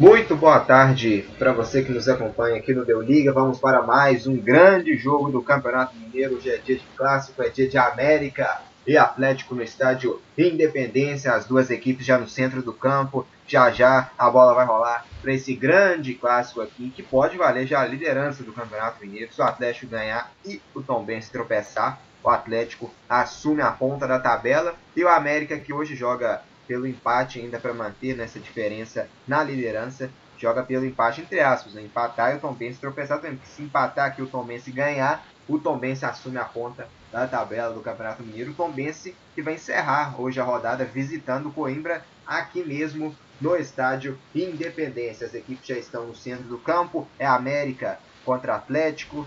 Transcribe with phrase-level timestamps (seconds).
[0.00, 3.34] Muito boa tarde para você que nos acompanha aqui no Deu Liga.
[3.34, 6.36] Vamos para mais um grande jogo do Campeonato Mineiro.
[6.36, 11.34] Hoje é dia de clássico, é dia de América e Atlético no estádio Independência.
[11.34, 13.26] As duas equipes já no centro do campo.
[13.46, 17.82] Já já a bola vai rolar para esse grande clássico aqui, que pode valer já
[17.82, 19.30] a liderança do Campeonato Mineiro.
[19.34, 24.08] Se o Atlético ganhar e o Tom Ben se tropeçar, o Atlético assume a ponta
[24.08, 24.74] da tabela.
[24.96, 26.40] E o América, que hoje joga
[26.70, 30.08] pelo empate ainda para manter nessa diferença na liderança.
[30.38, 31.82] Joga pelo empate entre aspas, né?
[31.82, 33.36] empatar e o Tom Benz tropeçar também.
[33.36, 37.26] Porque se empatar aqui o Tom Benz ganhar, o Tom Benz assume a ponta da
[37.26, 38.52] tabela do Campeonato Mineiro.
[38.52, 44.16] O Tom Benz que vai encerrar hoje a rodada visitando Coimbra aqui mesmo no estádio
[44.32, 45.26] Independência.
[45.26, 47.04] As equipes já estão no centro do campo.
[47.18, 49.26] É América contra Atlético.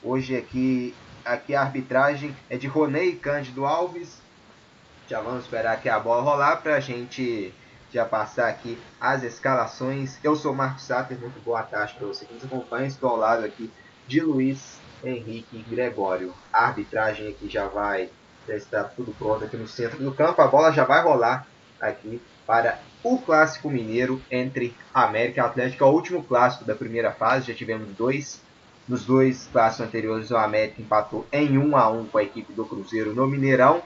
[0.00, 4.22] Hoje aqui, aqui a arbitragem é de Ronei Cândido Alves
[5.08, 7.52] já vamos esperar aqui a bola rolar para a gente
[7.92, 10.18] já passar aqui as escalações.
[10.24, 12.86] Eu sou o Marcos Sater, muito boa tarde para você que nos acompanha.
[12.86, 13.70] Estou ao lado aqui
[14.06, 16.32] de Luiz Henrique Gregório.
[16.52, 18.08] A arbitragem aqui já vai,
[18.48, 20.40] já está tudo pronto aqui no centro do campo.
[20.40, 21.46] A bola já vai rolar
[21.80, 25.84] aqui para o Clássico Mineiro entre América e Atlético.
[25.84, 28.42] É o último clássico da primeira fase, já tivemos dois.
[28.88, 32.66] Nos dois clássicos anteriores, o América empatou em 1 a 1 com a equipe do
[32.66, 33.82] Cruzeiro no Mineirão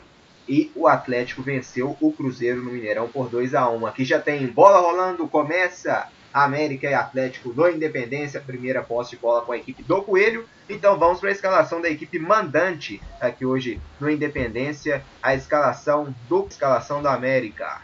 [0.49, 4.47] e o Atlético venceu o Cruzeiro no Mineirão por 2 a 1 Aqui já tem
[4.47, 9.83] bola rolando, começa América e Atlético no Independência, primeira posse de bola com a equipe
[9.83, 10.47] do Coelho.
[10.69, 16.47] Então vamos para a escalação da equipe mandante aqui hoje no Independência, a escalação do
[16.49, 17.81] escalação da América.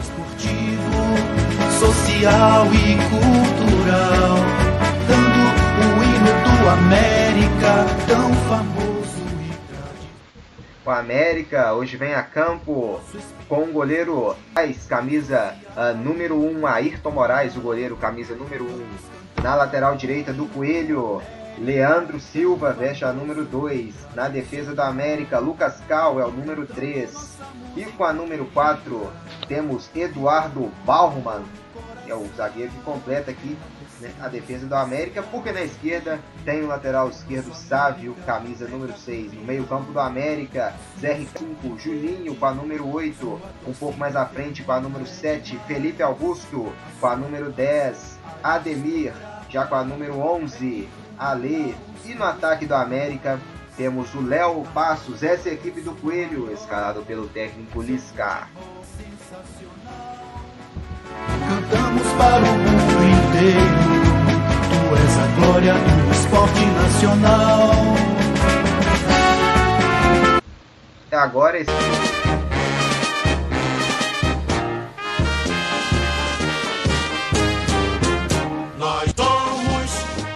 [0.00, 0.92] Esportivo,
[1.78, 4.36] social e cultural,
[5.08, 5.44] dando
[5.80, 8.83] o hino do América tão famoso.
[10.86, 13.00] O América hoje vem a campo
[13.48, 18.64] com o goleiro Moraes, camisa uh, número 1, um, Ayrton Moraes, o goleiro, camisa número
[18.64, 18.68] 1.
[18.68, 18.86] Um.
[19.42, 21.22] Na lateral direita do Coelho,
[21.56, 23.94] Leandro Silva veste a número 2.
[24.14, 27.38] Na defesa do América, Lucas Cal é o número 3.
[27.76, 29.10] E com a número 4
[29.48, 31.44] temos Eduardo Baumann,
[32.06, 33.56] é o zagueiro que completa aqui
[34.00, 38.96] né, a defesa do América, porque na esquerda tem o lateral esquerdo Sávio, camisa número
[38.96, 39.32] 6.
[39.32, 43.40] No meio-campo do América, ZR5, Juninho com a número 8.
[43.66, 48.18] Um pouco mais à frente com a número 7, Felipe Augusto com a número 10.
[48.42, 49.12] Ademir
[49.48, 50.88] já com a número 11.
[51.18, 51.74] Ale.
[52.04, 53.40] E no ataque do América
[53.76, 58.46] temos o Léo Passos, essa é a equipe do Coelho, escalado pelo técnico Lisca.
[61.48, 62.93] Cantamos para o mundo
[63.34, 63.58] inteiro.
[64.70, 67.70] Tu és a glória do esporte nacional.
[71.10, 71.70] Agora esse.
[78.78, 79.90] Nós somos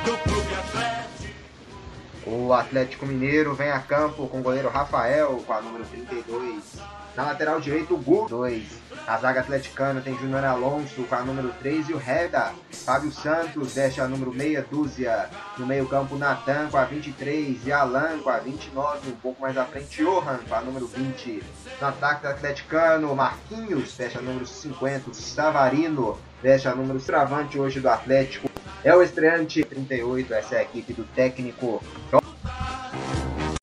[0.05, 2.31] do Clube Atlético.
[2.31, 6.81] O Atlético Mineiro vem a campo com o goleiro Rafael, com a número 32.
[7.17, 8.88] Na lateral direito, o Gu, 2.
[9.09, 12.53] Na zaga atleticana tem Júnior Alonso com a número 3 e o Reda.
[12.71, 15.31] Fábio Santos deixa a número meia dúzia.
[15.57, 19.09] No meio campo, Natan com a 23 e Alan com a 29.
[19.09, 21.43] Um pouco mais à frente, Johan com a número 20.
[21.81, 25.15] No ataque atleticano, Marquinhos fecha a número 50.
[25.15, 28.51] Savarino fecha a número travante hoje do Atlético.
[28.85, 31.83] É o estreante 38, essa é a equipe do técnico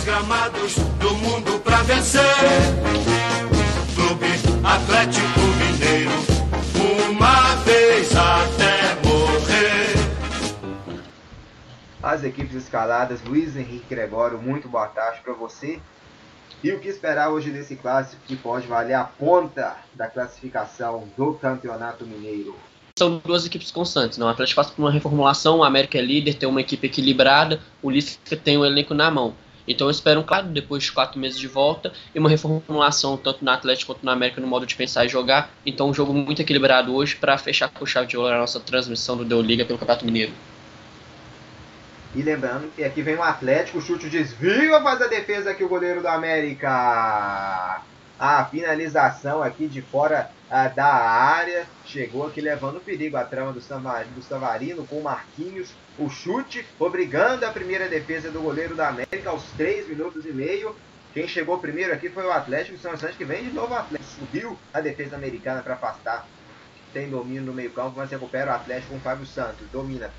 [0.03, 2.23] gramados do mundo pra vencer.
[4.65, 6.09] Atlético Mineiro,
[7.11, 9.93] uma vez até morrer.
[12.01, 15.79] As equipes escaladas, Luiz Henrique Gregório, muito boa tarde para você.
[16.63, 21.35] E o que esperar hoje desse clássico que pode valer a ponta da classificação do
[21.35, 22.55] Campeonato Mineiro?
[22.97, 24.17] são duas equipes constantes.
[24.17, 24.25] Não?
[24.25, 27.91] O Atlético passa por uma reformulação, o América é líder, tem uma equipe equilibrada, o
[27.91, 29.35] Lisca tem o um elenco na mão.
[29.67, 33.51] Então eu espero, claro, depois de quatro meses de volta, e uma reformulação tanto no
[33.51, 35.49] Atlético quanto na América no modo de pensar e jogar.
[35.65, 39.17] Então um jogo muito equilibrado hoje para fechar com chave de ouro a nossa transmissão
[39.17, 40.31] do Deu Liga pelo Campeonato Mineiro.
[42.15, 46.01] E lembrando que aqui vem o Atlético, chute desvio, faz a defesa aqui o goleiro
[46.01, 47.81] do América.
[48.17, 51.65] A finalização aqui de fora ah, da área.
[51.85, 55.73] Chegou aqui levando perigo a trama do, do Savarino com o Marquinhos.
[55.97, 60.75] O chute, obrigando a primeira defesa do goleiro da América aos 3 minutos e meio.
[61.13, 64.09] Quem chegou primeiro aqui foi o Atlético São Santos, que vem de novo o Atlético.
[64.19, 66.27] Subiu a defesa americana para afastar.
[66.91, 69.67] Tem domínio no meio campo, mas recupera o Atlético com o Fábio Santos.
[69.71, 70.11] Domina,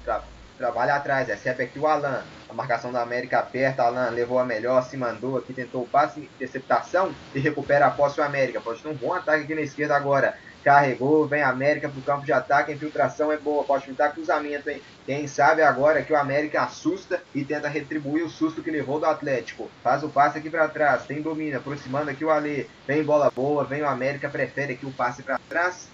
[0.56, 2.22] trabalha atrás, recebe aqui o Alan.
[2.48, 6.20] A marcação da América aperta, Alan levou a melhor, se mandou aqui, tentou o passe,
[6.20, 8.60] interceptação e recupera a posse o América.
[8.60, 10.36] Pode ter um bom ataque aqui na esquerda agora.
[10.64, 14.82] Carregou, vem América pro campo de ataque, a infiltração é boa, pode pintar cruzamento, hein?
[15.04, 19.06] Quem sabe agora que o América assusta e tenta retribuir o susto que levou do
[19.06, 19.70] Atlético.
[19.80, 22.68] Faz o passe aqui para trás, tem domínio, aproximando aqui o Ale.
[22.84, 25.88] Vem bola boa, vem o América, prefere aqui o passe para trás.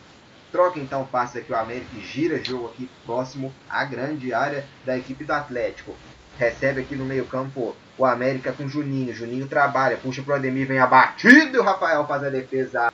[0.52, 4.66] Troca então o passe aqui o América e gira jogo aqui próximo à grande área
[4.84, 5.96] da equipe do Atlético.
[6.38, 9.14] Recebe aqui no meio campo o América com Juninho.
[9.14, 12.92] Juninho trabalha, puxa pro Ademir, vem abatido e o Rafael faz a defesa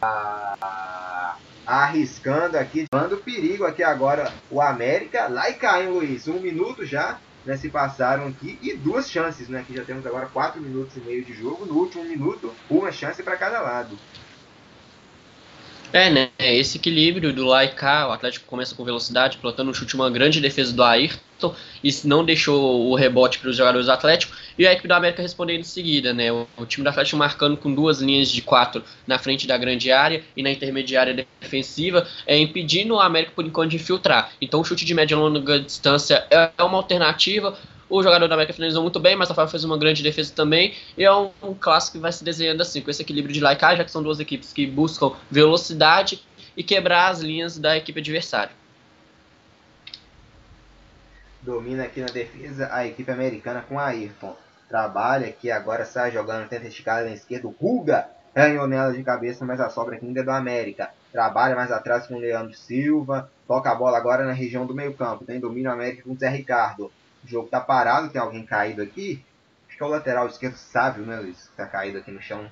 [1.67, 5.27] arriscando aqui, dando perigo aqui agora o América.
[5.27, 6.29] Lá e cai, hein, Luiz?
[6.29, 9.65] Um minuto já, né, se passaram aqui e duas chances, né?
[9.67, 11.67] Que já temos agora quatro minutos e meio de jogo.
[11.67, 13.99] No último minuto, uma chance para cada lado.
[15.93, 16.29] É, né?
[16.39, 17.63] Esse equilíbrio do lá
[18.09, 22.25] o Atlético começa com velocidade, plantando um chute, uma grande defesa do Ayrton, e não
[22.25, 25.65] deixou o rebote para os jogadores do Atlético, e a equipe do América respondendo em
[25.65, 26.31] seguida, né?
[26.31, 29.91] O, o, time do Atlético marcando com duas linhas de quatro na frente da grande
[29.91, 34.33] área e na intermediária defensiva, é, impedindo o América, por enquanto, de infiltrar.
[34.43, 37.57] Então, o chute de média e longa distância é, é uma alternativa.
[37.91, 40.75] O jogador da América finalizou muito bem, mas o Rafael fez uma grande defesa também.
[40.97, 43.85] E é um, clássico que vai se desenhando assim, com esse equilíbrio de cá, já
[43.85, 46.23] que são duas equipes que buscam velocidade
[46.55, 48.53] e quebrar as linhas da equipe adversária.
[51.41, 54.37] Domina aqui na defesa a equipe americana com Ayrton.
[54.69, 57.49] Trabalha aqui, agora sai jogando, tenta esticar na esquerda.
[57.59, 60.91] Ruga ganhou nela de cabeça, mas a sobra aqui ainda é do América.
[61.11, 63.31] Trabalha mais atrás com o Leandro Silva.
[63.47, 65.25] Toca a bola agora na região do meio campo.
[65.25, 66.93] Tem domínio América com o Zé Ricardo.
[67.29, 69.25] O jogo tá parado, tem alguém caído aqui.
[69.69, 71.49] Acho que é o lateral esquerdo Sávio, né, Luiz?
[71.49, 72.51] Que tá caído aqui no chão.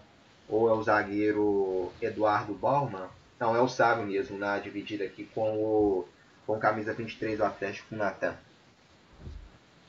[0.49, 3.09] Ou é o zagueiro Eduardo Bauman.
[3.41, 6.09] Não, é o Sávio mesmo, na dividida aqui com o
[6.47, 8.35] com camisa 23 do Atlético com o Natan.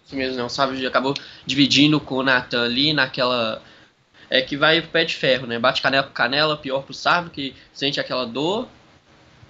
[0.05, 0.43] Isso mesmo, né?
[0.43, 1.13] O Sávio acabou
[1.45, 3.61] dividindo com o Natan ali naquela.
[4.29, 5.59] É que vai pé de ferro, né?
[5.59, 8.67] Bate canela com canela, pior pro Sávio, que sente aquela dor.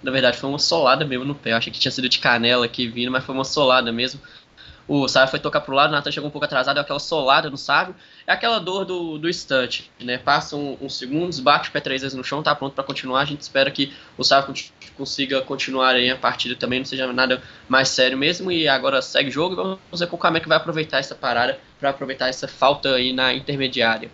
[0.02, 1.52] Na verdade, foi uma solada mesmo no pé.
[1.52, 4.20] Eu achei que tinha sido de canela aqui vindo, mas foi uma solada mesmo.
[4.88, 7.50] O Sábio foi tocar pro lado, o Nathan chegou um pouco atrasado, deu aquela solada
[7.50, 7.94] no Sábio.
[8.26, 10.16] É aquela dor do, do instante, né?
[10.16, 13.20] Passa um, uns segundos, bate o pé três vezes no chão, tá pronto para continuar.
[13.20, 14.54] A gente espera que o Sábio
[14.96, 18.50] consiga continuar aí a partida também, não seja nada mais sério mesmo.
[18.50, 21.60] E agora segue o jogo e vamos ver como é que vai aproveitar essa parada,
[21.78, 24.10] para aproveitar essa falta aí na intermediária.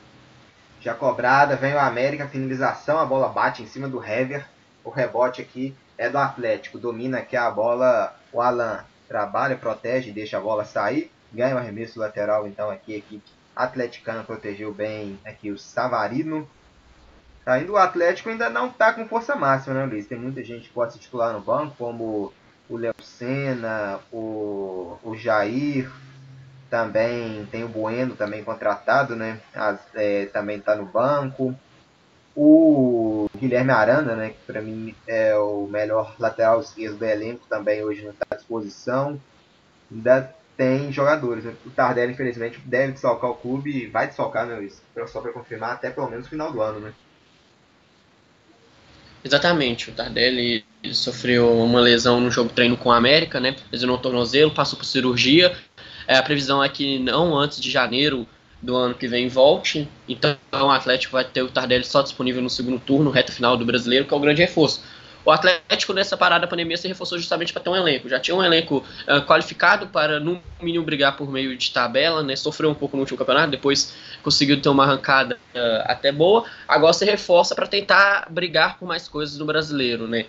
[0.80, 4.44] Já cobrada, vem o América, finalização, a bola bate em cima do Hever.
[4.82, 10.38] O rebote aqui é do Atlético, domina aqui a bola o Alan trabalha, protege, deixa
[10.38, 15.50] a bola sair, ganha o arremesso lateral, então aqui a equipe atleticana protegeu bem aqui
[15.50, 16.48] o Savarino.
[17.46, 20.06] Ainda o Atlético ainda não está com força máxima, né, Luiz?
[20.06, 22.32] Tem muita gente que pode se titular no banco, como
[22.68, 25.90] o Léo Senna, o, o Jair,
[26.70, 29.40] também tem o Bueno também contratado, né?
[29.54, 31.54] As, é, também está no banco.
[32.36, 37.84] O Guilherme Aranda, né, que para mim é o melhor lateral esquerdo do elenco, também
[37.84, 39.20] hoje não está à disposição.
[39.92, 41.44] Ainda tem jogadores.
[41.44, 41.54] Né?
[41.64, 44.82] O Tardelli, infelizmente, deve desfalcar o clube e vai desfalcar, né, Luiz?
[45.06, 46.92] Só para confirmar, até pelo menos o final do ano, né?
[49.24, 53.56] Exatamente, o Tardelli sofreu uma lesão no jogo treino com a América, né?
[53.72, 55.56] Lesionou o tornozelo, passou por cirurgia.
[56.06, 58.26] É, a previsão é que não antes de janeiro
[58.62, 59.88] do ano que vem volte.
[60.08, 63.64] Então o Atlético vai ter o Tardelli só disponível no segundo turno, reta final do
[63.64, 64.82] brasileiro, que é o grande reforço.
[65.24, 68.08] O Atlético, nessa parada da pandemia, se reforçou justamente para ter um elenco.
[68.08, 72.36] Já tinha um elenco uh, qualificado para, no mínimo, brigar por meio de tabela, né?
[72.36, 76.44] Sofreu um pouco no último campeonato, depois conseguiu ter uma arrancada uh, até boa.
[76.68, 80.26] Agora se reforça para tentar brigar por mais coisas no brasileiro, né?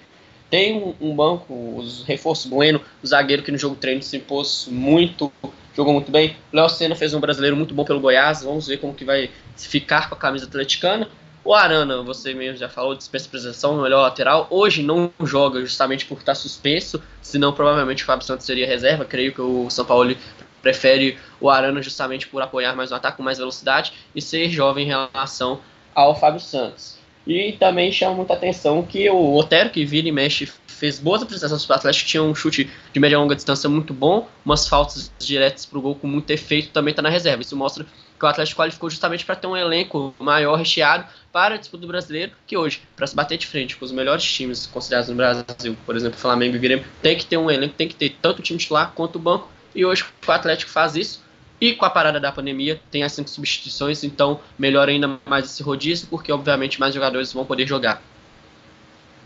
[0.50, 4.68] Tem um, um banco, os reforços Bueno, o zagueiro que no jogo treino se impôs
[4.72, 5.32] muito
[5.76, 6.36] jogou muito bem.
[6.52, 8.44] Léo Senna fez um brasileiro muito bom pelo Goiás.
[8.44, 11.08] Vamos ver como que vai ficar com a camisa atleticana.
[11.44, 14.48] O Arana, você mesmo já falou, dispensa presença, melhor lateral.
[14.50, 19.06] Hoje não joga justamente por estar suspenso, senão provavelmente o Fábio Santos seria reserva.
[19.06, 20.16] Creio que o São Paulo
[20.64, 24.86] prefere o Arana justamente por apoiar mais um ataque com mais velocidade e ser jovem
[24.86, 25.60] em relação
[25.94, 26.98] ao Fábio Santos.
[27.28, 31.66] E também chama muita atenção que o Otero, que vira e mexe fez boas apresentações
[31.66, 35.12] para o Atlético, tinha um chute de média e longa distância muito bom, umas faltas
[35.18, 37.42] diretas para o gol com muito efeito, também está na reserva.
[37.42, 37.86] Isso mostra
[38.18, 41.88] que o Atlético qualificou justamente para ter um elenco maior, recheado, para a disputa do
[41.88, 45.78] brasileiro, que hoje, para se bater de frente com os melhores times considerados no Brasil,
[45.86, 48.42] por exemplo, Flamengo e Grêmio, tem que ter um elenco, tem que ter tanto o
[48.42, 51.24] time titular quanto o banco, e hoje o Atlético faz isso,
[51.60, 55.64] e com a parada da pandemia, tem as cinco substituições, então melhora ainda mais esse
[55.64, 58.02] rodízio, porque obviamente mais jogadores vão poder jogar.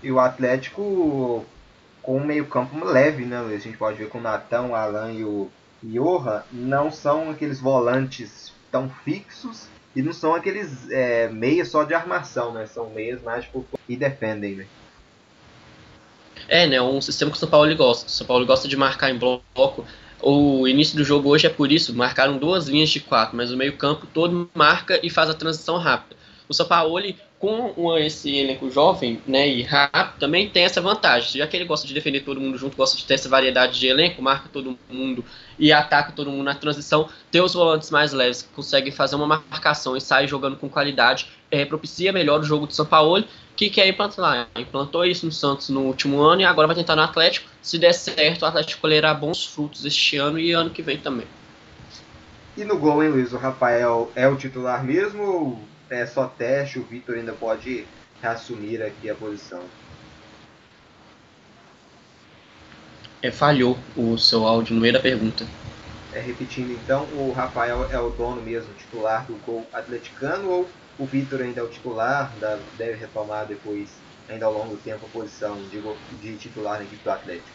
[0.01, 1.45] E o Atlético
[2.01, 5.11] com um meio campo leve, né, A gente pode ver com o Natan, o Alan
[5.11, 5.49] e o
[5.83, 11.93] Johan não são aqueles volantes tão fixos e não são aqueles é, meias só de
[11.93, 12.65] armação, né?
[12.65, 14.65] São meias mais por e defendem, né?
[16.47, 16.81] É, né?
[16.81, 18.07] Um sistema que o São Paulo gosta.
[18.07, 19.85] O São Paulo gosta de marcar em bloco.
[20.21, 23.57] O início do jogo hoje é por isso, marcaram duas linhas de quatro, mas o
[23.57, 26.15] meio-campo todo marca e faz a transição rápida.
[26.47, 26.93] O São Paulo
[27.39, 31.39] com esse elenco jovem né, e rápido, também tem essa vantagem.
[31.39, 33.87] Já que ele gosta de defender todo mundo junto, gosta de ter essa variedade de
[33.87, 35.23] elenco, marca todo mundo
[35.57, 39.25] e ataca todo mundo na transição, ter os volantes mais leves que conseguem fazer uma
[39.25, 43.23] marcação e sair jogando com qualidade, é, propicia melhor o jogo do São Paulo,
[43.55, 44.49] que quer implantar.
[44.57, 47.49] Implantou isso no Santos no último ano e agora vai tentar no Atlético.
[47.61, 51.27] Se der certo, o Atlético colherá bons frutos este ano e ano que vem também.
[52.57, 53.31] E no gol, hein, Luiz?
[53.31, 57.85] O Rafael é o titular mesmo é só teste, o Vitor ainda pode
[58.21, 59.61] reassumir aqui a posição.
[63.21, 65.45] É, falhou o seu áudio no meio da pergunta.
[66.13, 71.05] É, repetindo então, o Rafael é o dono mesmo, titular do gol atleticano ou o
[71.05, 72.31] Vitor ainda é o titular,
[72.77, 73.89] deve retomar depois,
[74.27, 75.81] ainda ao longo do tempo, a posição de,
[76.21, 77.47] de titular na equipe do Atlético?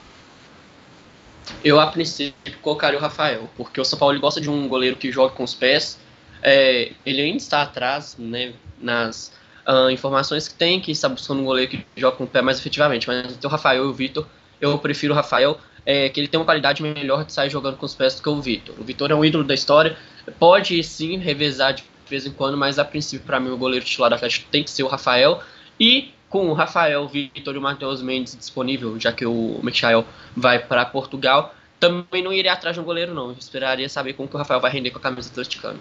[1.62, 5.12] Eu, a princípio, colocaria o Rafael, porque o São Paulo gosta de um goleiro que
[5.12, 5.98] joga com os pés,
[6.44, 9.32] é, ele ainda está atrás né, nas
[9.66, 12.58] uh, informações que tem, que está buscando um goleiro que joga com o pé mais
[12.58, 13.08] efetivamente.
[13.08, 14.26] Mas o Rafael e o Vitor,
[14.60, 17.86] eu prefiro o Rafael, é, que ele tem uma qualidade melhor de sair jogando com
[17.86, 18.74] os pés do que o Vitor.
[18.78, 19.96] O Vitor é um ídolo da história,
[20.38, 24.10] pode sim revezar de vez em quando, mas a princípio, para mim, o goleiro titular
[24.10, 25.40] do Atlético tem que ser o Rafael.
[25.80, 30.04] E com o Rafael, o Vitor e o Matheus Mendes disponível, já que o Michael
[30.36, 33.28] vai para Portugal, também não iria atrás de um goleiro, não.
[33.28, 35.78] Eu esperaria saber como que o Rafael vai render com a camisa atleticana.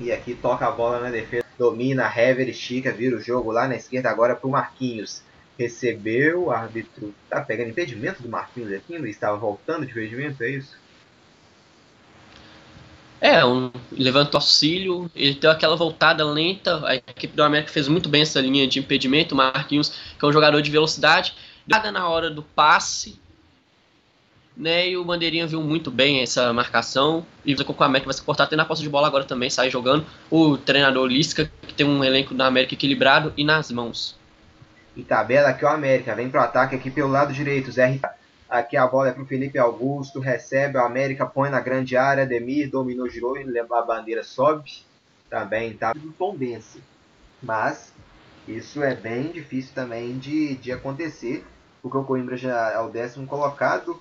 [0.00, 1.44] E aqui toca a bola na defesa.
[1.58, 5.22] Domina, Hever, estica, vira o jogo lá na esquerda agora para o Marquinhos.
[5.56, 10.50] Recebeu, o árbitro tá pegando impedimento do Marquinhos aqui, ele estava voltando de impedimento, é
[10.50, 10.76] isso?
[13.20, 18.08] É, um, levantou auxílio, ele deu aquela voltada lenta, a equipe do América fez muito
[18.08, 21.34] bem essa linha de impedimento, o Marquinhos, que é um jogador de velocidade,
[21.66, 23.18] nada na hora do passe,
[24.56, 24.88] né?
[24.88, 27.26] E o Bandeirinha viu muito bem essa marcação.
[27.44, 30.06] E o América vai se comportar até na posse de bola agora também, sai jogando.
[30.30, 34.18] O treinador Lisca, que tem um elenco da América equilibrado e nas mãos.
[34.96, 37.98] E tabela aqui o América, vem pro ataque aqui pelo lado direito, Zé
[38.48, 42.70] Aqui a bola é pro Felipe Augusto, recebe o América, põe na grande área, Demir
[42.70, 44.84] dominou, girou, a bandeira, sobe.
[45.28, 46.80] Também tá do Tom Bense.
[47.42, 47.92] Mas
[48.46, 51.44] isso é bem difícil também de, de acontecer,
[51.82, 54.00] porque o Coimbra já é o décimo colocado,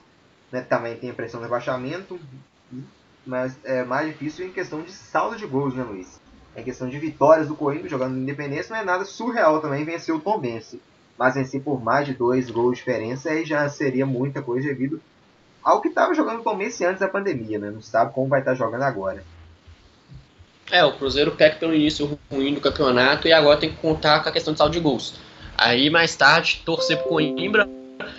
[0.54, 2.20] né, também tem a pressão de rebaixamento,
[3.26, 6.22] mas é mais difícil em questão de saldo de gols, né, Luiz?
[6.56, 10.14] Em questão de vitórias do Corinthians jogando no Independência não é nada surreal também vencer
[10.14, 10.80] o Tom Bense.
[11.18, 15.02] Mas vencer por mais de dois gols de diferença aí já seria muita coisa devido
[15.64, 17.72] ao que estava jogando o Tom Bense antes da pandemia, né?
[17.72, 19.24] Não sabe como vai estar tá jogando agora.
[20.70, 24.30] É, o Cruzeiro peca pelo início ruim do campeonato e agora tem que contar com
[24.30, 25.16] a questão de saldo de gols.
[25.58, 27.68] Aí mais tarde torcer pro Coimbra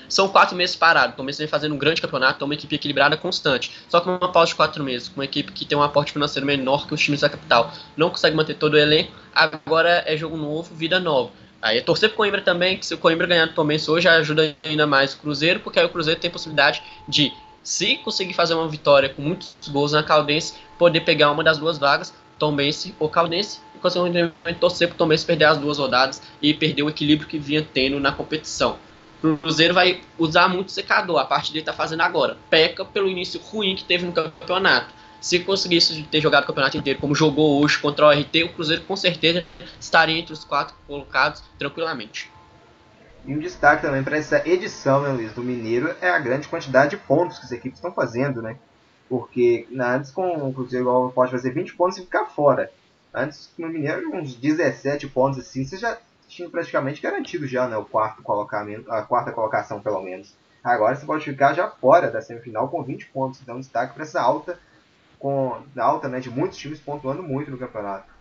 [0.09, 1.15] são quatro meses parados.
[1.15, 3.73] Então, vem fazendo um grande campeonato, é uma equipe equilibrada constante.
[3.89, 6.47] Só que uma pausa de quatro meses, com uma equipe que tem um aporte financeiro
[6.47, 9.13] menor que os times da capital, não consegue manter todo o elenco.
[9.35, 11.31] Agora é jogo novo, vida nova.
[11.61, 14.55] Aí é torcer pro Coimbra também, que se o Coimbra ganhar do Tomense hoje, ajuda
[14.63, 18.69] ainda mais o Cruzeiro, porque aí o Cruzeiro tem possibilidade de, se conseguir fazer uma
[18.69, 23.61] vitória com muitos gols na Caldense, poder pegar uma das duas vagas, Tombense ou Caldense,
[23.75, 27.67] e conseguir torcer pro Tombense perder as duas rodadas e perder o equilíbrio que vinha
[27.73, 28.77] tendo na competição.
[29.25, 32.37] O Cruzeiro vai usar muito secador, a parte dele tá fazendo agora.
[32.51, 34.93] Peca pelo início ruim que teve no campeonato.
[35.19, 38.83] Se conseguisse ter jogado o campeonato inteiro como jogou hoje contra o RT, o Cruzeiro
[38.83, 39.47] com certeza
[39.81, 42.31] estaria entre os quatro colocados tranquilamente.
[43.25, 46.91] E um destaque também para essa edição, né, Luiz, do Mineiro é a grande quantidade
[46.91, 48.59] de pontos que as equipes estão fazendo, né?
[49.09, 52.71] Porque antes com o Cruzeiro pode fazer 20 pontos e ficar fora.
[53.15, 55.97] Antes no Mineiro, uns 17 pontos assim, você já
[56.35, 60.35] tinha praticamente garantido já né, o quarto colocamento, a quarta colocação pelo menos.
[60.63, 63.41] Agora você pode ficar já fora da semifinal com 20 pontos.
[63.41, 64.59] Então destaque para essa alta,
[65.19, 68.13] com alta né, de muitos times pontuando muito no campeonato.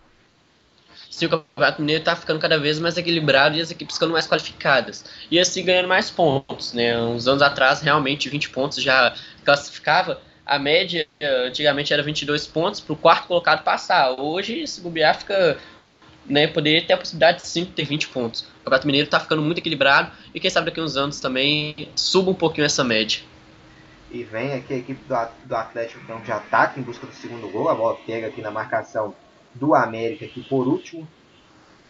[1.10, 4.28] Sim, o Campeonato Mineiro está ficando cada vez mais equilibrado e as equipes ficando mais
[4.28, 5.06] qualificadas.
[5.30, 6.74] E assim ganhando mais pontos.
[6.74, 7.00] Né?
[7.00, 10.22] Uns anos atrás, realmente, 20 pontos já classificava.
[10.46, 11.08] A média
[11.48, 14.20] antigamente era 22 pontos para o quarto colocado passar.
[14.20, 15.58] Hoje, se bobear, fica
[16.26, 18.42] né, poder ter a possibilidade de sim ter 20 pontos.
[18.42, 21.90] O Campeonato Mineiro está ficando muito equilibrado e quem sabe daqui a uns anos também
[21.96, 23.22] suba um pouquinho essa média.
[24.12, 27.68] E vem aqui a equipe do Atlético então, de ataque em busca do segundo gol.
[27.68, 29.16] A bola pega aqui na marcação
[29.56, 31.08] do América aqui por último.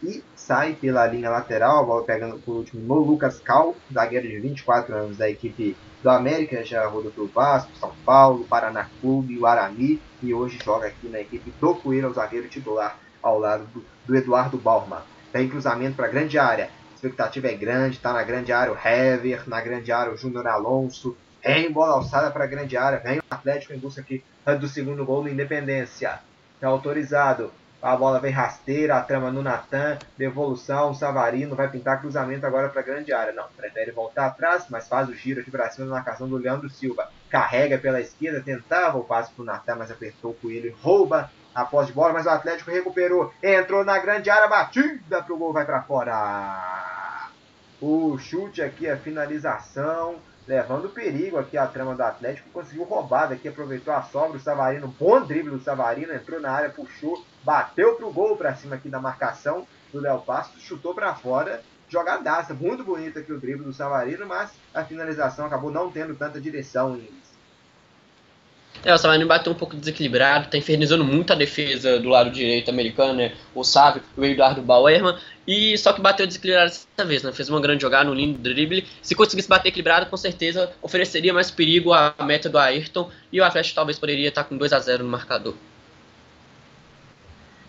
[0.02, 4.38] E sai pela linha lateral, a bola pegando por último no Lucas Cal, zagueiro de
[4.38, 9.46] 24 anos da equipe do América, já rodou pelo Vasco, São Paulo, Paraná Clube, o
[9.46, 13.84] Arami e hoje joga aqui na equipe do Coelho, o zagueiro titular ao lado do,
[14.06, 15.00] do Eduardo Bauerman.
[15.32, 16.68] Tem cruzamento para a grande área.
[16.94, 21.16] expectativa é grande, tá na grande área o Hever, na grande área o Júnior Alonso.
[21.42, 24.22] Vem bola alçada para a grande área, vem o Atlético em busca aqui
[24.60, 26.20] do segundo gol do Independência.
[26.60, 27.50] É autorizado.
[27.82, 32.80] A bola vem rasteira, a trama no Natan, devolução, Savarino vai pintar cruzamento agora para
[32.80, 33.34] a grande área.
[33.34, 36.70] Não, prefere voltar atrás, mas faz o giro aqui para cima na marcação do Leandro
[36.70, 37.10] Silva.
[37.28, 41.64] Carrega pela esquerda, tentava o passe para o Natan, mas apertou o coelho, rouba a
[41.64, 45.52] posse de bola, mas o Atlético recuperou, entrou na grande área, batida para o gol,
[45.52, 47.30] vai para fora.
[47.80, 53.48] O chute aqui, a finalização levando perigo aqui a trama do Atlético, conseguiu roubar daqui,
[53.48, 58.12] aproveitou a sobra, o Savarino, bom drible do Savarino, entrou na área, puxou, bateu pro
[58.12, 63.20] gol para cima aqui da marcação do Léo Passos, chutou para fora, jogadaça, muito bonita
[63.20, 67.08] aqui o drible do Savarino, mas a finalização acabou não tendo tanta direção em
[68.84, 72.70] é, o Savarino bateu um pouco desequilibrado, tá infernizando muito a defesa do lado direito
[72.70, 73.34] americano, né?
[73.54, 77.32] O Sávio, o Eduardo Bauerman, e só que bateu desequilibrado dessa vez, né?
[77.32, 78.86] Fez uma grande jogada, um lindo drible.
[79.00, 83.44] Se conseguisse bater equilibrado, com certeza ofereceria mais perigo à meta do Ayrton e o
[83.44, 85.54] Atlético talvez poderia estar com 2 a 0 no marcador.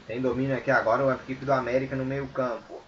[0.05, 2.81] Tem domínio aqui agora a equipe do América no meio campo.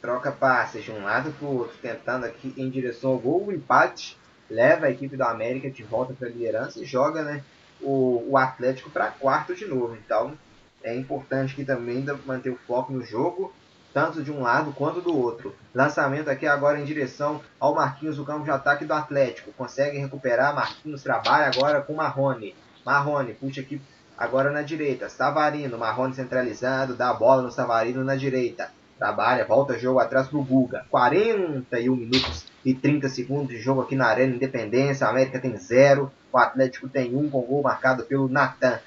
[0.00, 3.46] Troca passes de um lado para o outro, tentando aqui em direção ao gol.
[3.46, 4.16] O empate
[4.52, 7.42] leva a equipe do América de volta para a liderança e joga né,
[7.80, 9.96] o, o Atlético para quarto de novo.
[9.96, 10.32] Então
[10.82, 13.52] é importante que também manter o foco no jogo,
[13.92, 15.54] tanto de um lado quanto do outro.
[15.74, 19.52] Lançamento aqui agora em direção ao Marquinhos, o campo de ataque do Atlético.
[19.52, 22.54] Consegue recuperar, Marquinhos trabalha agora com Marrone.
[22.84, 23.80] Marrone puxa aqui
[24.16, 25.08] agora na direita.
[25.08, 28.70] Savarino, Marrone centralizado, dá a bola no Savarino na direita.
[28.98, 30.86] Trabalha, volta jogo atrás pro Guga.
[30.90, 35.06] 41 minutos e 30 segundos de jogo aqui na Arena Independência.
[35.06, 36.10] A América tem 0.
[36.32, 38.78] O Atlético tem 1 um, com gol marcado pelo Natan.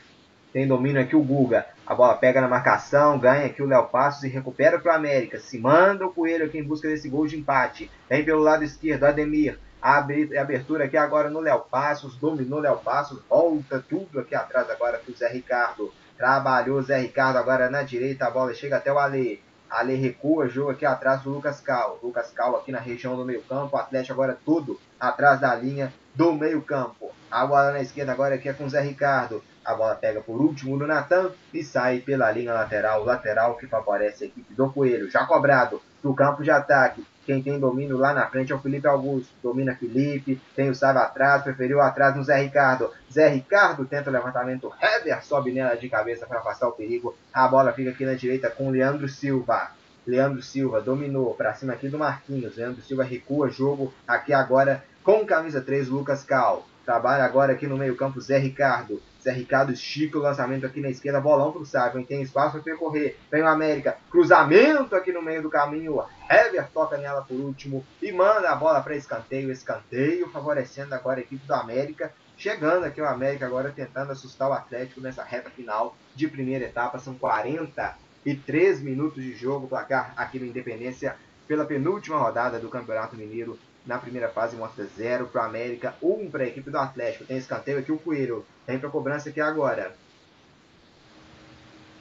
[0.53, 1.65] Tem domínio aqui o Guga.
[1.85, 5.37] A bola pega na marcação, ganha aqui o Léo Passos e recupera para o América.
[5.37, 7.91] Se manda o Coelho aqui em busca desse gol de empate.
[8.09, 9.59] Vem pelo lado esquerdo, Ademir.
[9.81, 12.15] Abre abertura aqui agora no Léo Passos.
[12.15, 13.21] Dominou Léo Passos.
[13.29, 15.93] Volta tudo aqui atrás agora para o Zé Ricardo.
[16.17, 18.25] Trabalhou Zé Ricardo agora na direita.
[18.25, 19.43] A bola chega até o Ale.
[19.75, 21.99] Ale recua, jogo aqui atrás do Lucas Cal.
[22.01, 23.75] Lucas Cal aqui na região do meio campo.
[23.75, 27.11] O Atlético agora tudo atrás da linha do meio campo.
[27.29, 29.43] A bola na esquerda agora aqui é com o Zé Ricardo.
[29.65, 33.03] A bola pega por último no Natan e sai pela linha lateral.
[33.03, 35.11] Lateral que favorece a equipe do Coelho.
[35.11, 37.03] Já cobrado do campo de ataque.
[37.25, 39.33] Quem tem domínio lá na frente é o Felipe Augusto.
[39.41, 40.39] Domina Felipe.
[40.55, 41.41] Tem o Sábio atrás.
[41.41, 42.91] Preferiu atrás no Zé Ricardo.
[43.11, 44.71] Zé Ricardo tenta o levantamento.
[44.79, 47.17] Hever sobe nela de cabeça para afastar o perigo.
[47.33, 49.71] A bola fica aqui na direita com Leandro Silva.
[50.05, 52.55] Leandro Silva dominou para cima aqui do Marquinhos.
[52.55, 56.67] Leandro Silva recua jogo aqui agora com camisa 3, Lucas Cal.
[56.85, 59.01] Trabalha agora aqui no meio-campo Zé Ricardo.
[59.25, 62.61] Zé Ricardo estica o lançamento aqui na esquerda, bolão para o Sávio, tem espaço para
[62.61, 63.17] percorrer.
[63.31, 65.99] Vem o América, cruzamento aqui no meio do caminho.
[66.29, 69.51] Hever toca nela por último e manda a bola para escanteio.
[69.51, 72.13] Escanteio favorecendo agora a equipe do América.
[72.37, 76.99] Chegando aqui o América agora tentando assustar o Atlético nessa reta final de primeira etapa.
[76.99, 81.15] São 43 minutos de jogo, placar aqui no Independência
[81.47, 86.11] pela penúltima rodada do Campeonato Mineiro na primeira fase mostra 0 para o América, 1
[86.11, 87.25] um para a equipe do Atlético.
[87.25, 88.45] Tem escanteio aqui o Coelho.
[88.65, 89.93] Tem para cobrança aqui agora.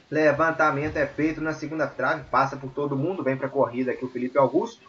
[0.09, 4.05] Levantamento é feito na segunda trave, passa por todo mundo, vem para a corrida aqui
[4.05, 4.87] o Felipe Augusto.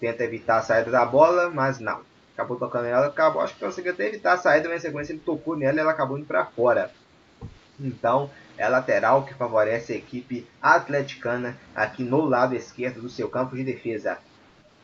[0.00, 2.00] Tenta evitar a saída da bola, mas não.
[2.34, 5.20] Acabou tocando nela, acabou, acho que conseguiu até evitar a saída, mas em sequência ele
[5.20, 6.90] tocou nela e ela acabou indo para fora.
[7.80, 13.56] Então, é lateral que favorece a equipe atleticana aqui no lado esquerdo do seu campo
[13.56, 14.18] de defesa.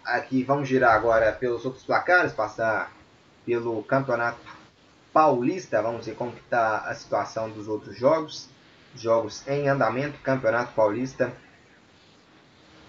[0.04, 2.92] Aqui vamos girar agora pelos outros placares, passar
[3.46, 4.40] pelo Campeonato
[5.12, 5.80] Paulista.
[5.80, 8.48] Vamos ver como está a situação dos outros jogos.
[8.94, 11.32] Jogos em andamento, Campeonato Paulista.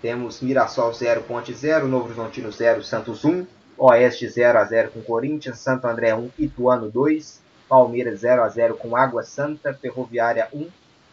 [0.01, 3.47] Temos Mirassol 0, Ponte 0, Novo Horizontino 0, Santos 1,
[3.77, 8.75] Oeste 0 a 0 com Corinthians, Santo André 1, Ituano 2, Palmeiras 0 a 0
[8.75, 10.69] com Água Santa, Ferroviária 1,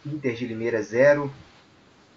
[0.07, 1.31] Inter de Limeira 0,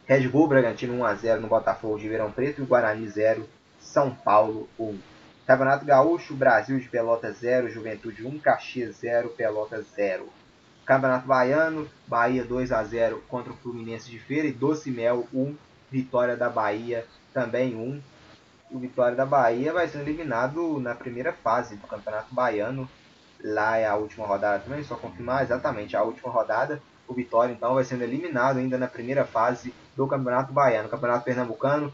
[0.06, 3.48] Red Bull Bragantino 1 a 0 no Botafogo de Ribeirão Preto e Guarani 0,
[3.84, 4.98] são Paulo 1.
[5.46, 10.28] Campeonato Gaúcho, Brasil de Pelotas 0, Juventude 1, Caxias 0, Pelotas 0.
[10.84, 15.54] Campeonato Baiano, Bahia 2 a 0 contra o Fluminense de Feira e Doce Mel 1,
[15.90, 18.00] Vitória da Bahia também 1.
[18.70, 22.88] O Vitória da Bahia vai sendo eliminado na primeira fase do Campeonato Baiano.
[23.42, 26.82] Lá é a última rodada também, só confirmar exatamente a última rodada.
[27.06, 30.88] O Vitória então vai sendo eliminado ainda na primeira fase do Campeonato Baiano.
[30.88, 31.92] Campeonato Pernambucano,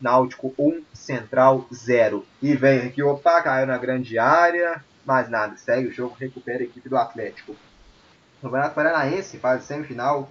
[0.00, 2.24] Náutico 1, Central 0.
[2.42, 6.64] E vem aqui, opa, caiu na grande área, mas nada, segue o jogo, recupera a
[6.64, 7.56] equipe do Atlético.
[8.42, 10.28] Campeonato Paranaense, fase semifinal,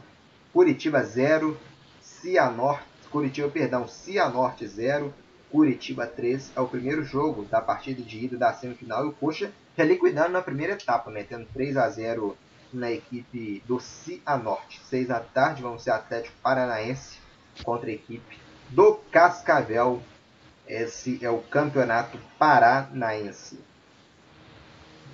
[0.54, 1.58] Curitiba 0,
[2.02, 5.14] Cianorte, Curitiba, perdão, Cianorte 0,
[5.52, 6.52] Curitiba 3.
[6.56, 10.42] É o primeiro jogo da partida de ida da semifinal e o Coxa reliquidando na
[10.42, 12.38] primeira etapa, metendo 3 a 0
[12.72, 14.80] na equipe do Cianorte.
[14.86, 17.18] 6 da tarde vamos ser Atlético Paranaense
[17.64, 20.02] contra a equipe do Cascavel.
[20.68, 23.60] Esse é o campeonato paranaense.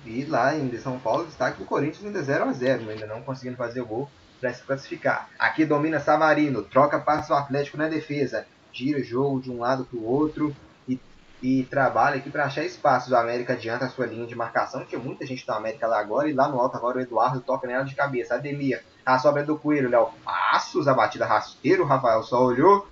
[0.04, 3.56] E lá em São Paulo, destaque do Corinthians ainda 0 a 0 ainda não conseguindo
[3.56, 4.10] fazer o gol
[4.40, 5.28] para se classificar.
[5.38, 9.84] Aqui domina Savarino, troca passo o Atlético na defesa, tira o jogo de um lado
[9.84, 10.54] para o outro
[10.88, 10.98] e,
[11.40, 13.12] e trabalha aqui para achar espaços.
[13.12, 16.28] O América adianta a sua linha de marcação, que muita gente do América lá agora,
[16.28, 18.34] e lá no alto agora o Eduardo toca nela de cabeça.
[18.34, 22.88] Ademir, a sobra do Coelho, Léo Passos, a batida rasteiro, o Rafael só olhou,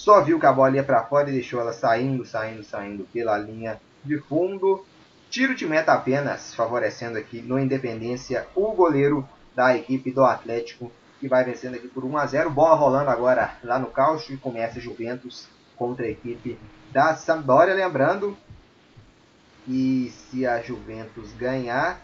[0.00, 3.36] só viu que a bola ia para fora e deixou ela saindo, saindo, saindo pela
[3.36, 4.82] linha de fundo.
[5.28, 11.28] Tiro de meta apenas, favorecendo aqui no Independência o goleiro da equipe do Atlético, que
[11.28, 14.80] vai vencendo aqui por 1 a 0 Bola rolando agora lá no Caucho e começa
[14.80, 16.58] Juventus contra a equipe
[16.90, 17.74] da Sampdoria.
[17.74, 18.34] Lembrando
[19.66, 22.00] que se a Juventus ganhar,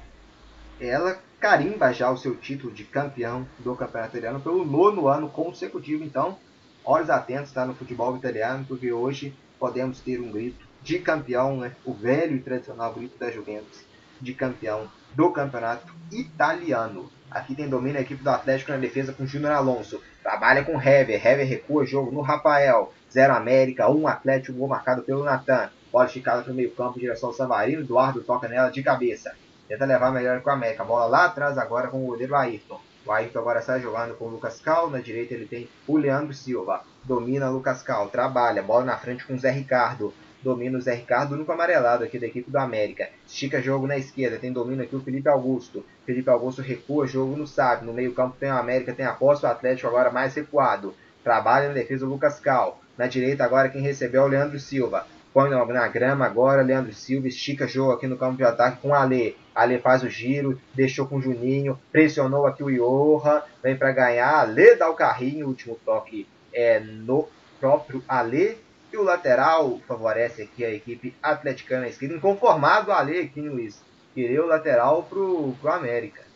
[0.78, 6.04] ela carimba já o seu título de campeão do Campeonato Italiano pelo nono ano consecutivo.
[6.04, 6.38] Então,
[6.87, 11.72] olhos atentos tá, no futebol italiano, porque hoje podemos ter um grito de campeão, né?
[11.85, 13.85] o velho e tradicional grito da Juventus
[14.20, 17.11] de campeão do campeonato italiano.
[17.31, 20.01] Aqui tem domínio a equipe do Atlético na defesa com Júnior Alonso.
[20.22, 21.27] Trabalha com Hever.
[21.27, 22.92] Hever recua jogo no Rafael.
[23.12, 25.70] 0 América, 1 um Atlético, gol marcado pelo Natan.
[25.92, 27.83] Bola esticada para o meio campo, direção ao Savarino.
[27.83, 29.35] Eduardo toca nela de cabeça.
[29.66, 30.85] Tenta levar melhor com a América.
[30.85, 32.81] Bola lá atrás agora com o goleiro Ayrton.
[33.07, 34.90] O Ayrton agora sai jogando com o Lucas Cal.
[34.90, 36.83] Na direita ele tem o Leandro Silva.
[37.05, 38.09] Domina o Lucas Cal.
[38.09, 38.62] Trabalha.
[38.62, 40.12] Bola na frente com o Zé Ricardo
[40.47, 43.09] domina o Zé Ricardo, único amarelado aqui da equipe do América.
[43.27, 45.85] Estica jogo na esquerda, tem domínio aqui o Felipe Augusto.
[46.05, 47.87] Felipe Augusto recua jogo no Sábio.
[47.87, 50.95] No meio campo tem o América, tem a posse, o Atlético agora mais recuado.
[51.25, 52.81] Trabalha na defesa o Lucas Cal.
[52.97, 55.05] Na direita agora quem recebeu é o Leandro Silva.
[55.35, 58.95] Põe na grama agora, Leandro Silva estica jogo aqui no campo de ataque com o
[58.95, 59.37] Ale.
[59.57, 64.40] Ale faz o giro, deixou com o Juninho, pressionou aqui o Iorra, vem para ganhar.
[64.40, 67.27] Ale dá o carrinho, último toque é no
[67.59, 68.59] próprio Ale
[68.92, 73.81] e o lateral favorece aqui a equipe atleticana esquerda, inconformado ali aqui, Luiz.
[74.14, 76.27] Querer o lateral pro, pro América.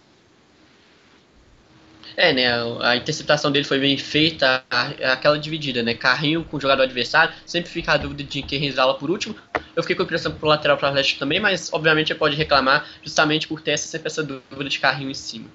[2.16, 2.46] É, né?
[2.80, 5.94] A interceptação dele foi bem feita, aquela dividida, né?
[5.94, 9.34] Carrinho com o jogador adversário, sempre fica a dúvida de quem resala por último.
[9.80, 13.48] Eu fiquei com a impressão pro lateral pro Atlético também, mas obviamente pode reclamar justamente
[13.48, 15.48] por ter sempre essa dúvida de carrinho em cima.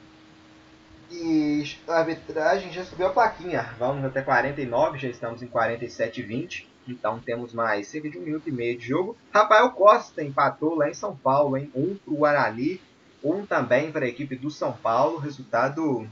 [1.11, 3.69] E a arbitragem já subiu a plaquinha.
[3.77, 6.65] Vamos até 49, já estamos em 47,20.
[6.87, 9.15] Então temos mais cerca de um minuto e meio de jogo.
[9.31, 11.69] Rafael Costa empatou lá em São Paulo, hein?
[11.75, 12.81] Um para o Guarani,
[13.23, 15.19] um também para a equipe do São Paulo.
[15.19, 16.09] Resultado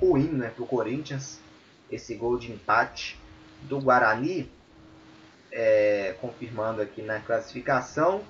[0.00, 1.38] ruim né, para o Corinthians.
[1.88, 3.16] Esse gol de empate
[3.62, 4.50] do Guarani.
[5.52, 8.22] É, confirmando aqui na classificação.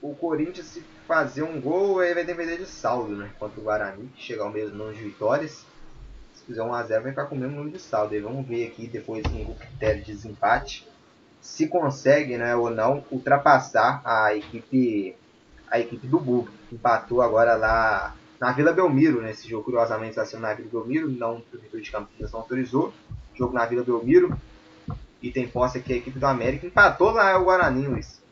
[0.00, 4.06] O Corinthians, se fazer um gol, aí vai depender de saldo né, contra o Guarani,
[4.14, 5.64] que chega ao mesmo número de vitórias
[6.46, 8.14] fizer 1x0 vai ficar com o mesmo número de saldo.
[8.14, 10.86] E vamos ver aqui depois no critério de desempate
[11.40, 15.14] se consegue né, ou não ultrapassar a equipe
[15.68, 16.50] a equipe do Burgo.
[16.72, 21.38] Empatou agora lá na Vila Belmiro, né, jogo curiosamente está sendo na Vila Belmiro, não
[21.38, 22.92] o prefeitura de Campinas não autorizou.
[23.34, 24.36] Jogo na Vila Belmiro.
[25.26, 26.68] E tem posse aqui a equipe do América.
[26.68, 28.22] Empatou lá o Guarani, Luiz.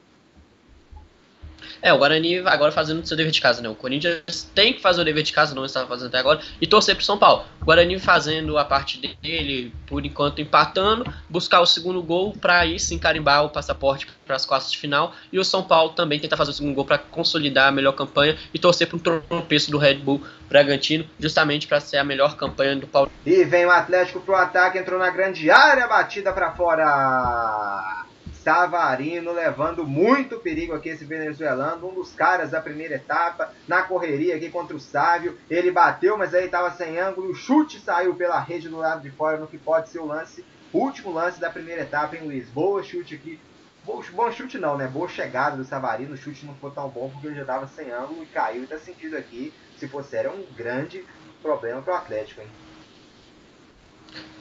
[1.83, 3.69] É, o Guarani agora fazendo o seu dever de casa, né?
[3.69, 6.67] O Corinthians tem que fazer o dever de casa, não estava fazendo até agora, e
[6.67, 7.45] torcer pro São Paulo.
[7.61, 12.79] O Guarani fazendo a parte dele, por enquanto empatando, buscar o segundo gol para aí
[12.79, 15.15] sim carimbar o passaporte para as quartas de final.
[15.33, 18.37] E o São Paulo também tentar fazer o segundo gol para consolidar a melhor campanha
[18.53, 22.77] e torcer para um tropeço do Red Bull Bragantino, justamente para ser a melhor campanha
[22.77, 23.11] do Paulo.
[23.25, 28.05] E vem o Atlético pro ataque, entrou na grande área, batida para fora.
[28.45, 34.37] Savarino levando muito perigo aqui esse venezuelano, um dos caras da primeira etapa, na correria
[34.37, 35.39] aqui contra o Sávio.
[35.49, 37.31] Ele bateu, mas aí estava sem ângulo.
[37.31, 40.45] O chute saiu pela rede do lado de fora, no que pode ser o lance,
[40.75, 42.47] último lance da primeira etapa, hein, Luiz?
[42.51, 43.41] Boa chute aqui.
[43.83, 44.87] Bom, chute não, né?
[44.87, 46.13] Boa chegada do Savarino.
[46.13, 48.65] O chute não foi tão bom porque ele já estava sem ângulo e caiu.
[48.65, 51.03] E tá sentido aqui, se fosse, era um grande
[51.41, 52.49] problema para o Atlético, hein?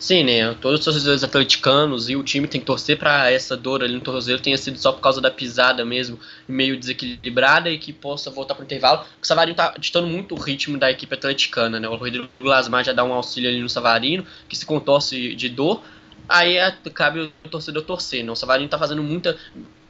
[0.04, 0.54] Sim, né?
[0.56, 4.02] Todos os torcedores atleticanos e o time tem que torcer para essa dor ali no
[4.02, 8.54] tornozelo tenha sido só por causa da pisada mesmo, meio desequilibrada e que possa voltar
[8.54, 9.06] para o intervalo.
[9.22, 11.88] O Savarino tá ditando muito o ritmo da equipe atleticana, né?
[11.88, 15.82] O Rodrigo Lasmar já dá um auxílio ali no Savarino, que se contorce de dor.
[16.28, 18.32] Aí é, cabe o torcedor torcer, né?
[18.34, 19.38] O Savarino tá fazendo muita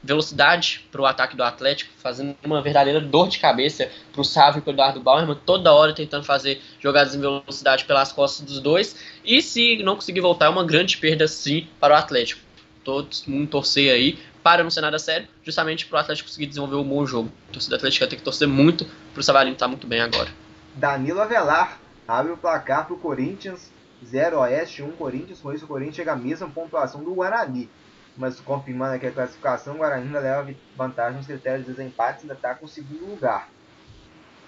[0.04, 4.58] velocidade para o ataque do Atlético, fazendo uma verdadeira dor de cabeça para o Sávio
[4.58, 8.60] e para o Eduardo Bauerman, toda hora tentando fazer jogadas em velocidade pelas costas dos
[8.60, 8.96] dois.
[9.24, 12.42] E se não conseguir voltar, é uma grande perda sim para o Atlético.
[12.84, 16.76] todo mundo torcer aí, para não ser nada sério, justamente para o Atlético conseguir desenvolver
[16.76, 17.32] um bom jogo.
[17.48, 20.28] A torcida Atlética tem que torcer muito para o Savarino estar tá muito bem agora.
[20.74, 23.72] Danilo Avelar abre o placar para o Corinthians,
[24.04, 27.70] 0 Oeste, 1 Corinthians, com isso o Corinthians chega à mesma pontuação do Guarani.
[28.16, 32.54] Mas confirmando aqui a classificação, o Guarani leva vantagem nos critérios de desempate, ainda está
[32.54, 33.48] com o segundo lugar.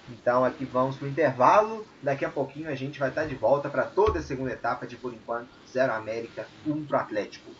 [0.09, 1.87] Então aqui vamos para o intervalo.
[2.03, 4.97] Daqui a pouquinho a gente vai estar de volta para toda a segunda etapa de
[4.97, 7.51] por enquanto 0 América, 1 para Atlético.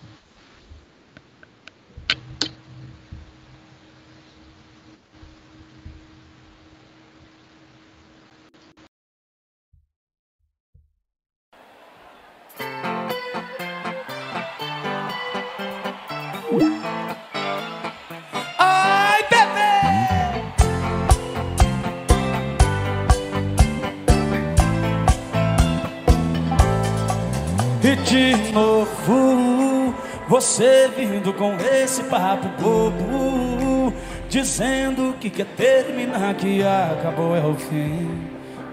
[30.47, 33.93] Você vindo com esse papo bobo
[34.29, 38.09] Dizendo que quer terminar, que acabou é o fim.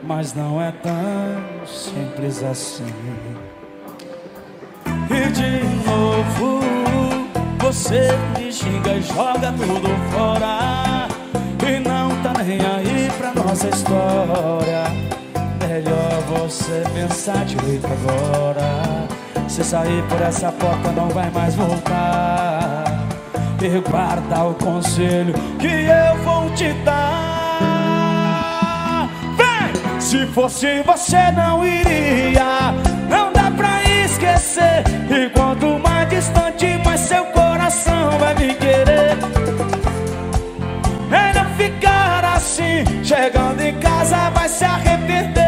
[0.04, 2.94] Mas não é tão simples assim.
[4.86, 6.60] E de novo
[7.62, 11.08] Você me xinga e joga tudo fora.
[11.68, 14.84] E não tá nem aí pra nossa história.
[15.68, 18.94] Melhor você pensar direito agora
[19.54, 22.86] se sair por essa porta não vai mais voltar.
[23.62, 27.48] E guarda o conselho que eu vou te dar.
[29.38, 30.02] Vem!
[30.02, 32.74] Se fosse você não iria.
[33.08, 34.84] Não dá pra esquecer.
[35.08, 39.16] E quanto mais distante mais seu coração vai me querer.
[41.12, 42.84] Melhor ficar assim.
[43.04, 45.43] Chegando em casa vai se arrepender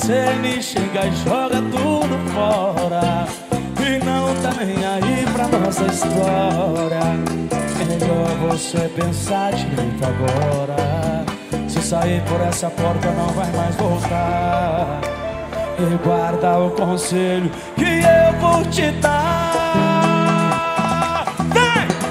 [0.00, 3.26] você me chega e joga tudo fora.
[3.78, 7.00] E não tá nem aí pra nossa história.
[7.86, 11.26] Melhor você pensar direito agora.
[11.68, 15.00] Se sair por essa porta não vai mais voltar
[15.78, 19.20] e guarda o conselho que eu vou te dar.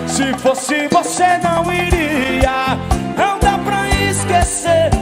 [0.08, 2.78] Se fosse você não iria,
[3.18, 4.99] não dá pra esquecer.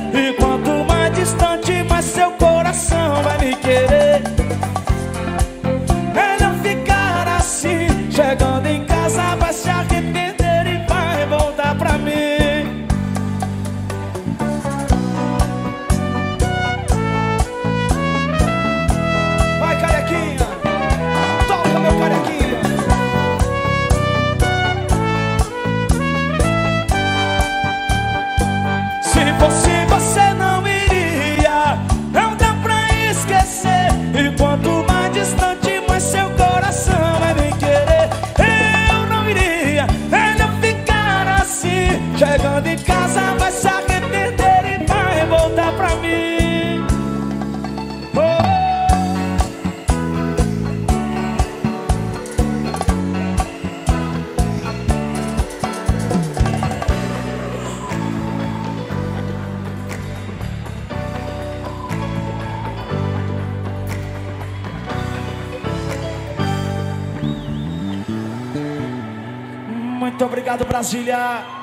[70.78, 71.57] Brasília.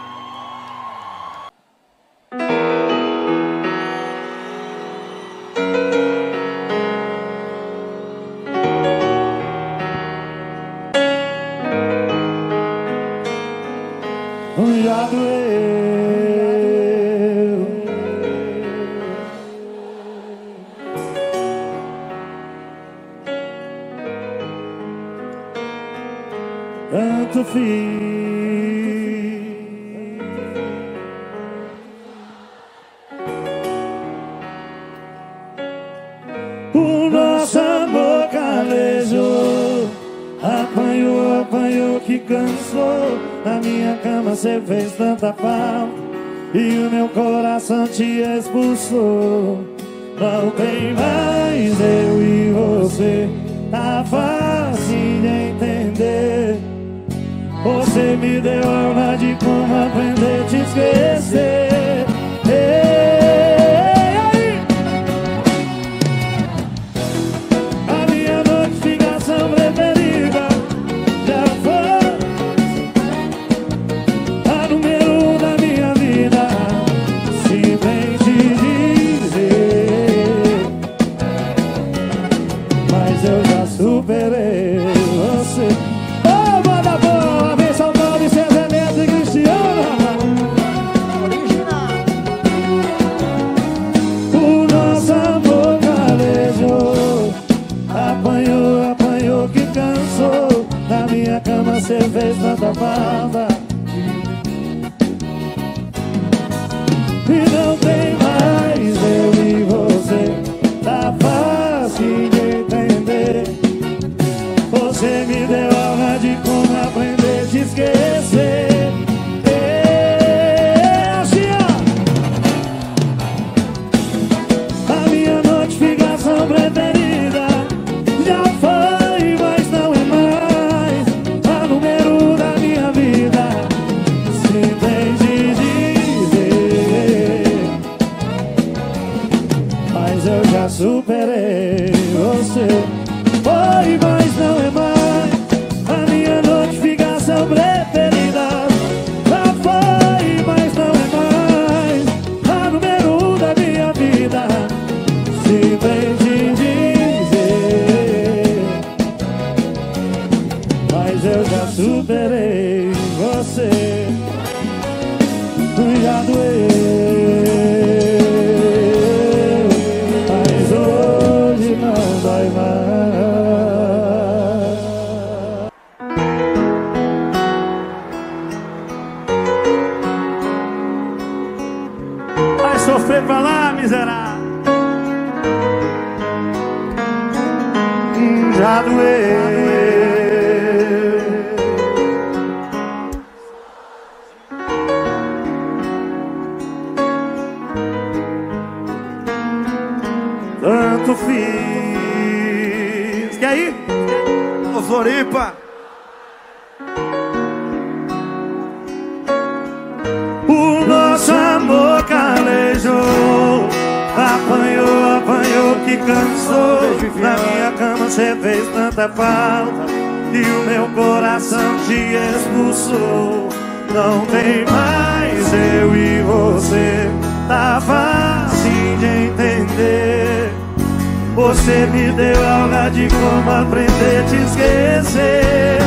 [231.34, 235.78] Você me deu aula de como aprender a te esquecer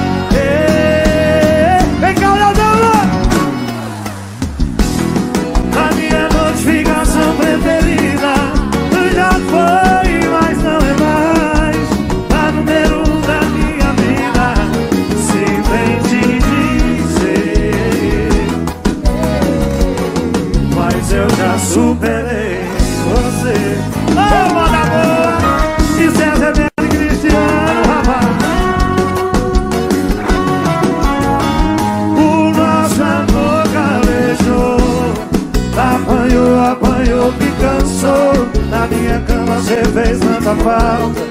[39.67, 41.21] minha cama cê fez tanta falta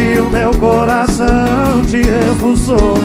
[0.00, 2.98] E o meu coração te refusou.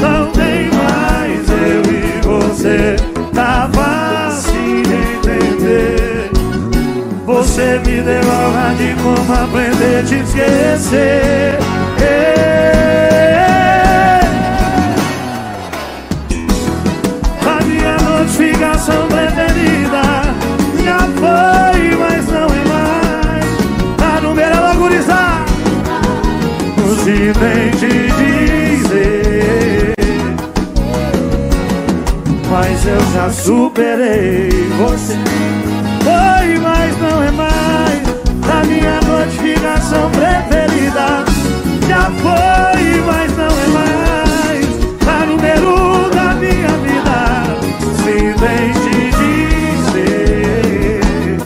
[0.00, 2.96] Não tem mais eu e você
[3.34, 6.30] Tá fácil de entender.
[7.26, 11.58] Você me deu aula de como aprender a te esquecer.
[11.98, 12.85] A
[27.06, 29.94] Se vem te dizer,
[32.50, 35.14] mas eu já superei você.
[36.02, 38.02] Foi, mas não é mais.
[38.42, 41.24] A minha notificação preferida
[41.86, 44.66] já foi, mas não é mais.
[45.04, 47.20] Tá número um da minha vida.
[48.02, 48.98] Se vem te
[49.94, 51.38] dizer,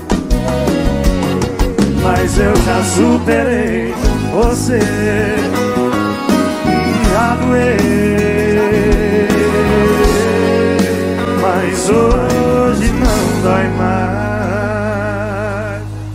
[2.03, 3.90] mas eu já superei
[4.41, 4.79] você.
[7.13, 7.77] Já doeu,
[11.41, 14.21] mas hoje não dói mais.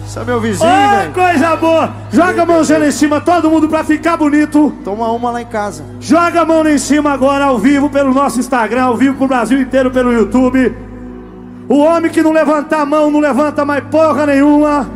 [0.07, 1.13] Isso é meu vizinho, velho.
[1.13, 1.93] coisa boa!
[2.11, 4.73] Joga a mãozinha lá em cima, todo mundo pra ficar bonito.
[4.83, 5.83] Toma uma lá em casa.
[5.99, 9.27] Joga a mão lá em cima agora, ao vivo, pelo nosso Instagram, ao vivo pro
[9.27, 10.75] Brasil inteiro, pelo YouTube.
[11.67, 14.94] O homem que não levantar a mão não levanta mais porra nenhuma.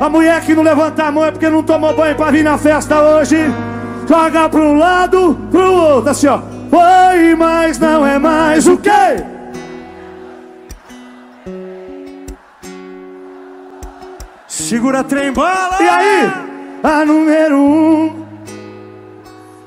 [0.00, 2.58] A mulher que não levanta a mão é porque não tomou banho pra vir na
[2.58, 3.38] festa hoje.
[4.08, 6.40] Joga pra um lado, pro outro, assim ó.
[6.68, 8.90] Foi, mas não é mais o quê?
[14.48, 15.76] Segura trem bala!
[15.80, 16.32] E aí?
[16.82, 18.22] A número um.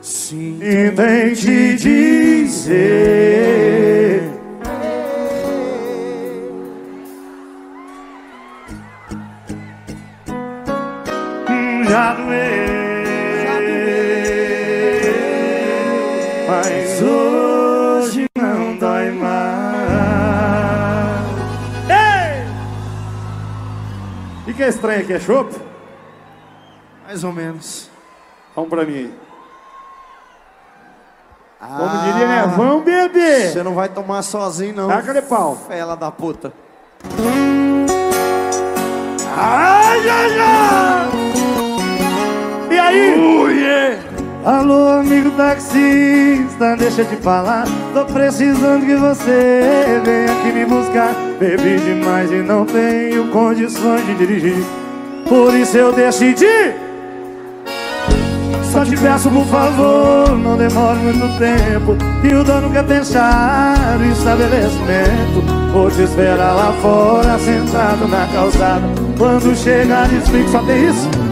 [0.02, 0.60] Sim,
[0.96, 2.86] tem te dizer.
[11.90, 12.76] Já doeu.
[16.48, 19.36] Mas hoje não dói mais.
[21.90, 22.46] Ei!
[24.48, 25.14] E que é estranho aqui?
[25.14, 25.56] É chope?
[27.06, 27.90] Mais ou menos.
[28.56, 29.14] Vamos pra mim.
[31.60, 32.54] Como diria, né?
[32.56, 33.52] Vamos beber!
[33.52, 34.88] Você não vai tomar sozinho, não.
[34.88, 35.58] Taca de pau.
[35.68, 36.54] Fela da puta.
[39.38, 41.15] Ai, ai, ai!
[42.96, 44.00] Aí?
[44.46, 47.66] Alô, amigo taxista, deixa te falar.
[47.94, 51.14] Tô precisando que você venha aqui me buscar.
[51.40, 54.64] Bebi demais e não tenho condições de dirigir.
[55.28, 56.76] Por isso eu decidi
[58.72, 64.12] Só te peço por favor Não demore muito tempo E o dono quer pensar no
[64.12, 65.42] estabelecimento
[65.74, 68.84] Vou te esperar lá fora Sentado na calçada
[69.18, 71.25] Quando chegar explico só tem isso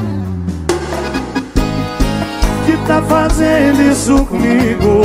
[2.88, 5.02] tá fazendo isso comigo?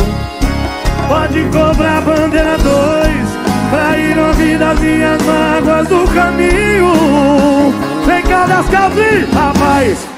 [1.09, 3.39] Pode cobrar bandeira dois
[3.71, 7.75] Pra ir ouvir das minhas mágoas do caminho.
[8.07, 10.09] Vem cá das calças, rapaz.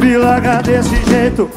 [0.00, 1.50] Me larga desse jeito.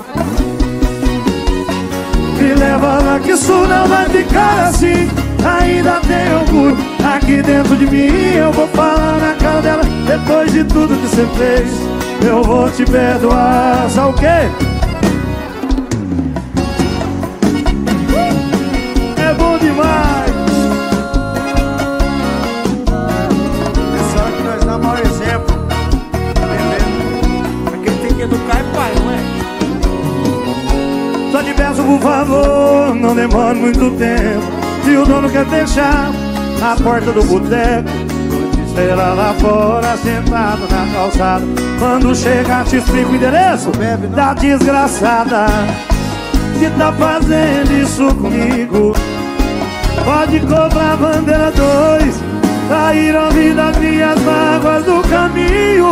[2.38, 6.78] Me leva lá que isso não vai ficar assim Ainda tem orgulho
[7.16, 11.26] aqui dentro de mim Eu vou falar na cara dela Depois de tudo que você
[11.38, 11.70] fez
[12.28, 14.50] Eu vou te perdoar Sabe o quê?
[19.22, 20.32] É bom demais
[23.94, 25.56] Pessoal que nós dá maior exemplo.
[26.30, 27.74] Entendeu?
[27.74, 29.20] Aquele tem que educar é pai, não é?
[31.32, 34.57] Só te peço por favor, não demore muito tempo
[34.88, 36.12] Se o dono quer fechar
[36.64, 37.90] a porta do boteco
[38.54, 41.46] te esperar lá fora, sentado na calçada.
[41.78, 43.70] Quando chegar te explico o endereço
[44.16, 45.48] da desgraçada
[46.58, 48.94] Que tá fazendo isso comigo.
[50.06, 52.24] Pode cobrar bandeira dois
[53.26, 55.90] ouvir das minhas mágoas do caminho.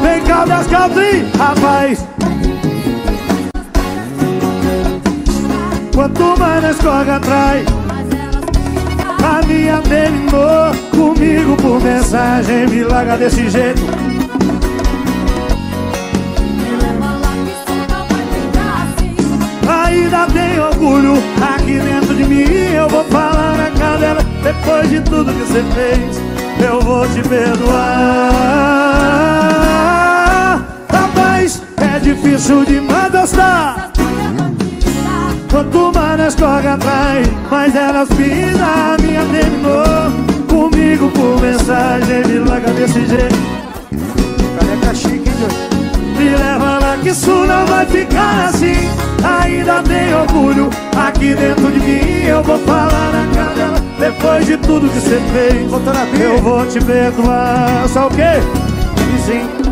[0.00, 2.06] Vem cá das calças, rapaz.
[5.92, 7.79] Quanto mais nós corre atrás
[9.50, 13.82] A minha terminou comigo por mensagem Me larga desse jeito.
[19.68, 22.44] Ainda tem orgulho aqui dentro de mim.
[22.76, 26.20] Eu vou falar na cara dela Depois de tudo que você fez
[26.64, 28.30] Eu vou te perdoar.
[30.92, 33.90] Rapaz, é difícil demais gostar
[35.50, 42.38] Quanto mais nós corre atrás, mais elas pisam A minha terminou comigo por mensagem Me
[42.38, 43.36] larga desse jeito
[44.58, 45.70] Careca chique, hein?
[46.16, 48.88] Me leva lá que isso não vai ficar assim
[49.42, 54.56] Ainda tem orgulho aqui dentro de mim Eu vou falar na cara dela Depois de
[54.58, 56.20] tudo que você fez.
[56.20, 58.40] Eu vou te perdoar Sabe o quê?
[59.10, 59.69] Vizinho.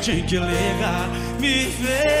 [0.00, 1.08] Que liga.
[1.38, 2.19] Me vê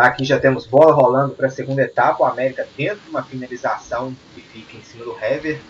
[0.00, 2.22] Aqui já temos bola rolando para a segunda etapa.
[2.22, 5.60] O América tenta uma finalização que fica em cima do Hever.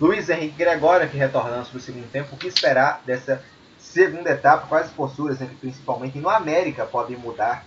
[0.00, 2.32] Luiz Henrique Gregório aqui retornando para o segundo tempo.
[2.32, 3.42] O que esperar dessa
[3.76, 4.68] segunda etapa?
[4.68, 7.66] Quais as posturas, né, que principalmente no América podem mudar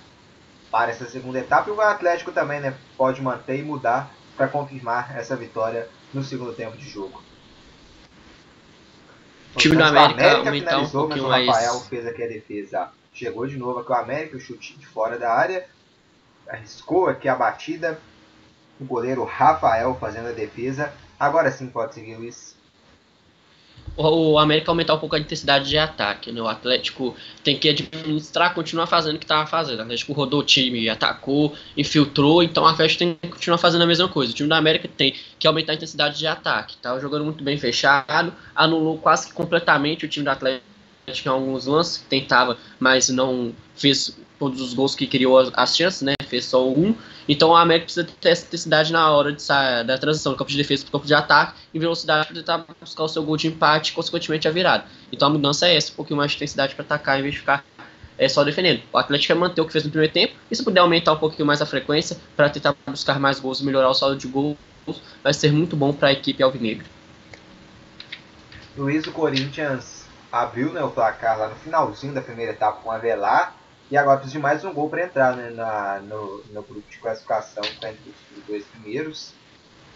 [0.72, 1.70] para essa segunda etapa.
[1.70, 6.54] E o Atlético também né, pode manter e mudar para confirmar essa vitória no segundo
[6.54, 7.22] tempo de jogo.
[9.54, 11.88] O time do América, América um finalizou, pouquinho mas o Rafael mais.
[11.88, 12.90] fez aqui a defesa.
[13.14, 15.68] Chegou de novo aqui o América, o chute de fora da área.
[16.50, 18.00] Arriscou aqui a batida.
[18.80, 20.92] O goleiro Rafael fazendo a defesa.
[21.20, 22.58] Agora sim pode seguir, Luiz.
[23.98, 26.42] O América aumentar um pouco a intensidade de ataque, né?
[26.42, 29.80] O Atlético tem que administrar, continuar fazendo o que estava fazendo.
[29.80, 33.88] O Atlético rodou o time, atacou, infiltrou, então o Atlético tem que continuar fazendo a
[33.88, 34.32] mesma coisa.
[34.32, 36.78] O time da América tem que aumentar a intensidade de ataque.
[36.78, 40.64] Tava jogando muito bem fechado, anulou quase completamente o time do Atlético
[41.26, 46.14] em alguns lances, tentava, mas não fez todos os gols que criou as chances, né?
[46.30, 46.96] Fez só um.
[47.28, 50.50] Então a América precisa ter essa intensidade na hora de sair da transição do campo
[50.50, 53.38] de defesa para o campo de ataque, em velocidade para tentar buscar o seu gol
[53.38, 54.86] de empate e, consequentemente, a virada.
[55.12, 57.40] Então a mudança é essa, um pouquinho mais de intensidade para atacar em vez de
[57.40, 57.66] ficar
[58.18, 58.82] é, só defendendo.
[58.92, 61.18] O Atlético quer manter o que fez no primeiro tempo, e se puder aumentar um
[61.18, 64.58] pouquinho mais a frequência para tentar buscar mais gols e melhorar o saldo de gols,
[65.24, 66.86] vai ser muito bom para a equipe alvinegra.
[68.78, 72.92] Luiz, o Corinthians abriu né, o placar lá no finalzinho da primeira etapa com o
[72.92, 73.56] Avelar.
[73.92, 76.98] E agora precisa de mais um gol para entrar né, na, no, no grupo de
[76.98, 79.34] classificação tá entre os dois primeiros.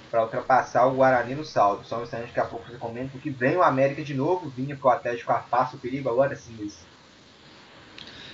[0.10, 1.86] Para ultrapassar o Guarani no saldo.
[1.86, 4.50] Só um instante, daqui a pouco você comenta que vem o América de novo.
[4.50, 6.10] Vinha porque o Atlético afasta o perigo.
[6.10, 6.72] Agora sim.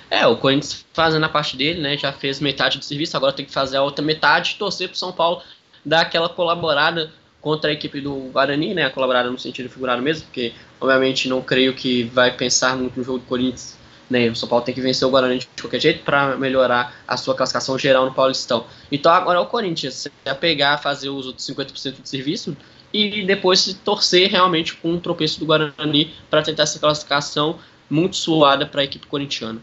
[0.10, 1.98] É, o Corinthians fazendo a parte dele, né?
[1.98, 5.12] Já fez metade do serviço, agora tem que fazer a outra metade, torcer pro São
[5.12, 5.42] Paulo
[5.86, 8.86] dar aquela colaborada contra a equipe do Guarani, né?
[8.86, 13.04] A colaborada no sentido figurado mesmo, porque obviamente não creio que vai pensar muito no
[13.04, 13.79] jogo do Corinthians.
[14.10, 14.30] Né?
[14.30, 17.36] O São Paulo tem que vencer o Guarani de qualquer jeito para melhorar a sua
[17.36, 18.66] classificação geral no Paulistão.
[18.92, 22.58] Então agora é o Corinthians, se pegar, fazer os outros 50% de serviço
[22.92, 28.16] e depois se torcer realmente com um tropeço do Guarani para tentar essa classificação muito
[28.16, 29.62] suada para a equipe corintiana.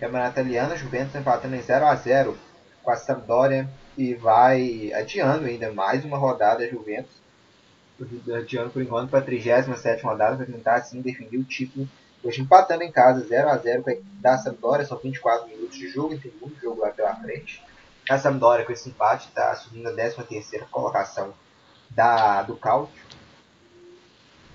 [0.00, 2.36] Campeonato italiano, Juventus empatando em 0 a 0
[2.82, 7.22] com a Sampdoria e vai adiando ainda mais uma rodada Juventus.
[8.34, 11.88] Adiando por enquanto para a 37 rodada para tentar assim definir o título.
[12.24, 16.32] Hoje empatando em casa 0 a 0 da Sampdoria, são 24 minutos de jogo, tem
[16.40, 17.62] muito jogo lá pela frente.
[18.08, 21.34] A Sampdoria com esse empate está assumindo a 13 terceira colocação
[21.90, 23.04] da, do Cáutio.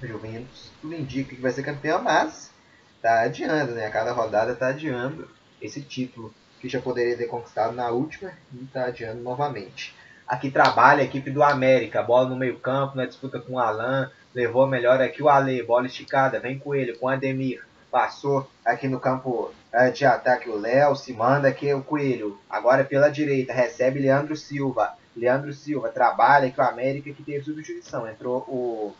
[0.01, 2.51] Juventus, tudo indica que vai ser campeão, mas
[2.95, 3.85] está adiando, né?
[3.85, 5.29] A cada rodada está adiando
[5.61, 9.95] esse título que já poderia ter conquistado na última e está adiando novamente.
[10.27, 14.11] Aqui trabalha a equipe do América, bola no meio campo, na disputa com o Alan,
[14.33, 18.87] levou melhor aqui o Ale, bola esticada, vem com ele, com o Ademir, passou aqui
[18.87, 23.53] no campo eh, de ataque o Léo, se manda aqui o Coelho, agora pela direita,
[23.53, 28.95] recebe Leandro Silva, Leandro Silva trabalha aqui o América que teve substituição, entrou o,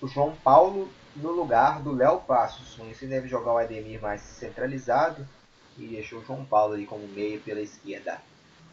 [0.00, 5.26] o João Paulo no lugar do Léo Passos, esse deve jogar o Ademir mais centralizado,
[5.78, 8.18] e deixou o João Paulo ali como meio pela esquerda.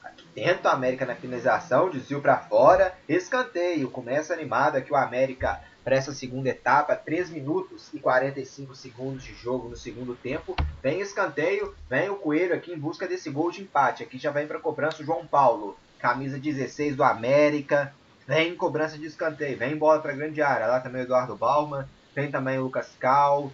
[0.03, 3.89] Aqui dentro, a América na finalização, desvio para fora, escanteio.
[3.89, 9.33] Começa animado aqui o América para essa segunda etapa, 3 minutos e 45 segundos de
[9.33, 10.55] jogo no segundo tempo.
[10.81, 14.03] Vem escanteio, vem o Coelho aqui em busca desse gol de empate.
[14.03, 17.93] Aqui já vem para cobrança o João Paulo, camisa 16 do América.
[18.25, 20.67] Vem cobrança de escanteio, vem bola para grande área.
[20.67, 23.51] Lá também o Eduardo Balma, vem também o Lucas Cal,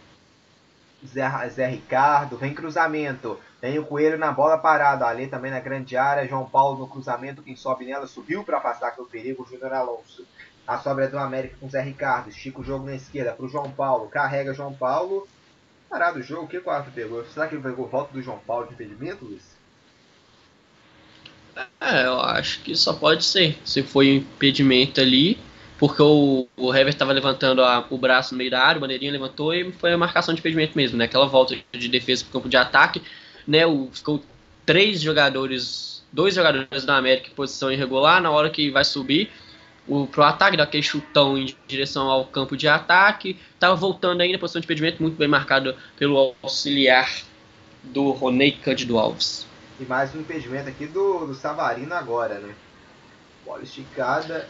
[1.05, 5.95] Zé, Zé Ricardo, vem cruzamento, vem o Coelho na bola parada, ali também na grande
[5.95, 9.73] área, João Paulo no cruzamento, quem sobe nela subiu para afastar com o perigo, Júnior
[9.73, 10.27] Alonso.
[10.69, 13.49] A sobra é do América com Zé Ricardo, estica o jogo na esquerda para o
[13.49, 15.27] João Paulo, carrega João Paulo,
[15.89, 17.25] parado o jogo, o que o árbitro pegou?
[17.25, 19.41] Será que ele pegou volta do João Paulo de impedimento, Luiz?
[21.81, 23.57] É, eu acho que só pode ser.
[23.65, 25.39] Se foi impedimento ali,
[25.79, 29.11] porque o, o Hever estava levantando a, o braço no meio da área, o bandeirinha
[29.11, 31.05] levantou e foi a marcação de impedimento mesmo, né?
[31.05, 33.01] Aquela volta de defesa para o campo de ataque,
[33.47, 33.65] né?
[33.65, 34.23] O, ficou
[34.67, 39.31] três jogadores, dois jogadores da América em posição irregular, na hora que vai subir
[39.89, 44.61] o, pro ataque, daquele chutão em direção ao campo de ataque, estava voltando ainda, posição
[44.61, 47.09] de impedimento muito bem marcado pelo auxiliar
[47.83, 49.47] do Ronei Cândido Alves.
[49.79, 52.53] E mais um impedimento aqui do, do Savarino agora, né?
[53.45, 54.47] Bola esticada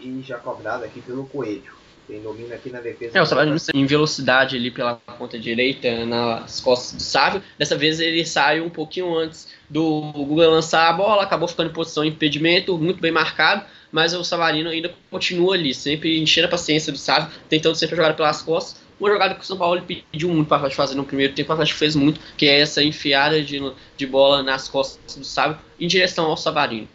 [0.00, 1.78] e já cobrada aqui pelo Coelho.
[2.08, 3.16] Tem domínio aqui na defesa.
[3.16, 7.42] É, o Savarino em velocidade ali pela ponta direita, nas costas do Sávio.
[7.56, 11.72] Dessa vez ele sai um pouquinho antes do Guga lançar a bola, acabou ficando em
[11.72, 16.50] posição de impedimento, muito bem marcado, mas o Savarino ainda continua ali, sempre enchendo a
[16.50, 18.80] paciência do Sávio, tentando sempre jogar pelas costas.
[18.98, 21.52] Uma jogada que o São Paulo pediu muito para Atlético fazer no primeiro tempo, o
[21.54, 23.60] Atlético fez muito, que é essa enfiada de,
[23.96, 26.86] de bola nas costas do Sávio em direção ao Savarino.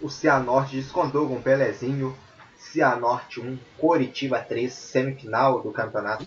[0.00, 2.16] O Cianorte descontou com o Pelezinho.
[2.56, 6.26] Cianorte 1, Coritiba 3, semifinal do campeonato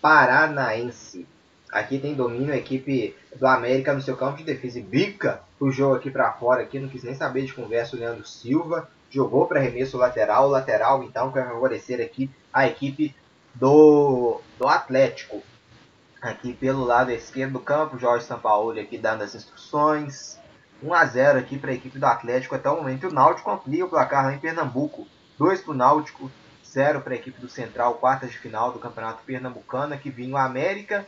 [0.00, 1.26] paranaense.
[1.70, 5.70] Aqui tem domínio a equipe do América no seu campo de defesa e bica o
[5.70, 6.62] jogo aqui para fora.
[6.62, 8.88] Aqui não quis nem saber de conversa o Leandro Silva.
[9.10, 10.48] Jogou para arremesso lateral.
[10.48, 13.14] Lateral então vai favorecer aqui a equipe
[13.54, 15.42] do, do Atlético.
[16.20, 20.38] Aqui pelo lado esquerdo do campo, Jorge Sampaoli aqui dando as instruções.
[20.82, 23.08] 1 a 0 aqui para a equipe do Atlético até o momento.
[23.08, 25.06] O Náutico amplia o placar lá em Pernambuco.
[25.38, 26.30] 2 para o Náutico,
[26.66, 29.94] 0 para a equipe do Central, quartas de final do Campeonato Pernambucano.
[29.94, 31.06] Aqui vinha o América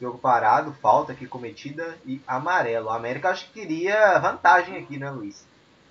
[0.00, 2.86] Jogo parado, falta aqui cometida e amarelo.
[2.86, 5.46] O América acho que queria vantagem aqui, né, Luiz?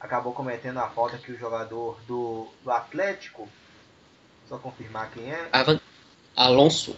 [0.05, 3.49] Acabou cometendo a falta aqui o jogador do, do Atlético.
[4.47, 5.49] Só confirmar quem é.
[6.35, 6.95] Alonso.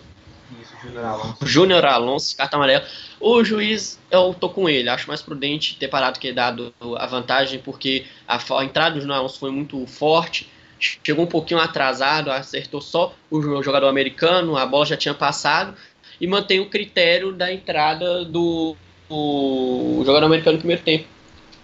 [0.62, 1.48] Isso, Júnior Alonso.
[1.48, 2.86] Júnior Alonso, carta amarela.
[3.18, 4.90] O juiz, eu tô com ele.
[4.90, 9.20] Acho mais prudente ter parado que dado a vantagem, porque a, a entrada do Júnior
[9.20, 10.52] Alonso foi muito forte.
[10.78, 15.74] Chegou um pouquinho atrasado, acertou só o jogador americano, a bola já tinha passado
[16.20, 18.76] e mantém o critério da entrada do,
[19.10, 21.08] do jogador americano no primeiro tempo,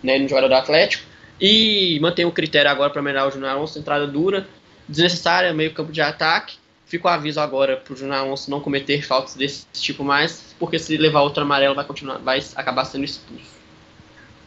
[0.02, 3.80] né, no jogador do Atlético, e mantém o critério agora para melhorar o Júnior Alonso,
[3.80, 4.48] entrada dura,
[4.88, 6.58] desnecessária, meio campo de ataque.
[6.86, 10.78] Fica o aviso agora para o Júnior Alonso não cometer faltas desse tipo mais, porque
[10.78, 13.52] se levar outro amarelo vai continuar, vai acabar sendo expulso.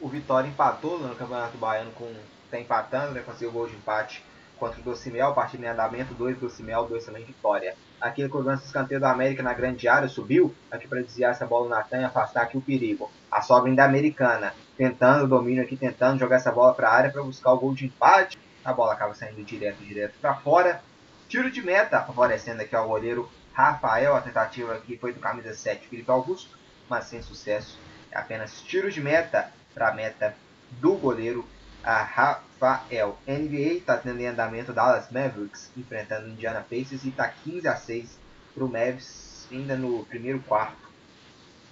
[0.01, 2.09] O Vitória empatou no Campeonato Baiano com
[2.51, 4.23] tá empatando, né, conseguiu gol de empate
[4.59, 7.75] contra o Docimel, partida em andamento, 2 Docimel, 2 também Vitória.
[8.01, 11.69] Aqui o lance escanteio do América na grande área, subiu aqui para desviar essa bola
[11.69, 13.11] na Natan e afastar aqui o perigo.
[13.31, 17.23] A sobra ainda americana, tentando domínio aqui, tentando jogar essa bola para a área para
[17.23, 18.39] buscar o gol de empate.
[18.65, 20.83] A bola acaba saindo direto, direto para fora.
[21.29, 24.15] Tiro de meta, favorecendo aqui ao goleiro Rafael.
[24.15, 26.57] A tentativa aqui foi do camisa 7, Felipe Augusto,
[26.89, 27.79] mas sem sucesso.
[28.11, 30.35] É apenas tiro de meta para a meta
[30.73, 31.47] do goleiro
[31.83, 33.17] Rafael.
[33.27, 38.19] NBA está tendo em andamento Dallas Mavericks enfrentando Indiana Pacers e está 15 a 6
[38.55, 40.87] para o Mavs ainda no primeiro quarto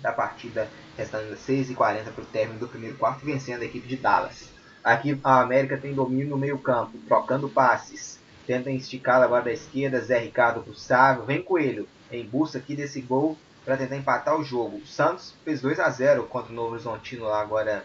[0.01, 3.87] da partida, restando 6 e 40 para o término do primeiro quarto, vencendo a equipe
[3.87, 4.49] de Dallas.
[4.83, 8.19] Aqui a América tem domínio no meio campo, trocando passes.
[8.47, 12.77] Tenta esticar agora da esquerda, Zé Ricardo para o Sávio, vem Coelho em busca aqui
[12.77, 14.79] desse gol para tentar empatar o jogo.
[14.79, 17.85] O Santos fez 2 a 0 contra o Novo Horizontino lá agora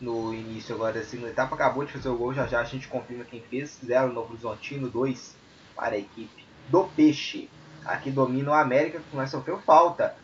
[0.00, 1.54] no início agora da segunda etapa.
[1.54, 3.78] Acabou de fazer o gol, já já a gente confirma quem fez.
[3.84, 5.36] 0 no Horizontino, 2
[5.76, 7.48] para a equipe do Peixe.
[7.84, 10.16] Aqui domina o América, mas sofreu falta.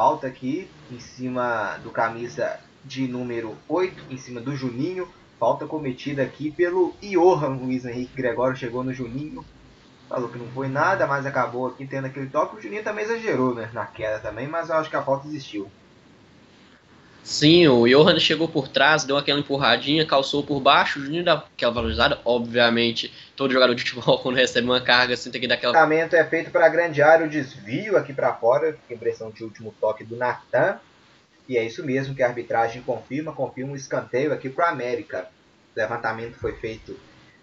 [0.00, 5.06] Falta aqui em cima do camisa de número 8, em cima do Juninho.
[5.38, 8.56] Falta cometida aqui pelo Johan Luiz Henrique Gregório.
[8.56, 9.44] Chegou no Juninho,
[10.08, 12.56] falou que não foi nada, mas acabou aqui tendo aquele toque.
[12.56, 15.70] O Juninho também exagerou né, na queda também, mas eu acho que a falta existiu.
[17.22, 21.34] Sim, o Johan chegou por trás, deu aquela empurradinha, calçou por baixo, o Juninho dá
[21.34, 22.20] aquela valorizada.
[22.24, 25.72] Obviamente, todo jogador de futebol, quando recebe uma carga, assim, tem que dar aquela.
[25.72, 29.44] O lançamento é feito para a grande área, o desvio aqui para fora, impressão de
[29.44, 30.78] último toque do Natan.
[31.48, 35.28] E é isso mesmo que a arbitragem confirma, confirma um escanteio aqui para o América.
[35.74, 36.98] O levantamento foi feito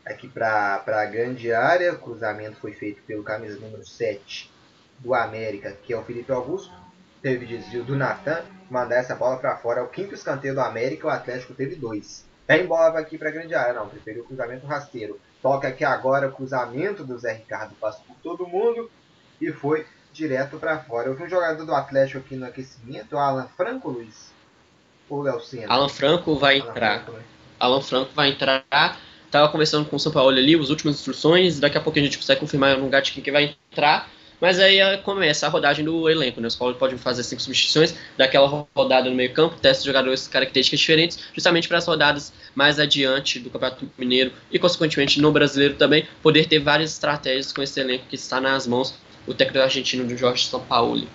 [0.05, 4.49] aqui para a grande área, o cruzamento foi feito pelo camisa número 7
[4.99, 6.87] do América, que é o Felipe Augusto
[7.28, 9.82] teve desvio do Natan, mandar essa bola para fora.
[9.82, 12.25] É o quinto escanteio do América, o Atlético teve dois.
[12.47, 15.19] Tem bola aqui para grande área, não, preferiu o cruzamento rasteiro.
[15.41, 18.89] Toca aqui agora o cruzamento do Zé Ricardo, passa por todo mundo
[19.41, 21.09] e foi direto para fora.
[21.09, 24.32] Eu vi um jogador do Atlético aqui no aquecimento, Alan Franco, Luiz?
[25.09, 25.65] Ou Léo Senna?
[25.67, 27.03] Alan Franco vai Alan entrar.
[27.03, 27.23] Franco, né?
[27.59, 28.99] Alan Franco vai entrar.
[29.30, 31.59] Tava conversando com o São Paulo ali, as últimas instruções.
[31.59, 34.09] Daqui a pouco a gente consegue confirmar no lugar de quem vai entrar.
[34.40, 36.48] Mas aí eh, começa a rodagem do elenco, né?
[36.48, 41.20] Os Paulo pode fazer cinco substituições daquela rodada no meio campo, testa jogadores características diferentes,
[41.34, 46.48] justamente para as rodadas mais adiante do Campeonato Mineiro e, consequentemente, no Brasileiro também, poder
[46.48, 50.46] ter várias estratégias com esse elenco que está nas mãos do técnico argentino do Jorge
[50.48, 51.08] Sampaoli.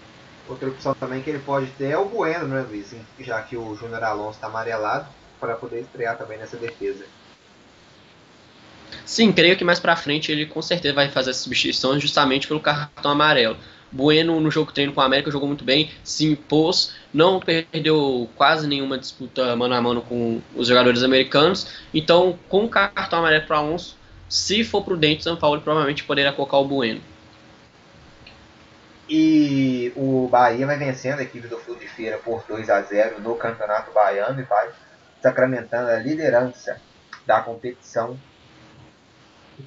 [0.49, 2.95] Outra opção também que ele pode ter é o Bueno, né, Luiz?
[3.21, 5.07] Já que o Júnior Alonso está amarelado,
[5.41, 7.05] para poder estrear também nessa defesa.
[9.05, 12.61] Sim, creio que mais pra frente ele com certeza vai fazer essas substituições justamente pelo
[12.61, 13.57] cartão amarelo.
[13.91, 18.67] Bueno no jogo treino com a América jogou muito bem, se impôs, não perdeu quase
[18.67, 21.67] nenhuma disputa mano a mano com os jogadores americanos.
[21.93, 23.97] Então, com o cartão amarelo para Alonso,
[24.29, 27.03] se for prudente, São Paulo provavelmente poderá colocar o Bueno.
[29.09, 33.21] E o Bahia vai vencendo a equipe do Flu de Feira por 2 a 0
[33.21, 34.71] no Campeonato Baiano e vai
[35.21, 36.81] sacramentando a liderança
[37.27, 38.19] da competição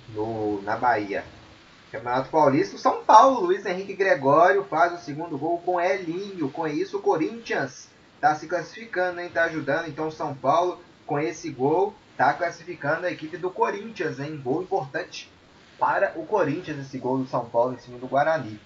[0.09, 1.23] no, na Bahia.
[1.91, 6.49] Campeonato Paulista, São Paulo, Luiz Henrique Gregório faz o segundo gol com Elinho.
[6.49, 9.29] Com isso, o Corinthians está se classificando, hein?
[9.33, 9.87] Tá ajudando.
[9.87, 14.39] Então, São Paulo, com esse gol, está classificando a equipe do Corinthians, hein?
[14.43, 15.29] Gol importante
[15.79, 18.59] para o Corinthians, esse gol do São Paulo em cima do Guarani.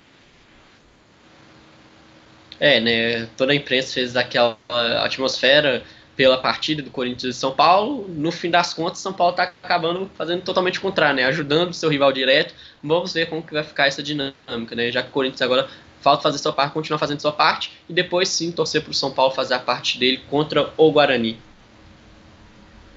[2.60, 3.30] É, né?
[3.38, 4.58] Toda a imprensa fez aquela
[5.04, 5.84] atmosfera
[6.20, 8.06] pela partida do Corinthians e São Paulo.
[8.10, 11.24] No fim das contas, São Paulo está acabando fazendo totalmente o contrário, né?
[11.24, 12.54] Ajudando o seu rival direto.
[12.84, 14.92] Vamos ver como que vai ficar essa dinâmica, né?
[14.92, 15.70] Já que o Corinthians agora
[16.02, 19.12] falta fazer sua parte, continuar fazendo sua parte e depois sim torcer para o São
[19.12, 21.40] Paulo fazer a parte dele contra o Guarani.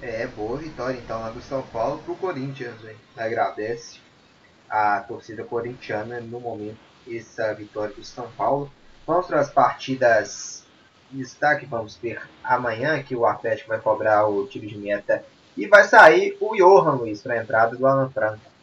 [0.01, 2.97] É, boa vitória então lá do São Paulo pro Corinthians, hein?
[3.15, 4.01] Agradece
[4.69, 6.77] a torcida corintiana no momento
[7.09, 8.69] essa vitória do São Paulo.
[9.07, 10.62] Vamos para as partidas
[11.17, 15.23] destaque, vamos ter amanhã que o Atlético vai cobrar o tiro de meta
[15.55, 18.53] e vai sair o Johan Luiz para a entrada do Alan Franco.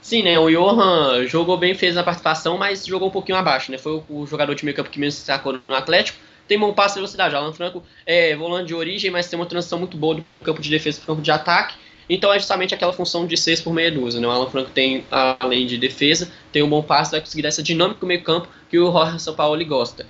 [0.00, 0.38] Sim, né?
[0.38, 3.78] O Johan jogou bem, fez a participação, mas jogou um pouquinho abaixo, né?
[3.78, 6.18] Foi o, jogador de meio campo que menos se destacou no Atlético.
[6.48, 7.36] Tem bom passe e velocidade.
[7.36, 10.68] Alan Franco é volante de origem, mas tem uma transição muito boa do campo de
[10.68, 11.76] defesa para o campo de ataque.
[12.14, 14.20] Então é justamente aquela função de 6 por meia dúzia.
[14.20, 14.26] Né?
[14.26, 17.62] O Alan Franco tem, além de defesa, tem um bom passe, vai conseguir dar essa
[17.62, 20.04] dinâmica no meio campo que o Jorge São Paulo gosta.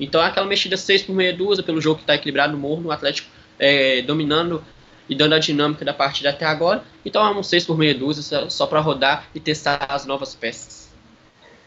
[0.00, 2.80] Então é aquela mexida 6 por meia dúzia, pelo jogo que está equilibrado no morro,
[2.80, 4.64] no Atlético é, dominando
[5.08, 6.82] e dando a dinâmica da partida até agora.
[7.04, 10.92] Então é um 6 por meia dúzia, só para rodar e testar as novas peças.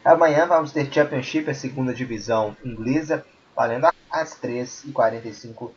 [0.04, 3.26] Amanhã vamos ter Championship, a segunda divisão inglesa,
[3.56, 5.72] valendo às 3h45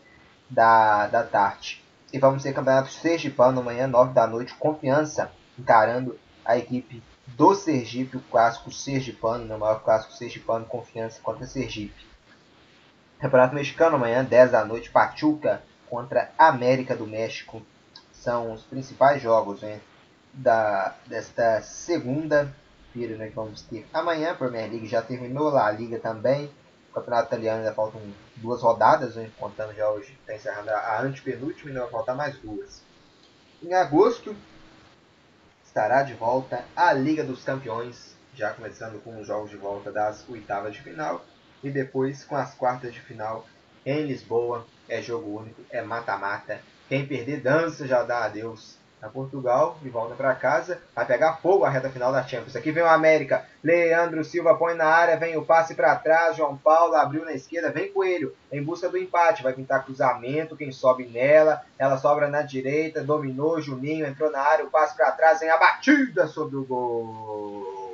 [0.51, 1.81] da, da tarde.
[2.13, 8.17] E vamos ter Campeonato Sergipano amanhã, 9 da noite, Confiança, encarando a equipe do Sergipe,
[8.17, 12.05] o clássico Sergipano, no né, maior clássico Sergipano, Confiança contra Sergipe.
[13.21, 17.63] Campeonato Mexicano amanhã, 10 da noite, Pachuca contra América do México.
[18.13, 19.81] São os principais jogos né,
[20.33, 23.87] da, desta segunda-feira né, que vamos ter.
[23.93, 26.51] Amanhã a Premier League já terminou, lá a Liga também.
[27.01, 28.01] Campeonato Italiano ainda faltam
[28.37, 32.83] duas rodadas, né, contando já hoje, está encerrando a antepenúltima, ainda vai faltar mais duas.
[33.63, 34.35] Em agosto
[35.65, 40.29] estará de volta a Liga dos Campeões, já começando com os jogos de volta das
[40.29, 41.25] oitavas de final
[41.63, 43.47] e depois com as quartas de final
[43.85, 44.67] em Lisboa.
[44.89, 46.61] É jogo único, é mata-mata.
[46.89, 50.81] Quem perder dança já dá adeus a Portugal e volta para casa.
[50.95, 52.57] Vai pegar fogo a reta final da Champions.
[52.57, 53.45] Aqui vem o América.
[53.63, 56.37] Leandro Silva põe na área, vem o passe para trás.
[56.37, 59.43] João Paulo abriu na esquerda, vem Coelho em busca do empate.
[59.43, 61.63] Vai pintar cruzamento, quem sobe nela.
[61.79, 63.61] Ela sobra na direita, dominou.
[63.61, 67.91] Juninho entrou na área, o passe para trás, vem a batida sobre o gol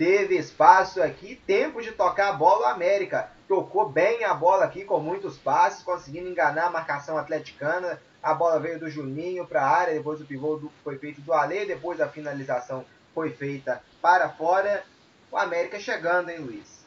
[0.00, 3.28] teve espaço aqui, tempo de tocar a bola o América.
[3.50, 8.00] Tocou bem a bola aqui com muitos passes, conseguindo enganar a marcação atleticana.
[8.22, 11.32] A bola veio do Juninho para a área, depois o pivô do, foi feito do
[11.32, 14.84] Ale, depois a finalização foi feita para fora.
[15.32, 16.86] O América chegando, hein, Luiz?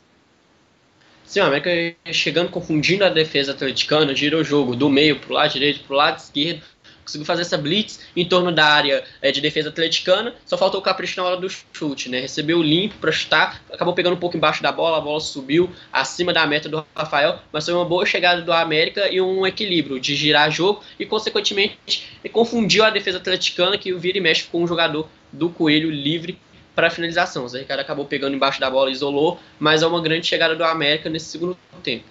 [1.26, 5.34] Sim, o América chegando, confundindo a defesa atleticana, girou o jogo do meio para o
[5.34, 6.64] lado direito, para o lado esquerdo,
[7.04, 10.84] conseguiu fazer essa blitz em torno da área é, de defesa atleticana, só faltou o
[10.84, 12.22] capricho na hora do chute, né?
[12.22, 16.34] Recebeu limpo para chutar, acabou pegando um pouco embaixo da bola, a bola subiu acima
[16.34, 20.16] da meta do Rafael, mas foi uma boa chegada do América e um equilíbrio de
[20.16, 24.68] girar jogo e, consequentemente, confundiu a defesa atleticana que o vira e mexe com um
[24.68, 26.40] jogador do Coelho livre
[26.76, 27.46] para finalização.
[27.46, 30.64] O Zé Ricardo acabou pegando embaixo da bola, isolou, mas é uma grande chegada do
[30.64, 32.06] América nesse segundo tempo.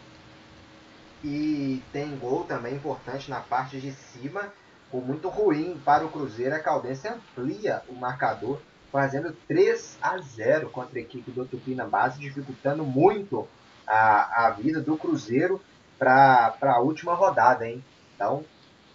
[1.24, 4.52] E tem gol também importante na parte de cima
[4.92, 6.54] ficou muito ruim para o Cruzeiro.
[6.54, 8.60] A Caldense amplia o marcador,
[8.92, 13.48] fazendo 3 a 0 contra a equipe do Tupina Base, dificultando muito
[13.86, 15.62] a, a vida do Cruzeiro
[15.98, 17.66] para a última rodada.
[17.66, 17.82] Hein?
[18.14, 18.44] Então,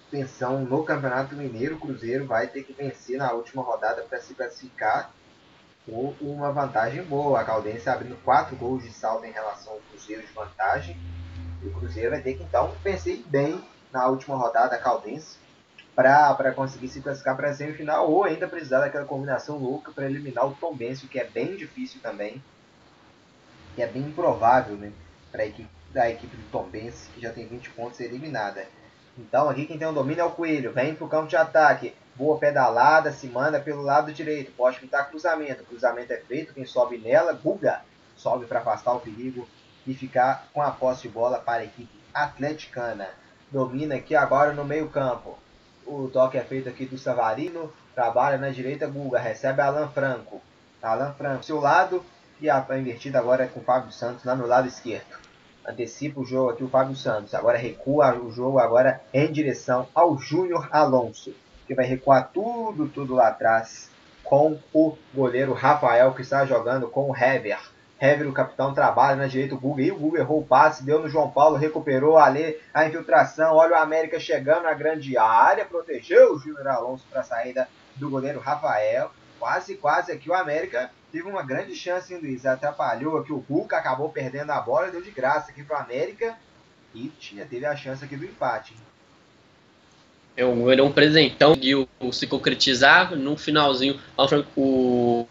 [0.07, 4.35] atenção no Campeonato Mineiro, o Cruzeiro vai ter que vencer na última rodada para se
[4.35, 5.11] classificar
[5.83, 7.41] com uma vantagem boa.
[7.41, 10.95] A Caldense abrindo 4 gols de saldo em relação ao Cruzeiro de vantagem.
[11.63, 13.59] E o Cruzeiro vai ter que então vencer bem
[13.91, 15.46] na última rodada a Caldense
[15.97, 20.45] para conseguir se classificar para a semifinal ou ainda precisar daquela combinação louca para eliminar
[20.45, 22.39] o Tom Benson, que é bem difícil também,
[23.73, 24.91] que é bem improvável né,
[25.31, 28.67] para a equipe, da equipe do Tom Benson, que já tem 20 pontos eliminada.
[29.17, 31.95] Então aqui quem tem o domínio é o Coelho, vem para o campo de ataque,
[32.13, 36.99] boa pedalada, se manda pelo lado direito, pode pintar cruzamento, cruzamento é feito, quem sobe
[36.99, 37.81] nela, Guga,
[38.15, 39.49] sobe para afastar o perigo
[39.87, 43.09] e ficar com a posse de bola para a equipe atleticana.
[43.51, 45.39] Domina aqui agora no meio campo,
[45.87, 47.71] o toque é feito aqui do Savarino.
[47.95, 49.19] Trabalha na direita, Guga.
[49.19, 50.41] Recebe Alan Franco.
[50.81, 52.03] Alan Franco, seu lado.
[52.39, 55.17] E a, invertida agora é com o Fábio Santos lá no lado esquerdo.
[55.65, 57.33] Antecipa o jogo aqui o Fábio Santos.
[57.33, 61.33] Agora recua o jogo agora em direção ao Júnior Alonso.
[61.65, 63.89] Que vai recuar tudo, tudo lá atrás
[64.23, 67.59] com o goleiro Rafael que está jogando com o Hever.
[67.99, 69.81] Hever, o capitão, trabalha na direita o Guga.
[69.81, 73.55] E o Guga errou o passe, deu no João Paulo, recuperou ali a infiltração.
[73.55, 78.09] Olha o América chegando na grande área, protegeu o Júnior Alonso para a saída do
[78.09, 79.11] goleiro Rafael.
[79.39, 82.45] Quase, quase aqui o América teve uma grande chance, hein, Luiz?
[82.45, 86.35] Atrapalhou aqui o Hulk, acabou perdendo a bola, deu de graça aqui pro América.
[86.93, 88.73] E tinha, teve a chance aqui do empate.
[88.73, 88.79] Hein?
[90.37, 93.99] É um, ele é um presentão, conseguiu se concretizar no finalzinho.
[94.55, 95.27] O,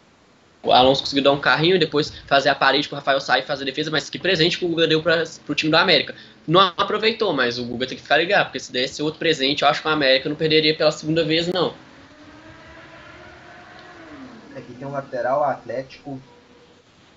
[0.66, 3.42] o Alonso conseguiu dar um carrinho e depois fazer a parede para o Rafael sair
[3.42, 5.76] e fazer a defesa, mas que presente que o Guga deu para o time do
[5.76, 6.14] América.
[6.46, 9.68] Não aproveitou, mas o Guga tem que ficar ligado, porque se desse outro presente, eu
[9.68, 11.74] acho que o América não perderia pela segunda vez, não.
[14.56, 16.20] Aqui tem um lateral atlético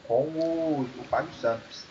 [0.07, 1.83] com o, o Fábio Santos.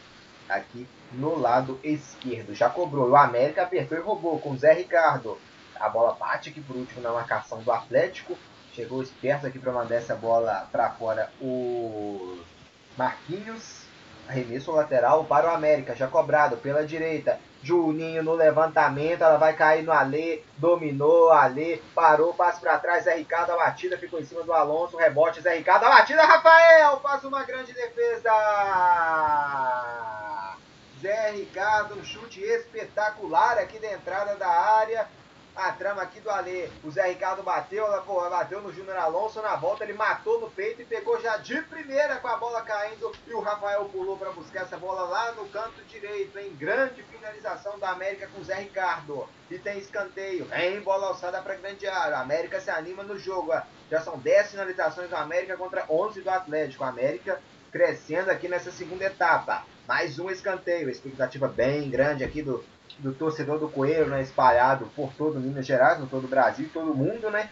[0.49, 2.55] Aqui no lado esquerdo.
[2.55, 3.11] Já cobrou.
[3.11, 5.39] O América apertou e roubou com o Zé Ricardo.
[5.79, 8.37] A bola bate aqui por último na marcação do Atlético.
[8.79, 12.39] Chegou esperto aqui para mandar essa bola para fora o
[12.97, 13.83] Marquinhos.
[14.29, 17.41] Arremesso lateral para o América, já cobrado pela direita.
[17.61, 23.17] Juninho no levantamento, ela vai cair no Alê, dominou, Alê, parou, passe para trás, Zé
[23.17, 27.25] Ricardo, a batida ficou em cima do Alonso, rebote, Zé Ricardo, a batida, Rafael, faz
[27.25, 28.31] uma grande defesa!
[31.03, 35.09] Zé Ricardo, um chute espetacular aqui da entrada da área,
[35.59, 36.69] a trama aqui do Alê.
[36.85, 40.49] O Zé Ricardo bateu, ela porra, bateu no Júnior Alonso na volta, ele matou no
[40.49, 43.13] peito e pegou já de primeira com a bola caindo.
[43.27, 47.79] E o Rafael pulou para buscar essa bola lá no canto direito, em grande finalização
[47.79, 49.29] da América com o Zé Ricardo.
[49.51, 52.19] E tem escanteio, vem bola alçada para grande área.
[52.19, 53.53] A América se anima no jogo.
[53.91, 56.85] Já são 10 finalizações do América contra 11 do Atlético.
[56.85, 57.41] A América
[57.73, 59.65] crescendo aqui nessa segunda etapa.
[59.89, 62.63] Mais um escanteio, expectativa bem grande aqui do
[62.99, 66.95] do torcedor do Coelho, né, espalhado por todo Minas Gerais, por todo o Brasil, todo
[66.95, 67.51] mundo, né?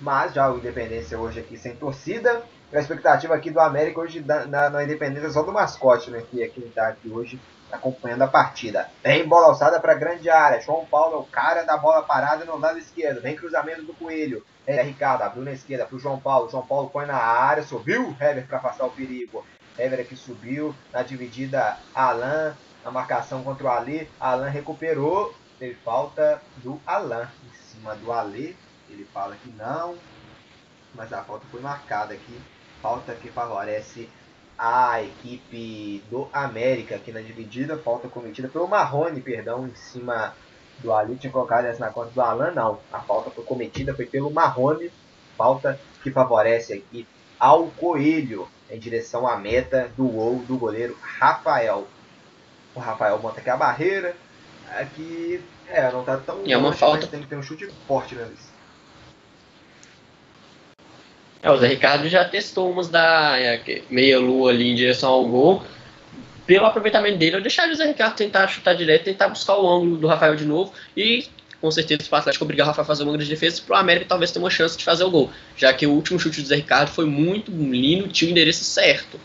[0.00, 2.42] Mas já o Independência hoje aqui sem torcida.
[2.72, 6.22] A expectativa aqui do América hoje na, na, Independência é só do mascote, né?
[6.30, 7.38] Que é quem está aqui hoje
[7.70, 8.88] acompanhando a partida.
[9.02, 10.60] Vem bola alçada para grande área.
[10.60, 13.20] João Paulo é o cara da bola parada no lado esquerdo.
[13.20, 14.44] Vem cruzamento do Coelho.
[14.66, 16.50] É Ricardo, abriu na esquerda para o João Paulo.
[16.50, 19.44] João Paulo põe na área, subiu Hever para passar o perigo.
[19.78, 22.54] Hever aqui subiu, na dividida Alan,
[22.84, 24.08] na marcação contra o Ali.
[24.20, 25.34] Alan recuperou.
[25.58, 28.56] Teve falta do Alan em cima do Ali.
[28.90, 29.96] Ele fala que não.
[30.94, 32.40] Mas a falta foi marcada aqui.
[32.80, 34.08] Falta que favorece
[34.58, 37.78] a equipe do América aqui na dividida.
[37.78, 40.34] Falta cometida pelo Marrone, perdão, em cima
[40.80, 41.16] do Ali.
[41.16, 42.80] Tinha colocado essa na conta do Alan, não.
[42.92, 44.90] A falta foi cometida, foi pelo Marrone.
[45.36, 47.06] Falta que favorece aqui
[47.38, 51.86] ao Coelho em direção à meta do gol do goleiro Rafael.
[52.74, 54.16] O Rafael monta aqui a barreira.
[54.70, 56.42] Aqui, é, não tá tão.
[56.44, 57.06] E é uma longe, falta.
[57.06, 58.28] tem que ter um chute forte, né?
[61.42, 65.62] É, o Zé Ricardo já testou umas da é, meia-lua ali em direção ao gol.
[66.46, 69.96] Pelo aproveitamento dele, eu deixaria o Zé Ricardo tentar chutar direto, tentar buscar o ângulo
[69.96, 70.72] do Rafael de novo.
[70.96, 71.28] E
[71.62, 74.06] com certeza, o Atlético obrigar o Rafael a fazer uma grande defesa, para o América
[74.08, 75.30] talvez tenha uma chance de fazer o gol.
[75.56, 79.18] Já que o último chute do Zé Ricardo foi muito lindo, tinha o endereço certo.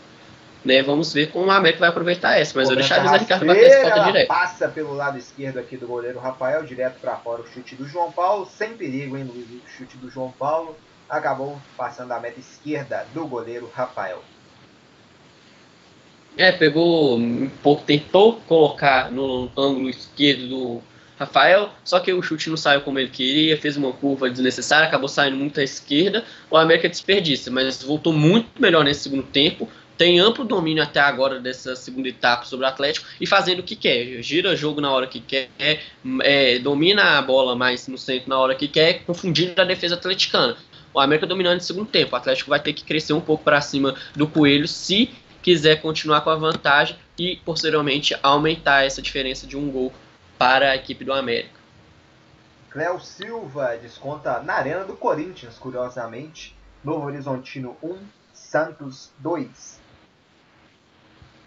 [0.64, 2.52] Né, vamos ver como o América vai aproveitar essa.
[2.58, 4.28] Mas eu deixaria o Zé Ricardo bater essa falta direto.
[4.28, 8.10] Passa pelo lado esquerdo aqui do goleiro Rafael, direto para fora o chute do João
[8.10, 8.46] Paulo.
[8.46, 9.46] Sem perigo, hein, Luiz?
[9.48, 10.76] O chute do João Paulo
[11.08, 14.22] acabou passando a meta esquerda do goleiro Rafael.
[16.36, 20.82] É, pegou um pouco, tentou colocar no ângulo esquerdo do
[21.18, 25.08] Rafael, só que o chute não saiu como ele queria, fez uma curva desnecessária, acabou
[25.08, 26.24] saindo muito à esquerda.
[26.48, 29.68] O América desperdiça, mas voltou muito melhor nesse segundo tempo
[29.98, 33.74] tem amplo domínio até agora dessa segunda etapa sobre o Atlético e fazendo o que
[33.74, 34.22] quer.
[34.22, 35.50] Gira jogo na hora que quer,
[36.22, 40.56] é, domina a bola mais no centro na hora que quer, confundindo a defesa atleticana.
[40.94, 42.14] O América dominando no segundo tempo.
[42.14, 45.10] O Atlético vai ter que crescer um pouco para cima do Coelho se
[45.42, 49.92] quiser continuar com a vantagem e posteriormente aumentar essa diferença de um gol
[50.38, 51.58] para a equipe do América.
[52.70, 56.56] Cléo Silva desconta na arena do Corinthians, curiosamente.
[56.84, 57.98] Novo Horizontino 1,
[58.32, 59.87] Santos 2.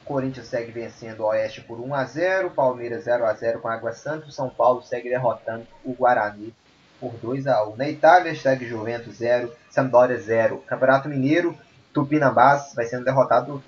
[0.05, 3.93] Corinthians segue vencendo o Oeste por 1 a 0, Palmeiras 0 a 0 com Água
[3.93, 6.53] Santa, São Paulo segue derrotando o Guarani
[6.99, 7.75] por 2 a 1.
[7.75, 10.63] Na Itália segue Juventus 0, Sampdoria 0.
[10.67, 11.57] Campeonato Mineiro,
[11.93, 13.63] Tupinambás vai sendo derrotado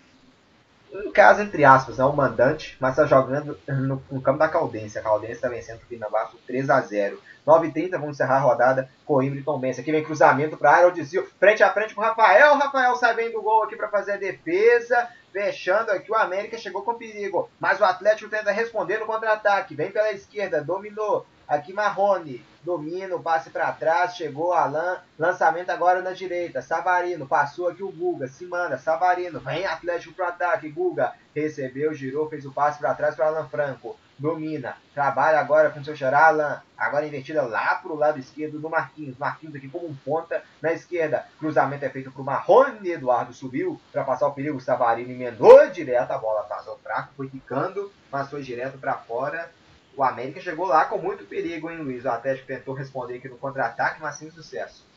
[0.93, 4.99] no caso entre aspas, é o mandante, mas está jogando no, no, campo da Caldense.
[4.99, 7.19] A Caldense está vencendo o Tupinambás por 3 a 0.
[7.47, 8.89] 9h30, vamos encerrar a rodada.
[9.03, 9.81] Coimbra e Tombense.
[9.81, 11.27] Aqui vem cruzamento para a área, o desvio.
[11.39, 12.53] Frente a frente com o Rafael.
[12.53, 15.09] O Rafael sai bem do gol aqui para fazer a defesa.
[15.34, 17.49] Fechando aqui, o América chegou com perigo.
[17.59, 19.75] Mas o Atlético tenta responder no contra-ataque.
[19.75, 21.25] Vem pela esquerda, dominou.
[21.47, 27.84] Aqui Marrone, domina, passe para trás, chegou Alan, lançamento agora na direita, Savarino, passou aqui
[27.84, 32.79] o Guga, se manda, Savarino, vem Atlético pro ataque, Guga, recebeu, girou, fez o passe
[32.79, 33.97] para trás para Alan Franco.
[34.18, 39.18] Domina, trabalha agora com seu Charalan, agora invertida lá pro lado esquerdo do Marquinhos.
[39.18, 41.26] Marquinhos aqui como um ponta na esquerda.
[41.39, 42.91] Cruzamento é feito pro Marrone.
[42.91, 44.59] Eduardo subiu para passar o perigo.
[44.59, 46.11] Savarino emendou direto.
[46.11, 49.49] A bola passou fraco, foi quicando, mas foi direto para fora.
[49.95, 52.03] O América chegou lá com muito perigo, hein, Luiz?
[52.03, 54.92] O Atlético tentou responder aqui no contra-ataque, mas sem sucesso.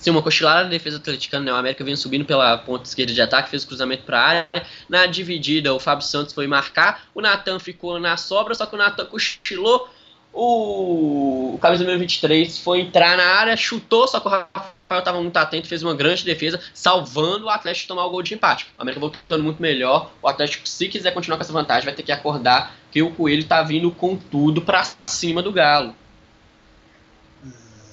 [0.00, 1.52] Sim, uma cochilada da defesa atleticana, né?
[1.52, 4.48] O América vem subindo pela ponta esquerda de ataque, fez o cruzamento para a área.
[4.88, 8.78] Na dividida, o Fábio Santos foi marcar, o Natan ficou na sobra, só que o
[8.78, 9.90] Natan cochilou.
[10.32, 15.36] O, camisa número 23 foi entrar na área, chutou, só que o Rafael estava muito
[15.36, 18.68] atento, fez uma grande defesa, salvando o Atlético tomar o gol de empate.
[18.78, 20.12] O América voltando muito melhor.
[20.22, 23.42] O Atlético, se quiser continuar com essa vantagem, vai ter que acordar que o Coelho
[23.42, 25.94] está vindo com tudo para cima do Galo.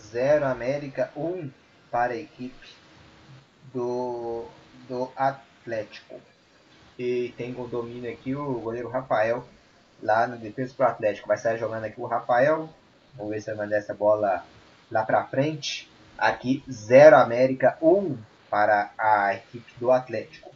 [0.10, 1.22] 0 América 1.
[1.22, 1.50] Um
[1.92, 2.76] para a equipe
[3.74, 4.46] do,
[4.88, 6.20] do Atlético.
[6.98, 9.46] E tem o domínio aqui o goleiro Rafael
[10.02, 11.28] lá no defesa para o Atlético.
[11.28, 12.70] Vai sair jogando aqui o Rafael.
[13.16, 14.44] Vamos ver se vai mandar essa bola
[14.92, 15.90] lá para frente.
[16.18, 18.18] Aqui 0 América 1 um
[18.50, 20.52] para a equipe do Atlético.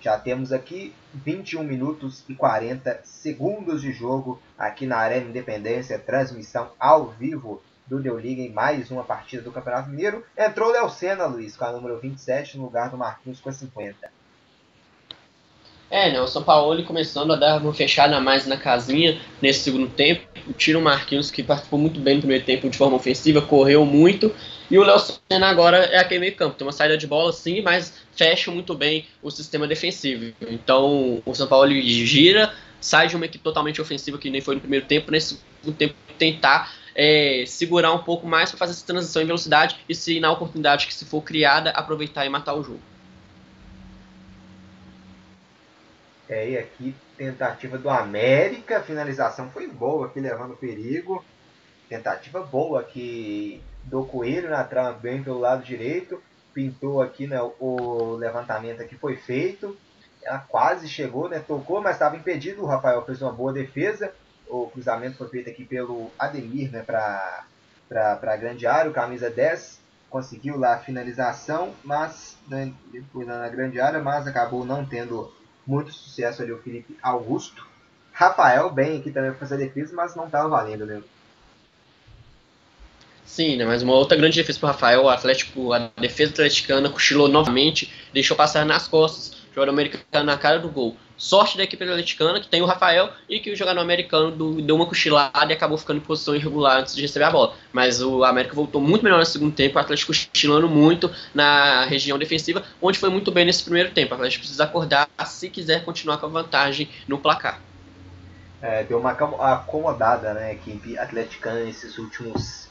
[0.00, 6.70] Já temos aqui 21 minutos e 40 segundos de jogo aqui na Arena Independência, transmissão
[6.78, 10.24] ao vivo do Deu Liga em mais uma partida do Campeonato Mineiro.
[10.36, 13.52] Entrou o Léo Senna, Luiz, com a número 27, no lugar do Marquinhos com a
[13.52, 14.10] 50.
[15.88, 16.20] É, né?
[16.20, 20.26] O São Paulo começando a dar uma fechada mais na casinha nesse segundo tempo.
[20.56, 24.34] Tira o Marquinhos, que participou muito bem no primeiro tempo de forma ofensiva, correu muito.
[24.68, 26.56] E o Léo Senna agora é aquele meio campo.
[26.56, 30.34] Tem uma saída de bola sim, mas fecha muito bem o sistema defensivo.
[30.40, 34.60] Então o São Paulo gira, sai de uma equipe totalmente ofensiva que nem foi no
[34.60, 39.20] primeiro tempo, nesse segundo tempo tentar é, segurar um pouco mais para fazer essa transição
[39.20, 42.80] em velocidade e se na oportunidade que se for criada, aproveitar e matar o jogo.
[46.26, 51.22] É, e aqui tentativa do América, finalização foi boa aqui levando perigo.
[51.86, 56.20] Tentativa boa aqui do Coelho na trama bem pelo lado direito.
[56.54, 59.76] Pintou aqui né, o levantamento aqui foi feito.
[60.22, 61.38] Ela quase chegou, né?
[61.38, 62.62] Tocou, mas estava impedido.
[62.62, 64.12] O Rafael fez uma boa defesa
[64.48, 67.44] o cruzamento foi feito aqui pelo Ademir né, para
[67.90, 72.72] a grande área, o camisa 10 conseguiu lá a finalização, mas né,
[73.26, 75.32] na grande área, mas acabou não tendo
[75.66, 77.66] muito sucesso ali o Felipe Augusto.
[78.12, 81.02] Rafael bem aqui também para fazer defesa, mas não estava valendo, né?
[83.26, 86.88] Sim, né, mas uma outra grande defesa para o Rafael, o Atlético, a defesa atleticana
[86.88, 90.94] cochilou novamente, deixou passar nas costas, jogador americano na cara do gol.
[91.16, 94.76] Sorte da equipe atleticana, que tem o Rafael, e que o jogador americano do, deu
[94.76, 97.54] uma cochilada e acabou ficando em posição irregular antes de receber a bola.
[97.72, 102.18] Mas o América voltou muito melhor no segundo tempo, o Atlético cochilando muito na região
[102.18, 104.12] defensiva, onde foi muito bem nesse primeiro tempo.
[104.12, 107.58] O Atlético precisa acordar se quiser continuar com a vantagem no placar.
[108.60, 112.68] É, deu uma acomodada, né, equipe atleticana nesses últimos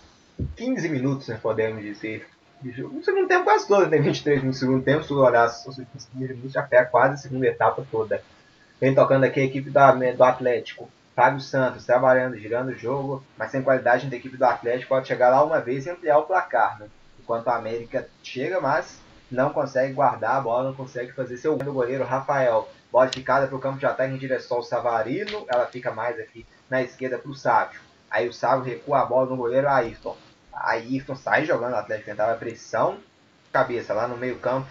[0.55, 2.27] 15 minutos, né, podemos dizer.
[2.63, 6.09] No segundo tempo quase todo, tem 23 no segundo tempo, se olhar os últimos 15
[6.13, 8.23] minutos já pega quase a segunda etapa toda.
[8.79, 9.79] Vem tocando aqui a equipe do,
[10.17, 10.89] do Atlético.
[11.15, 15.29] Fábio Santos trabalhando, girando o jogo, mas sem qualidade da equipe do Atlético pode chegar
[15.29, 16.77] lá uma vez e ampliar o placar.
[16.79, 16.87] Né?
[17.19, 18.99] Enquanto a América chega, mas
[19.31, 21.69] não consegue guardar a bola, não consegue fazer seu gol.
[21.69, 25.65] O goleiro Rafael, bola ficada para o campo de ataque em direção ao Savarino, ela
[25.67, 27.79] fica mais aqui na esquerda para o Sávio.
[28.11, 30.17] Aí o Sávio recua a bola no goleiro Ayrton.
[30.55, 32.97] Ayrton sai jogando, o Atlético tentava pressão,
[33.51, 34.67] cabeça lá no meio campo,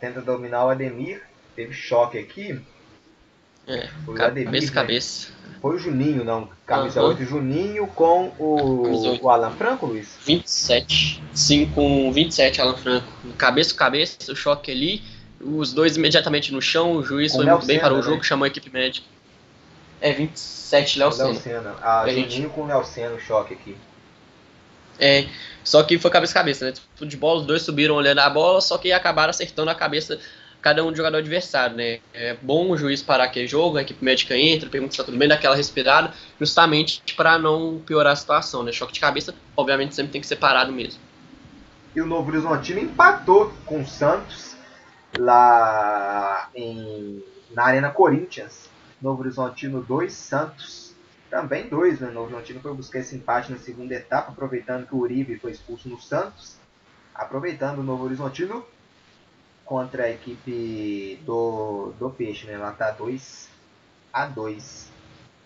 [0.00, 1.22] tenta dominar o Ademir,
[1.54, 2.60] teve choque aqui,
[3.66, 4.74] é, foi cabeça, Ademir, né?
[4.74, 5.28] cabeça.
[5.60, 6.48] Foi o Juninho, não.
[6.64, 7.08] Camisa uhum.
[7.08, 10.16] 8, Juninho com o, o Alan Franco, Luiz?
[10.24, 11.22] 27.
[11.34, 13.06] Sim, com 27, Alan Franco.
[13.36, 15.02] Cabeça cabeça, o choque ali.
[15.40, 16.92] Os dois imediatamente no chão.
[16.92, 18.22] O juiz com foi muito bem para o jogo, né?
[18.22, 19.06] chamou a equipe médica.
[20.00, 21.34] É 27, Léo Senna.
[21.34, 21.74] Senna.
[21.82, 22.48] Ah, a Juninho gente...
[22.50, 23.76] com o Léo Senna, o choque aqui.
[24.98, 25.26] É,
[25.62, 26.72] só que foi cabeça a cabeça, né?
[27.00, 30.18] De bola, os dois subiram olhando a bola, só que acabaram acertando a cabeça
[30.62, 32.00] cada um do jogador adversário, né?
[32.12, 35.16] É bom o juiz parar aquele jogo, a equipe médica entra, pergunta se tá tudo
[35.16, 38.72] bem, dá aquela respirada, justamente para não piorar a situação, né?
[38.72, 41.00] Choque de cabeça, obviamente, sempre tem que ser parado mesmo.
[41.94, 44.56] E o Novo Horizontino empatou com o Santos
[45.18, 47.22] lá em,
[47.54, 48.68] na Arena Corinthians.
[49.00, 50.85] Novo Horizontino 2, Santos
[51.30, 52.00] também 2.
[52.00, 52.10] Né?
[52.10, 55.88] Novo Horizontino foi buscar esse empate na segunda etapa, aproveitando que o Uribe foi expulso
[55.88, 56.56] no Santos.
[57.14, 58.64] Aproveitando o Novo Horizontino,
[59.66, 62.54] contra a equipe do, do Peixe, né?
[62.54, 63.50] Ela tá 2
[64.12, 64.90] a 2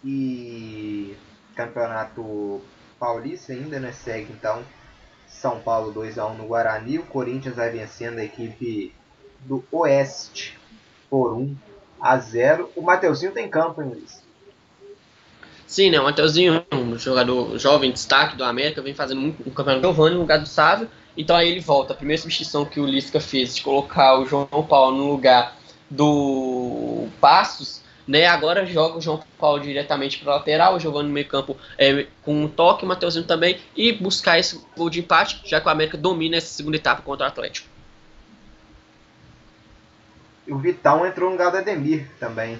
[0.05, 1.16] E
[1.57, 2.61] Campeonato
[2.99, 3.91] Paulista ainda, né?
[3.93, 4.62] Segue então
[5.26, 6.99] São Paulo 2 a 1 no Guarani.
[6.99, 8.95] O Corinthians vai vencendo a equipe
[9.41, 10.59] do Oeste
[11.09, 11.57] por 1
[12.01, 12.70] a 0.
[12.76, 14.22] O Mateuzinho tem campo, hein, Luiz?
[15.70, 16.00] Sim, né?
[16.00, 20.22] O Mateuzinho, um jogador jovem, destaque do América, vem fazendo muito, um campeonato Giovanni no
[20.22, 20.90] lugar do Sávio.
[21.16, 21.92] Então aí ele volta.
[21.92, 25.56] A primeira substituição que o Lisca fez de colocar o João Paulo no lugar
[25.88, 28.26] do Passos, né?
[28.26, 32.48] Agora joga o João Paulo diretamente para lateral, jogando no meio campo é, com um
[32.48, 36.36] toque, o Mateuzinho também, e buscar esse gol de empate, já que o América domina
[36.36, 37.68] essa segunda etapa contra o Atlético.
[40.48, 42.58] E o Vitão entrou no lugar do Ademir também.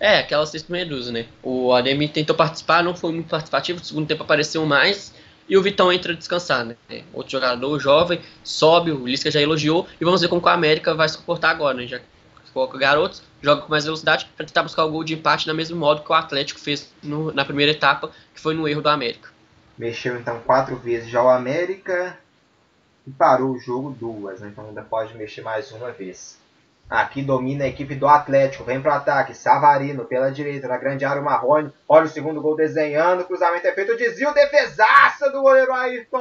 [0.00, 1.26] É, aquela sexta medusa, né?
[1.42, 5.14] O Ademir tentou participar, não foi muito participativo, no segundo tempo apareceu mais,
[5.46, 6.74] e o Vitão entra descansar, né?
[7.12, 11.06] Outro jogador jovem, sobe, o Lisca já elogiou, e vamos ver como a América vai
[11.06, 11.86] se comportar agora, né?
[11.86, 12.00] Já
[12.54, 15.76] coloca garotos, joga com mais velocidade para tentar buscar o gol de empate na mesmo
[15.76, 19.28] modo que o Atlético fez no, na primeira etapa, que foi no erro do América.
[19.78, 22.18] Mexeu então quatro vezes já o América
[23.06, 24.48] e parou o jogo duas, né?
[24.50, 26.39] então ainda pode mexer mais uma vez.
[26.90, 31.04] Aqui domina a equipe do Atlético, vem para o ataque, Savarino pela direita, na grande
[31.04, 35.72] área o Marrone, olha o segundo gol desenhando, cruzamento é feito, desvio, defesaça do goleiro
[35.72, 36.18] Ayrton!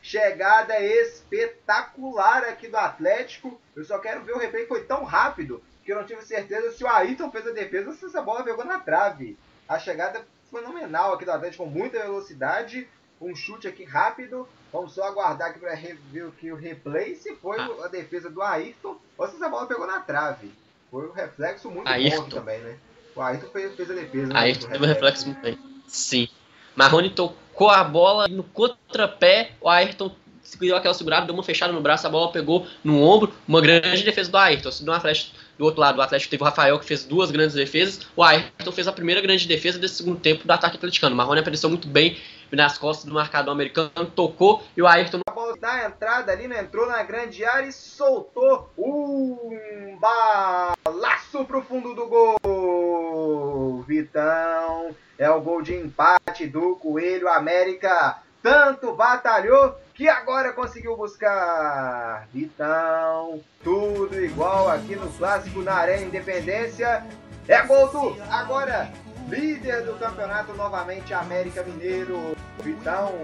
[0.00, 5.92] Chegada espetacular aqui do Atlético, eu só quero ver o replay, foi tão rápido que
[5.92, 8.64] eu não tive certeza se o Ayrton fez a defesa ou se essa bola pegou
[8.64, 9.36] na trave.
[9.68, 12.88] A chegada fenomenal aqui do Atlético, com muita velocidade,
[13.20, 14.48] um chute aqui rápido.
[14.76, 17.86] Vamos só aguardar aqui para ver aqui o replay se foi ah.
[17.86, 20.52] a defesa do Ayrton ou se essa bola pegou na trave.
[20.90, 22.24] Foi um reflexo muito Ayrton.
[22.24, 22.76] bom também, né?
[23.14, 24.26] O Ayrton fez, fez a defesa.
[24.26, 25.58] Né, Ayrton teve um reflexo muito bem.
[25.86, 26.28] Sim.
[26.74, 30.14] Marrone tocou a bola no contrapé, o Ayrton
[30.58, 34.02] deu aquela segurada, deu uma fechada no braço, a bola pegou no ombro, uma grande
[34.02, 34.70] defesa do Ayrton.
[34.70, 37.54] Se do Atlético, do outro lado, o Atlético teve o Rafael que fez duas grandes
[37.54, 41.14] defesas, o Ayrton fez a primeira grande defesa desse segundo tempo do ataque atleticano.
[41.14, 42.18] O Marrone apareceu muito bem
[42.52, 45.20] nas costas do marcador americano, tocou e o Ayrton.
[45.26, 46.60] A bola na entrada ali, né?
[46.60, 53.82] entrou na grande área e soltou um balaço pro fundo do gol.
[53.86, 58.22] Vitão, é o gol de empate do Coelho América.
[58.46, 62.28] Tanto batalhou que agora conseguiu buscar.
[62.32, 67.04] Vitão, tudo igual aqui no clássico na Arena Independência.
[67.48, 68.88] É gol do agora
[69.28, 72.36] líder do campeonato novamente América Mineiro.
[72.62, 73.14] Vitão,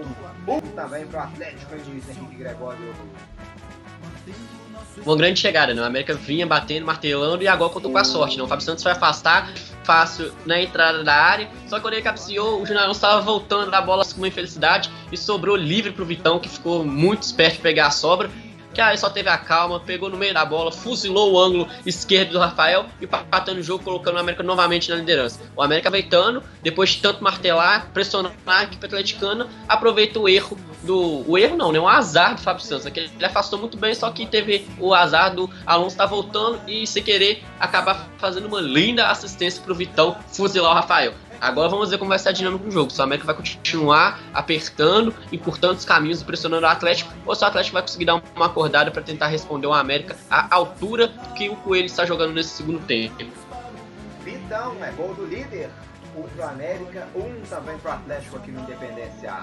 [0.45, 2.93] um também para o Atlético Henrique Gregório.
[5.05, 5.81] Uma grande chegada, né?
[5.81, 8.43] O América vinha batendo, martelando e agora contou com a sorte, né?
[8.43, 9.51] O Fábio Santos foi afastar
[9.83, 13.81] fácil na entrada da área, só que quando ele cabeceou, o Júnior estava voltando da
[13.81, 17.61] bola com uma infelicidade e sobrou livre para o Vitão, que ficou muito esperto de
[17.61, 18.29] pegar a sobra
[18.73, 22.31] que aí só teve a calma, pegou no meio da bola, fuzilou o ângulo esquerdo
[22.31, 25.39] do Rafael e patando o jogo, colocando o América novamente na liderança.
[25.55, 31.23] O América veitando, depois de tanto martelar, pressionar a equipe atleticana, aproveita o erro do.
[31.29, 31.79] O erro não, né?
[31.79, 32.85] O azar do Fábio Santos.
[32.85, 36.85] Ele afastou muito bem, só que teve o azar do Alonso estar tá voltando e,
[36.85, 41.13] sem querer, acabar fazendo uma linda assistência pro Vitão fuzilar o Rafael.
[41.43, 42.89] Agora vamos ver como vai ser a dinâmica do jogo.
[42.89, 47.43] Se o América vai continuar apertando, encurtando os caminhos e pressionando o Atlético, ou se
[47.43, 51.49] o Atlético vai conseguir dar uma acordada para tentar responder o América à altura que
[51.49, 53.25] o Coelho está jogando nesse segundo tempo.
[54.23, 55.69] Vitão é gol do líder.
[56.15, 59.33] Um pro América, um também pro Atlético aqui no Independência.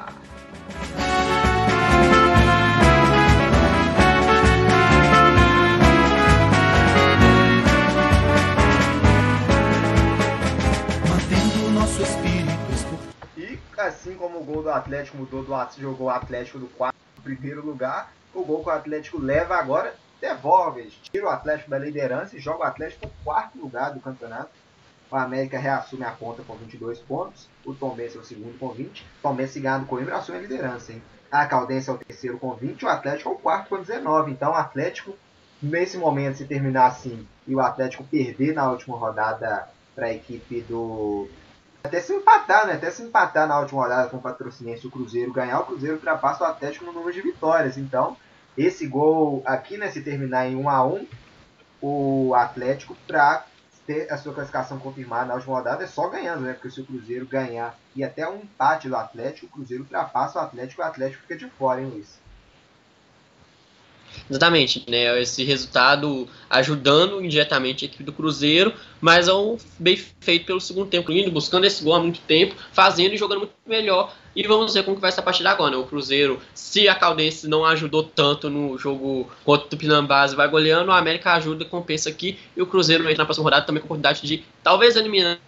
[13.36, 17.62] E assim como o gol do Atlético mudou do jogou o Atlético do quarto primeiro
[17.62, 22.40] lugar, o gol que o Atlético leva agora devolve, tira o Atlético da liderança e
[22.40, 24.48] joga o Atlético no quarto lugar do campeonato.
[25.10, 29.00] O América reassume a conta com 22 pontos, o Tombense é o segundo com 20,
[29.00, 30.92] o Tombense ganhando com Coimbra assume a liderança.
[30.92, 31.02] Hein?
[31.30, 34.30] A Caldense é o terceiro com 20, o Atlético é o quarto com 19.
[34.30, 35.14] Então o Atlético,
[35.62, 40.62] nesse momento, se terminar assim e o Atlético perder na última rodada para a equipe
[40.62, 41.28] do
[41.82, 42.74] até se empatar, né?
[42.74, 46.44] Até se empatar na última rodada com o Patrocinense o Cruzeiro ganhar, o Cruzeiro ultrapassa
[46.44, 47.76] o Atlético no número de vitórias.
[47.76, 48.16] Então,
[48.56, 51.06] esse gol aqui, né, se terminar em 1 a 1
[51.82, 53.46] o Atlético para
[53.86, 56.52] ter a sua classificação confirmada na última rodada é só ganhando, né?
[56.52, 60.42] Porque se o Cruzeiro ganhar e até um empate do Atlético, o Cruzeiro ultrapassa o
[60.42, 62.19] Atlético e o Atlético fica de fora, hein, Luiz?
[64.28, 65.20] Exatamente, né?
[65.20, 70.88] Esse resultado ajudando indiretamente a equipe do Cruzeiro, mas é um bem feito pelo segundo
[70.88, 74.14] tempo, indo buscando esse gol há muito tempo, fazendo e jogando muito melhor.
[74.34, 75.72] E vamos ver como que vai ser a partir de agora.
[75.72, 75.76] Né?
[75.76, 80.92] O Cruzeiro, se a Caldense não ajudou tanto no jogo contra o Tupinambás, vai goleando,
[80.92, 83.96] a América ajuda, compensa aqui, e o Cruzeiro entra na próxima rodada também com a
[83.96, 85.38] oportunidade de talvez eliminar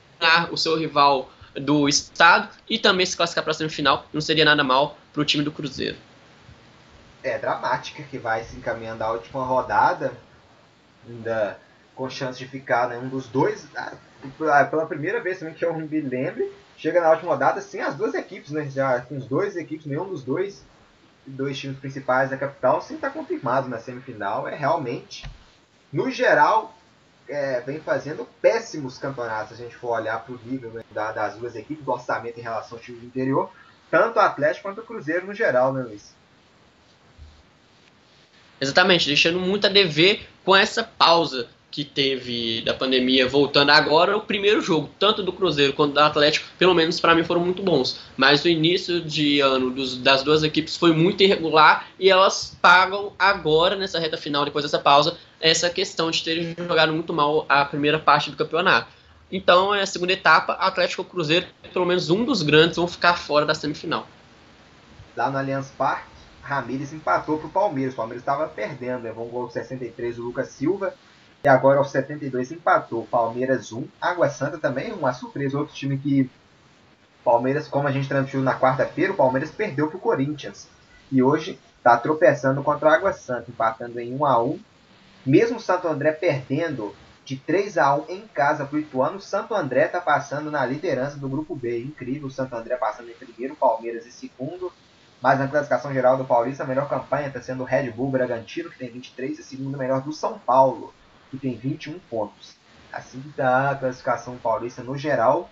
[0.51, 4.06] o seu rival do estado e também se classificar para a semifinal.
[4.12, 5.97] Não seria nada mal para o time do Cruzeiro
[7.23, 10.12] é, dramática que vai se encaminhando a última rodada,
[11.09, 11.59] ainda
[11.94, 13.66] com chance de ficar né, um dos dois.
[13.77, 13.94] Ah,
[14.65, 18.15] pela primeira vez também que eu me lembre, chega na última rodada sem as duas
[18.15, 18.69] equipes, né?
[18.69, 20.65] Já com os dois equipes, nenhum dos dois,
[21.27, 24.49] dois times principais da capital, sem estar confirmado na semifinal.
[24.49, 25.28] É realmente,
[25.93, 26.74] no geral,
[27.28, 29.57] é, vem fazendo péssimos campeonatos.
[29.57, 32.39] Se a gente for olhar para o nível né, da, das duas equipes, do orçamento
[32.39, 33.51] em relação ao time do interior,
[33.90, 36.15] tanto o Atlético quanto o Cruzeiro no geral, né, Luiz?
[38.62, 44.20] Exatamente, deixando muito a dever com essa pausa que teve da pandemia voltando agora, o
[44.20, 47.98] primeiro jogo, tanto do Cruzeiro quanto do Atlético, pelo menos para mim foram muito bons.
[48.16, 53.12] Mas o início de ano dos, das duas equipes foi muito irregular e elas pagam
[53.18, 57.64] agora, nessa reta final, depois dessa pausa, essa questão de terem jogado muito mal a
[57.64, 58.86] primeira parte do campeonato.
[59.32, 63.44] Então, é a segunda etapa, Atlético Cruzeiro, pelo menos um dos grandes, vão ficar fora
[63.44, 64.06] da semifinal.
[65.16, 66.11] Lá no Allianz Parque,
[66.43, 67.94] Ramires empatou para o Palmeiras.
[67.94, 70.94] O Palmeiras estava perdendo, levou um gol 63 do Lucas Silva
[71.43, 73.06] e agora aos 72 empatou.
[73.06, 73.86] Palmeiras 1.
[74.01, 75.59] Água Santa também, uma surpresa.
[75.59, 76.31] Outro time que.
[77.24, 80.69] Palmeiras, como a gente transmitiu na quarta-feira, o Palmeiras perdeu para o Corinthians.
[81.10, 84.60] E hoje está tropeçando contra a Água Santa, empatando em 1 a 1
[85.24, 86.94] Mesmo o Santo André perdendo
[87.24, 90.66] de 3 a 1 em casa para o Ituano, o Santo André está passando na
[90.66, 91.81] liderança do grupo B.
[91.81, 94.73] Incrível, o Santo André passando em primeiro, Palmeiras em segundo.
[95.23, 98.69] Mas na classificação geral do Paulista, a melhor campanha está sendo o Red Bull Bragantino,
[98.69, 100.93] que tem 23, e segundo melhor do São Paulo,
[101.31, 102.57] que tem 21 pontos.
[102.93, 105.49] Assim está a classificação paulista no geral.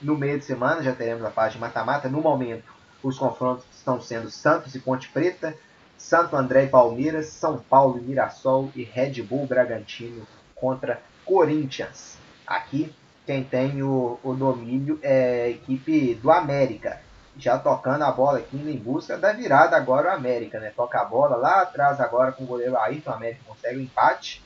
[0.00, 2.08] No meio de semana já teremos a fase de mata-mata.
[2.08, 2.70] No momento,
[3.02, 5.56] os confrontos estão sendo Santos e Ponte Preta,
[5.96, 12.18] Santo André e Palmeiras, São Paulo e Mirassol e Red Bull Bragantino contra Corinthians.
[12.46, 12.94] Aqui
[13.24, 17.00] quem tem o, o domínio é a equipe do América.
[17.36, 20.72] Já tocando a bola aqui em busca da virada agora o América, né?
[20.74, 23.82] Toca a bola lá atrás agora com o goleiro Ayrton, o América consegue o um
[23.82, 24.42] empate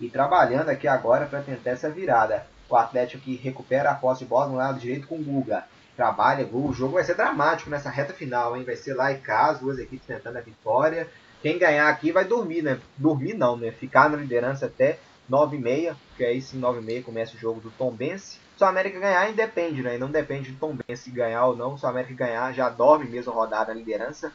[0.00, 2.46] e trabalhando aqui agora para tentar essa virada.
[2.68, 5.64] O Atlético que recupera a posse de bola no lado direito com o Guga.
[5.96, 6.46] Trabalha.
[6.52, 8.64] O jogo vai ser dramático nessa reta final, hein?
[8.64, 11.08] Vai ser lá e cá, as duas equipes tentando a vitória.
[11.40, 12.78] Quem ganhar aqui vai dormir, né?
[12.96, 13.70] Dormir não, né?
[13.70, 14.98] Ficar na liderança até
[15.28, 18.38] 9 e meia, porque aí sim 9 e meia começa o jogo do Tom Bense.
[18.56, 19.98] Se o América ganhar, independe, né?
[19.98, 21.76] Não depende do Tom Bense ganhar ou não.
[21.76, 24.32] Se o América ganhar, já dorme mesmo a rodada na liderança.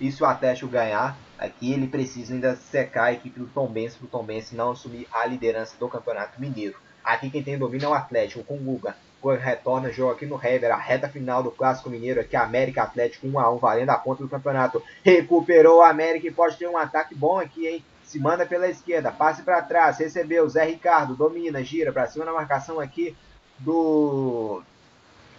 [0.00, 4.06] E se o Atlético ganhar, aqui ele precisa ainda secar a equipe do Tombense para
[4.06, 6.76] o Tombense não assumir a liderança do Campeonato Mineiro.
[7.04, 8.96] Aqui quem tem domínio é o Atlético, com o Guga.
[9.38, 13.60] Retorna jogo aqui no Hever, a reta final do Clássico Mineiro aqui, América Atlético 1x1,
[13.60, 14.82] valendo a ponta do campeonato.
[15.04, 17.84] Recuperou o América e pode ter um ataque bom aqui, hein?
[18.02, 22.32] Se manda pela esquerda, passe para trás, recebeu, Zé Ricardo, domina, gira para cima na
[22.32, 23.14] marcação aqui
[23.64, 24.62] do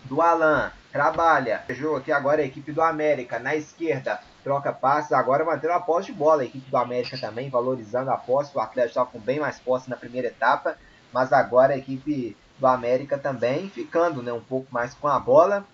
[0.06, 1.64] do Alan, trabalha.
[1.70, 6.08] Jogo aqui agora a equipe do América na esquerda, troca passes, agora mantendo a posse
[6.08, 6.42] de bola.
[6.42, 8.56] A equipe do América também valorizando a posse.
[8.56, 10.78] O Atlético estava com bem mais posse na primeira etapa,
[11.12, 15.66] mas agora a equipe do América também ficando né, um pouco mais com a bola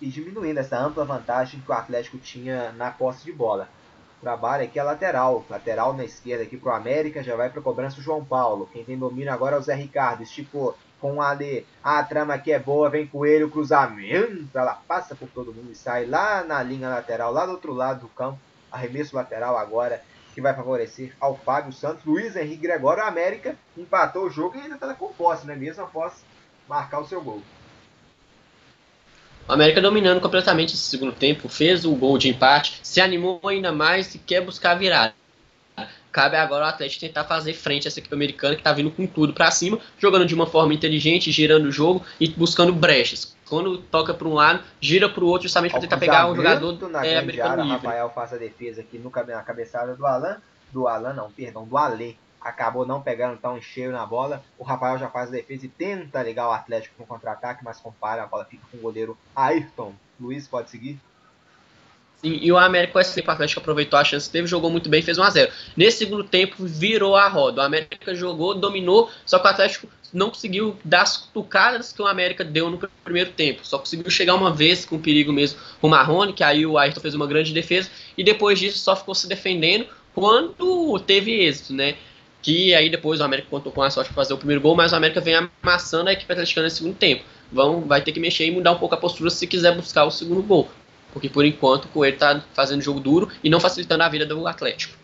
[0.00, 3.68] e diminuindo essa ampla vantagem que o Atlético tinha na posse de bola.
[4.20, 7.62] Trabalho aqui é lateral, lateral na esquerda aqui para o América, já vai para a
[7.62, 8.68] cobrança o João Paulo.
[8.72, 12.88] Quem tem domínio agora é o Zé Ricardo, esticou com a trama aqui é boa,
[12.88, 17.44] vem Coelho, cruzamento, ela passa por todo mundo e sai lá na linha lateral, lá
[17.44, 18.38] do outro lado do campo,
[18.70, 20.02] arremesso lateral agora,
[20.34, 24.74] que vai favorecer ao Fábio Santos, Luiz Henrique Gregório, América empatou o jogo e ainda
[24.74, 26.24] está com posse, né, mesmo após
[26.68, 27.42] marcar o seu gol.
[29.48, 33.70] O América dominando completamente esse segundo tempo, fez o gol de empate, se animou ainda
[33.70, 35.14] mais e quer buscar a virada.
[36.16, 39.06] Cabe agora ao Atlético tentar fazer frente a essa equipe americana que está vindo com
[39.06, 43.36] tudo para cima, jogando de uma forma inteligente, girando o jogo e buscando brechas.
[43.46, 46.88] Quando toca para um lado, gira para o outro, justamente para tentar pegar um jogador
[46.88, 50.40] na é, americano área, Rafael faz a defesa aqui no, na cabeçada do Alan.
[50.72, 52.18] Do Alan, não, perdão, do Ale.
[52.40, 54.42] Acabou não pegando tão cheio na bola.
[54.56, 58.22] O Rafael já faz a defesa e tenta ligar o Atlético no contra-ataque, mas compara,
[58.22, 59.92] a bola fica com o goleiro Ayrton.
[60.18, 60.98] Luiz, pode seguir?
[62.22, 65.18] Sim, e o América, esse tempo, Atlético aproveitou a chance, teve, jogou muito bem, fez
[65.18, 65.50] 1x0.
[65.76, 67.60] Nesse segundo tempo, virou a roda.
[67.60, 72.06] O América jogou, dominou, só que o Atlético não conseguiu dar as cutucadas que o
[72.06, 73.60] América deu no primeiro tempo.
[73.66, 77.14] Só conseguiu chegar uma vez com perigo mesmo o Marrone, que aí o Ayrton fez
[77.14, 81.96] uma grande defesa, e depois disso só ficou se defendendo quando teve êxito, né?
[82.40, 84.92] Que aí depois o América contou com a sorte para fazer o primeiro gol, mas
[84.92, 87.24] o América vem amassando a equipe atleticana no segundo tempo.
[87.52, 90.10] Vão, vai ter que mexer e mudar um pouco a postura se quiser buscar o
[90.10, 90.68] segundo gol
[91.16, 94.46] porque por enquanto o Coelho está fazendo jogo duro e não facilitando a vida do
[94.46, 94.98] Atlético.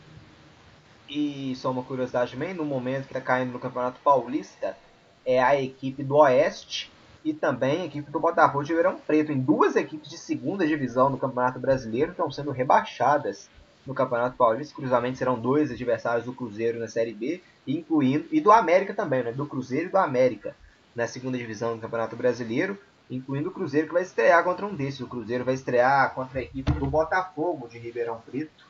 [1.09, 4.77] E só uma curiosidade também, no momento que está caindo no Campeonato Paulista,
[5.25, 6.93] é a equipe do Oeste
[7.25, 11.11] e também a equipe do Botafogo de Ribeirão Preto, em duas equipes de segunda divisão
[11.11, 13.49] do Campeonato Brasileiro estão sendo rebaixadas.
[13.87, 14.75] no Campeonato Paulista.
[14.75, 19.33] Cruzamento serão dois adversários do Cruzeiro na Série B, incluindo e do América também, né?
[19.33, 20.55] Do Cruzeiro e do América
[20.95, 22.79] na segunda divisão do Campeonato Brasileiro,
[23.15, 25.01] incluindo o Cruzeiro que vai estrear contra um desses.
[25.01, 28.65] O Cruzeiro vai estrear contra a equipe do Botafogo de Ribeirão Preto.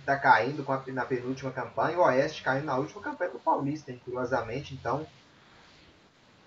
[0.00, 4.00] Está caindo na penúltima campanha, o Oeste caindo na última campanha do Paulista, hein?
[4.04, 4.74] curiosamente.
[4.74, 5.06] Então,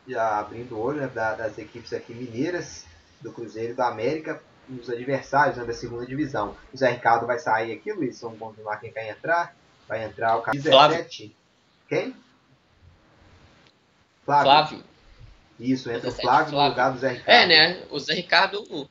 [0.08, 2.86] já abrindo o olho né, das equipes aqui mineiras,
[3.22, 6.56] do Cruzeiro e do América, os adversários né, da segunda divisão.
[6.74, 9.56] O Zé Ricardo vai sair aqui, Luiz, vamos confirmar quem vai entrar.
[9.88, 11.36] Vai entrar o cara 17.
[11.88, 12.16] Quem?
[14.26, 14.44] Flávio.
[14.44, 14.95] Flávio.
[15.60, 17.30] Isso, entra 17, o Flávio, Flávio no lugar do Zé Ricardo.
[17.30, 17.78] É, né?
[17.90, 18.90] O Zé Ricardo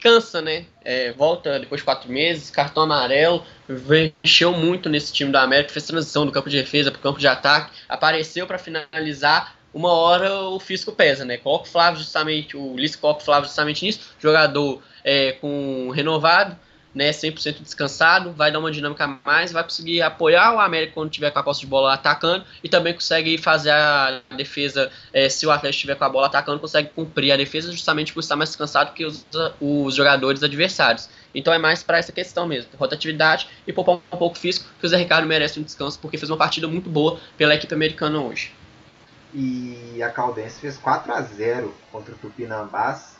[0.00, 0.66] cansa, né?
[0.84, 5.86] É, volta depois de quatro meses, cartão amarelo, mexeu muito nesse time da América, fez
[5.86, 9.56] transição do campo de defesa para o campo de ataque, apareceu para finalizar.
[9.74, 11.36] Uma hora o físico pesa, né?
[11.36, 16.56] Coloca o Flávio justamente, o Ulisses coloca o Flávio justamente nisso, jogador é, com renovado,
[16.96, 21.10] né, 100% descansado, vai dar uma dinâmica a mais, vai conseguir apoiar o América quando
[21.10, 25.46] tiver com a posse de bola atacando e também consegue fazer a defesa, é, se
[25.46, 28.48] o Atlético estiver com a bola atacando, consegue cumprir a defesa justamente por estar mais
[28.48, 29.26] descansado que os,
[29.60, 31.10] os jogadores adversários.
[31.34, 34.88] Então é mais para essa questão mesmo, rotatividade e poupar um pouco físico, que o
[34.88, 38.54] Zé Ricardo merece um descanso porque fez uma partida muito boa pela equipe americana hoje.
[39.34, 43.15] E a Caldense fez 4 a 0 contra o Tupinambás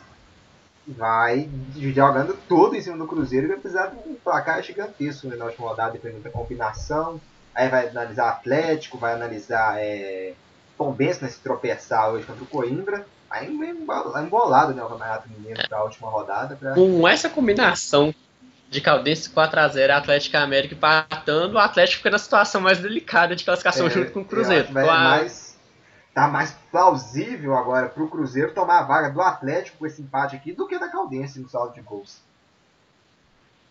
[0.87, 5.45] vai jogando tudo em cima do Cruzeiro e vai precisar de um placar gigantesco na
[5.45, 7.19] última rodada, dependendo da combinação.
[7.53, 10.33] Aí vai analisar Atlético, vai analisar é,
[10.77, 13.05] Tombense, né, se tropeçar hoje contra o Coimbra.
[13.29, 16.55] Aí é embolado né, o Campeonato Mineiro para a última rodada.
[16.55, 16.73] Pra...
[16.73, 18.13] Com essa combinação
[18.69, 23.87] de Caldense 4x0 Atlético América empatando, o Atlético fica na situação mais delicada de classificação
[23.87, 24.71] é, junto com o Cruzeiro.
[24.71, 25.46] Vai mais
[26.17, 30.35] tá mais plausível agora para o Cruzeiro tomar a vaga do Atlético com esse empate
[30.35, 32.23] aqui do que da Caldense no saldo de gols.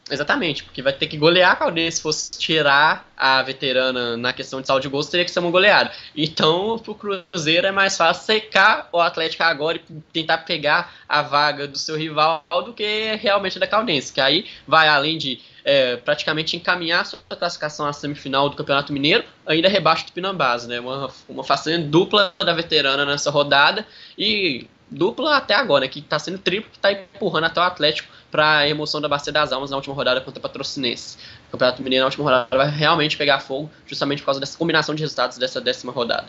[0.08, 1.96] Exatamente, porque vai ter que golear a Caldense.
[1.96, 5.50] Se fosse tirar a veterana na questão de saldo de gols, teria que ser uma
[5.50, 5.90] goleada.
[6.16, 11.66] Então, pro Cruzeiro é mais fácil secar o Atlético agora e tentar pegar a vaga
[11.66, 14.12] do seu rival do que realmente da Caldense.
[14.12, 19.24] Que aí vai além de é, praticamente encaminhar sua classificação à semifinal do Campeonato Mineiro,
[19.44, 20.78] ainda rebaixo do Pinambás, né?
[20.78, 23.84] Uma, uma façanha dupla da veterana nessa rodada
[24.16, 25.88] e dupla até agora, né?
[25.88, 29.32] que está sendo triplo, que está empurrando até o Atlético para a emoção da Bacia
[29.32, 31.16] das Almas na última rodada contra o Patrocinense.
[31.48, 34.94] O Campeonato Mineiro na última rodada vai realmente pegar fogo, justamente por causa dessa combinação
[34.94, 36.28] de resultados dessa décima rodada.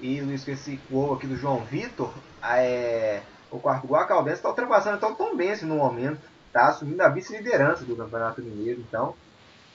[0.00, 2.12] E não esqueci o gol aqui do João Vitor,
[2.42, 6.68] é, o quarto gol, a Caldense está ultrapassando então o Tom Benz no momento está
[6.68, 9.14] assumindo a vice-liderança do Campeonato Mineiro, então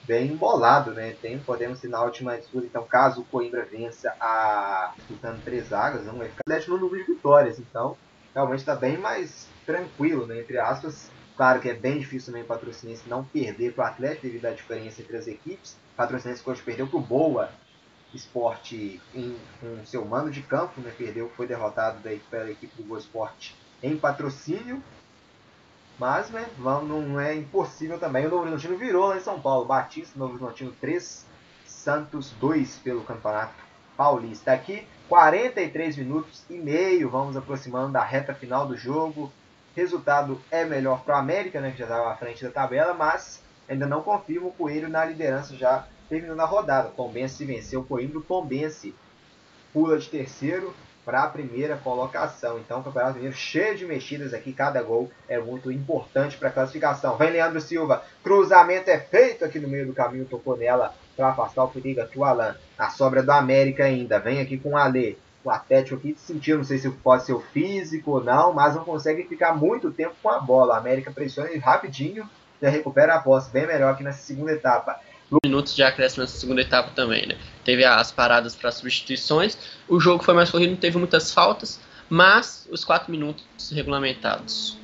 [0.06, 1.16] bem embolado, né?
[1.20, 6.06] Tem, podemos ter na última disputa, então caso o Coimbra vença a disputando três vagas,
[6.06, 7.96] não vai ficar no número de vitórias, então
[8.32, 10.40] realmente está bem mais tranquilo, né?
[10.40, 14.22] Entre aspas, claro que é bem difícil também o Patrocinense não perder para o Atlético
[14.22, 15.76] devido à diferença entre as equipes.
[15.92, 17.50] O Patrocinense hoje perdeu para o Boa
[18.14, 20.92] Esporte em, com seu mando de campo, né?
[20.96, 24.82] Perdeu, foi derrotado daí pela equipe do Boa Esporte em patrocínio
[25.98, 28.26] mas, né, não é impossível também.
[28.26, 29.64] O Novo Horizontino virou lá em São Paulo.
[29.64, 31.26] Batista, Novo Horizontino 3,
[31.64, 33.54] Santos 2 pelo Campeonato
[33.96, 34.52] Paulista.
[34.52, 37.08] Aqui, 43 minutos e meio.
[37.08, 39.32] Vamos aproximando da reta final do jogo.
[39.76, 43.42] Resultado é melhor para o América, né, que já estava à frente da tabela, mas
[43.68, 46.88] ainda não confirma o Coelho na liderança já terminando a rodada.
[46.88, 48.18] Tombense venceu o Coimbra.
[48.18, 48.94] O Tombense
[49.74, 50.74] pula de terceiro
[51.04, 52.58] para a primeira colocação.
[52.58, 56.52] Então, o Campeonato Mineiro cheio de mexidas aqui, cada gol é muito importante para a
[56.52, 57.18] classificação.
[57.18, 61.64] Vem Leandro Silva, cruzamento é feito aqui no meio do caminho, tocou nela para afastar
[61.64, 62.56] o perigo aqui o Alan.
[62.78, 65.16] A sobra do América ainda, vem aqui com o Alê.
[65.46, 68.84] O Atlético aqui sentiu, não sei se pode ser o físico ou não, mas não
[68.84, 70.74] consegue ficar muito tempo com a bola.
[70.74, 72.28] A América pressiona e rapidinho
[72.60, 74.98] já recupera a posse, bem melhor aqui nessa segunda etapa
[75.44, 77.38] minutos de acréscimo nessa segunda etapa também, né?
[77.64, 79.56] Teve as paradas para substituições,
[79.88, 81.78] o jogo foi mais corrido, não teve muitas faltas,
[82.08, 84.76] mas os quatro minutos regulamentados.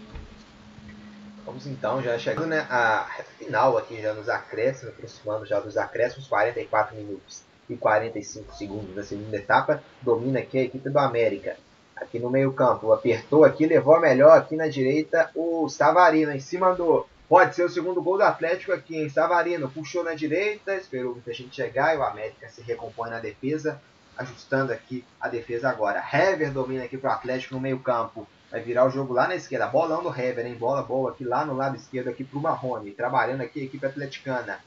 [1.44, 5.76] Vamos então, já chegando né, a reta final aqui, já nos acréscimos, aproximando já dos
[5.76, 11.56] acréscimos, 44 minutos e 45 segundos da segunda etapa, domina aqui a equipe do América.
[11.96, 16.40] Aqui no meio campo, apertou aqui, levou a melhor aqui na direita o Savarino, em
[16.40, 19.70] cima do Pode ser o segundo gol do Atlético aqui em Savarino.
[19.70, 23.80] Puxou na direita, esperou muita gente chegar e o América se recompõe na defesa,
[24.18, 26.04] ajustando aqui a defesa agora.
[26.12, 28.28] Hever domina aqui para o Atlético no meio campo.
[28.50, 29.66] Vai virar o jogo lá na esquerda.
[29.66, 30.56] Bolão do Hever, hein?
[30.56, 32.90] Bola boa aqui lá no lado esquerdo aqui para o Marrone.
[32.90, 34.60] Trabalhando aqui a equipe atleticana.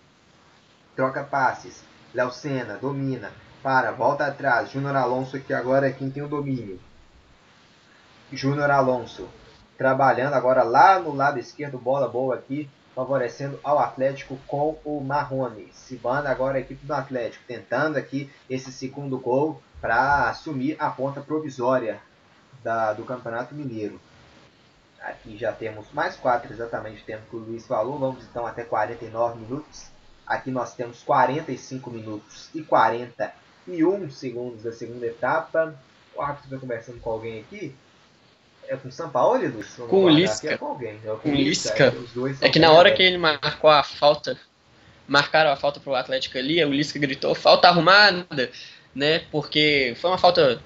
[0.96, 1.84] Troca passes.
[2.16, 3.32] Léo Senna domina.
[3.62, 4.72] Para, volta atrás.
[4.72, 6.80] Júnior Alonso aqui agora é quem tem o domínio.
[8.32, 9.28] Júnior Alonso
[9.78, 15.70] trabalhando agora lá no lado esquerdo, bola boa aqui favorecendo ao Atlético com o Marrone.
[15.74, 21.20] Cibana agora a equipe do Atlético, tentando aqui esse segundo gol para assumir a ponta
[21.20, 22.00] provisória
[22.64, 24.00] da, do Campeonato Mineiro.
[25.02, 28.00] Aqui já temos mais 4 exatamente o tempo que o Luiz falou.
[28.00, 29.94] Vamos então até 49 minutos.
[30.26, 35.76] Aqui nós temos 45 minutos e 41 segundos da segunda etapa.
[36.16, 37.76] O árbitro está conversando com alguém aqui.
[38.68, 39.76] É com o São Paulo, Luiz?
[39.76, 40.54] Com o Lisca.
[40.54, 41.00] É com alguém.
[41.04, 41.94] É com o Lisca.
[42.42, 44.38] É, é que na hora que ele marcou a falta,
[45.08, 48.50] marcaram a falta pro Atlético ali, o Lisca gritou, falta arrumada,
[48.94, 49.20] né?
[49.32, 50.60] Porque foi uma falta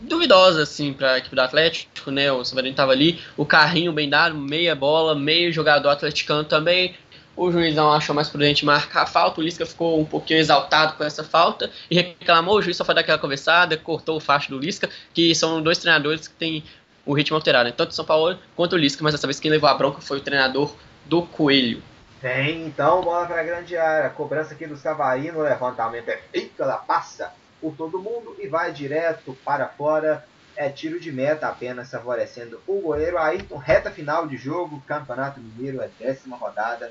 [0.00, 2.30] duvidosa, assim, pra equipe do Atlético, né?
[2.32, 6.94] O Severino tava ali, o carrinho bem dado, meia bola, meio jogador atleticano também.
[7.36, 9.40] O juizão achou mais prudente marcar a falta.
[9.40, 12.56] O Lisca ficou um pouquinho exaltado com essa falta e reclamou.
[12.56, 15.76] O juiz só foi dar aquela conversada, cortou o facho do Lisca, que são dois
[15.76, 16.64] treinadores que têm
[17.04, 17.74] o ritmo alterado, né?
[17.76, 20.16] tanto o São Paulo quanto o Lisca, mas dessa vez quem levou a bronca foi
[20.16, 21.82] o treinador do Coelho.
[22.20, 24.10] Tem, então, bola para a grande área.
[24.10, 29.36] Cobrança aqui do Savarino, levantamento é feito, ela passa por todo mundo e vai direto
[29.44, 30.24] para fora.
[30.56, 33.58] É tiro de meta apenas favorecendo o goleiro Ayrton.
[33.58, 36.90] Reta final de jogo, Campeonato Mineiro, é décima rodada.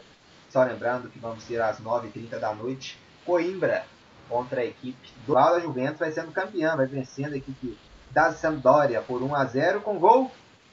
[0.56, 2.98] Só lembrando que vamos ter às 9h30 da noite.
[3.26, 3.86] Coimbra
[4.30, 7.78] contra a equipe do Bala Juventus vai sendo campeã, vai vencendo a equipe
[8.10, 10.32] da Sampdoria por 1 a 0 com gol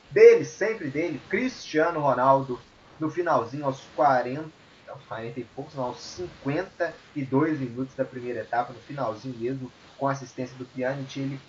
[0.09, 2.61] dele, sempre dele, Cristiano Ronaldo,
[3.01, 4.49] no finalzinho aos 40,
[4.89, 10.07] aos 40 e poucos, não, aos 52 minutos da primeira etapa, no finalzinho mesmo, com
[10.07, 11.41] assistência do Pjanic, ele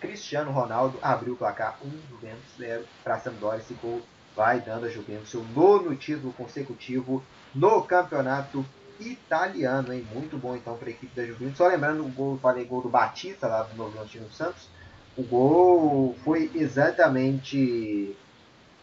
[0.00, 3.58] Cristiano Ronaldo abriu o placar 1 Juventus 0 para a Sampdoria.
[3.60, 4.00] Esse gol
[4.34, 7.22] vai dando a Juventus seu nono título consecutivo
[7.56, 8.64] no campeonato
[9.00, 10.06] italiano, hein?
[10.12, 11.56] Muito bom então para a equipe da Juventus.
[11.56, 14.68] Só lembrando o gol, falei gol do Batista lá do Novo Antino Santos.
[15.16, 18.14] O gol foi exatamente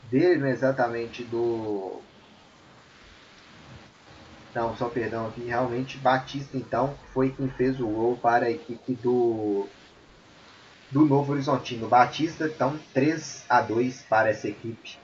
[0.10, 2.02] dele, não é exatamente do.
[4.56, 5.46] Não, só perdão aqui.
[5.46, 9.68] Realmente, Batista então foi quem fez o gol para a equipe do
[10.92, 11.88] do Novo Horizontino.
[11.88, 15.03] Batista, então 3 a 2 para essa equipe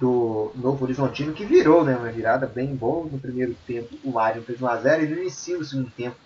[0.00, 3.96] do Novo Horizontino, que virou né, uma virada bem boa no primeiro tempo.
[4.04, 6.16] O Mário fez 1 a 0 e no início do segundo tempo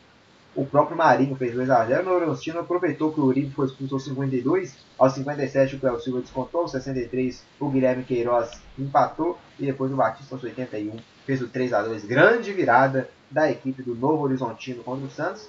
[0.56, 2.00] o próprio Marinho fez 2x0.
[2.00, 4.74] O Norostino aproveitou que o Uribe foi expulso aos 52.
[4.98, 6.62] Aos 57 o Cléo Silva descontou.
[6.62, 9.38] Aos 63 o Guilherme Queiroz empatou.
[9.58, 12.06] E depois o Batista aos 81 fez o 3x2.
[12.06, 15.46] Grande virada da equipe do Novo Horizontino contra o Santos.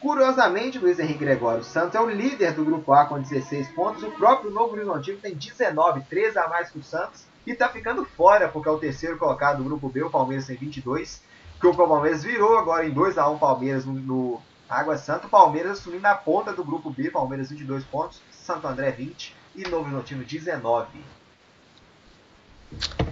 [0.00, 4.02] Curiosamente, Luiz Henrique Gregório Santos é o líder do grupo A com 16 pontos.
[4.02, 7.29] O próprio Novo Horizontino tem 19, 3 a mais que o Santos.
[7.46, 10.02] E está ficando fora, porque é o terceiro colocado do grupo B.
[10.02, 11.22] O Palmeiras tem 22
[11.60, 15.28] que o Palmeiras virou agora em 2 a 1 Palmeiras no, no Água Santa.
[15.28, 19.84] Palmeiras assumindo a ponta do grupo B, Palmeiras 22 pontos, Santo André 20 e Novo
[19.84, 20.88] Horizontino 19.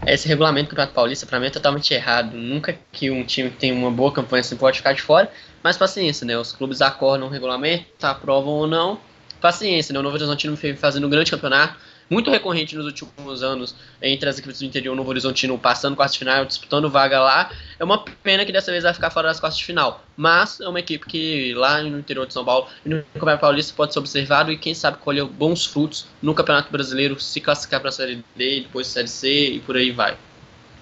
[0.07, 2.35] Esse regulamento do Campeonato Paulista para mim é totalmente errado.
[2.35, 5.31] Nunca que um time que tem uma boa campanha assim pode ficar de fora,
[5.63, 6.39] mas paciência, né?
[6.39, 8.99] Os clubes acordam o regulamento, aprovam ou não.
[9.41, 9.99] Paciência, né?
[9.99, 11.77] O Novo Horizontino fazendo um grande campeonato
[12.11, 16.21] muito recorrente nos últimos anos entre as equipes do interior Novo Horizontino passando quartas de
[16.21, 17.51] final, disputando vaga lá.
[17.79, 20.03] É uma pena que dessa vez vai ficar fora das quartas de final.
[20.17, 23.75] Mas é uma equipe que lá no interior de São Paulo e no Campeonato Paulista
[23.77, 27.91] pode ser observado e quem sabe colher bons frutos no Campeonato Brasileiro, se classificar para
[27.91, 30.17] a Série D, depois Série C e por aí vai.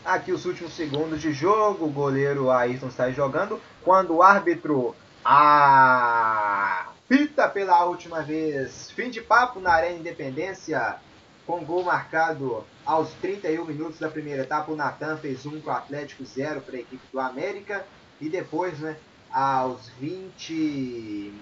[0.05, 3.61] Aqui os últimos segundos de jogo, o goleiro Ayrton está jogando.
[3.83, 4.95] Quando o árbitro
[5.25, 6.95] apita
[7.49, 10.97] pela última vez, fim de papo na Arena Independência,
[11.47, 15.77] com gol marcado aos 31 minutos da primeira etapa, o Natan fez um para o
[15.77, 17.87] Atlético, 0 para a equipe do América.
[18.21, 18.97] E depois, né,
[19.31, 21.33] aos 20.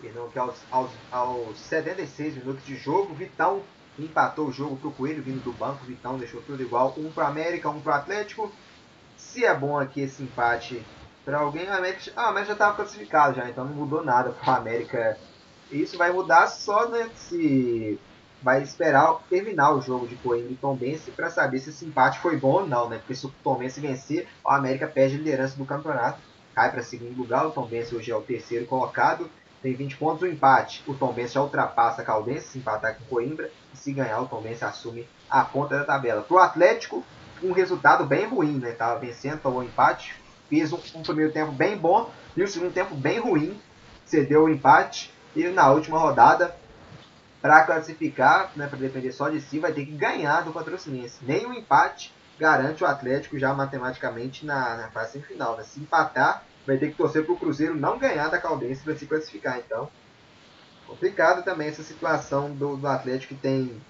[0.00, 3.62] Perdão, que aos, aos, aos 76 minutos de jogo, Vitão
[3.98, 5.84] empatou o jogo para o Coelho vindo do banco.
[5.84, 8.50] Vitão deixou tudo igual, um para o América, um para o Atlético.
[9.16, 10.82] Se é bom aqui esse empate
[11.24, 14.54] para alguém, o América, ah, América já estava classificado já, então não mudou nada para
[14.54, 15.18] o América.
[15.70, 18.00] Isso vai mudar só né, se
[18.42, 22.36] vai esperar terminar o jogo de Coimbra e Tombense para saber se esse empate foi
[22.36, 22.98] bom ou não, né?
[22.98, 26.20] Porque se o Tombense vencer, o América perde a liderança do campeonato,
[26.54, 27.46] cai para segundo lugar.
[27.46, 29.30] O Tombense hoje é o terceiro colocado,
[29.62, 30.22] tem 20 pontos.
[30.22, 34.20] O empate, o Tombense já ultrapassa a Caldense, se empatar com Coimbra, e se ganhar,
[34.20, 36.22] o Tombense assume a ponta da tabela.
[36.22, 37.04] Para o Atlético,
[37.42, 38.72] um resultado bem ruim, né?
[38.72, 40.14] Tava vencendo, tomou empate,
[40.48, 43.58] fez um, um primeiro tempo bem bom e um segundo tempo bem ruim,
[44.04, 46.54] cedeu o empate e na última rodada
[47.40, 51.18] para classificar, né, para depender só de si, vai ter que ganhar do Patrocinense.
[51.22, 55.56] Nem um empate garante o Atlético já matematicamente na, na fase semifinal.
[55.56, 55.62] Né?
[55.62, 59.06] Se empatar, vai ter que torcer para o Cruzeiro não ganhar da Caldense para se
[59.06, 59.58] classificar.
[59.58, 59.90] Então,
[60.86, 63.80] complicado também essa situação do, do Atlético que tem,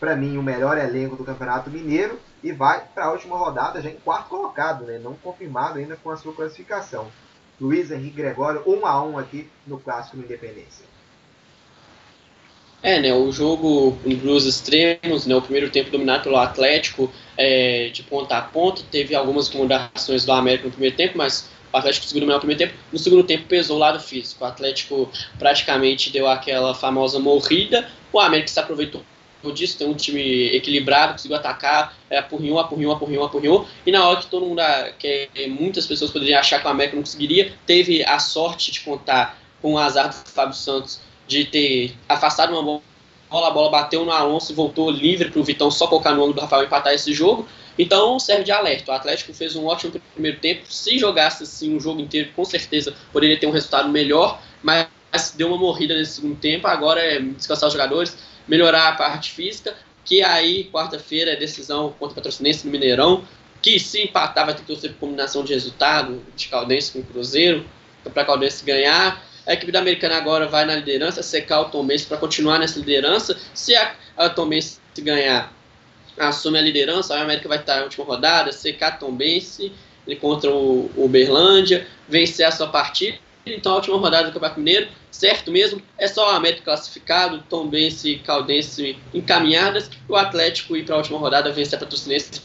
[0.00, 3.90] para mim, o melhor elenco do Campeonato Mineiro e vai para a última rodada já
[3.90, 4.98] em quarto colocado, né?
[4.98, 7.10] não confirmado ainda com a sua classificação.
[7.60, 10.91] Luiz Henrique Gregório, 1 um a 1 um aqui no clássico Independência.
[12.82, 17.90] É, né, o jogo em duas extremos, né, o primeiro tempo dominado pelo Atlético é,
[17.92, 22.04] de ponta a ponta, teve algumas acomodações do América no primeiro tempo, mas o Atlético
[22.04, 22.74] conseguiu dominar o primeiro tempo.
[22.92, 24.44] No segundo tempo pesou o lado físico.
[24.44, 27.88] O Atlético praticamente deu aquela famosa morrida.
[28.12, 29.02] O América se aproveitou
[29.54, 33.68] disso, tem um time equilibrado, conseguiu atacar, é, apurrinhou, apurrinhou, apurrinhou, apurrinhou.
[33.84, 34.62] E na hora que todo mundo,
[34.98, 39.38] que muitas pessoas poderiam achar que o América não conseguiria, teve a sorte de contar
[39.60, 42.62] com o azar do Fábio Santos de ter afastado uma
[43.30, 46.18] bola, a bola bateu no Alonso e voltou livre para o Vitão só colocar no
[46.18, 47.46] ângulo do Rafael empatar esse jogo.
[47.78, 48.92] Então serve de alerta.
[48.92, 50.62] O Atlético fez um ótimo primeiro tempo.
[50.68, 54.86] Se jogasse assim o jogo inteiro, com certeza poderia ter um resultado melhor, mas
[55.36, 56.66] deu uma morrida nesse segundo tempo.
[56.66, 58.16] Agora é descansar os jogadores,
[58.46, 59.74] melhorar a parte física,
[60.04, 63.24] que aí quarta-feira é decisão contra o Patrocinense no Mineirão,
[63.62, 67.04] que se empatar vai ter que torcer por combinação de resultado de Caldense com o
[67.04, 67.64] Cruzeiro,
[68.12, 69.24] para Caldense ganhar.
[69.46, 73.36] A equipe da Americana agora vai na liderança, secar o Tom para continuar nessa liderança.
[73.54, 74.48] Se a, a Tom
[74.98, 75.52] ganhar,
[76.16, 79.72] assume a liderança, a América vai estar na última rodada, secar Tom Bense
[80.20, 83.18] contra o, o Berlândia, vencer a sua partida.
[83.44, 87.66] Então a última rodada do Campeonato Mineiro, certo mesmo, é só o América classificado, Tom
[87.66, 92.40] Bense e Caldense encaminhadas, o Atlético ir para a última rodada vencer a Patrocinense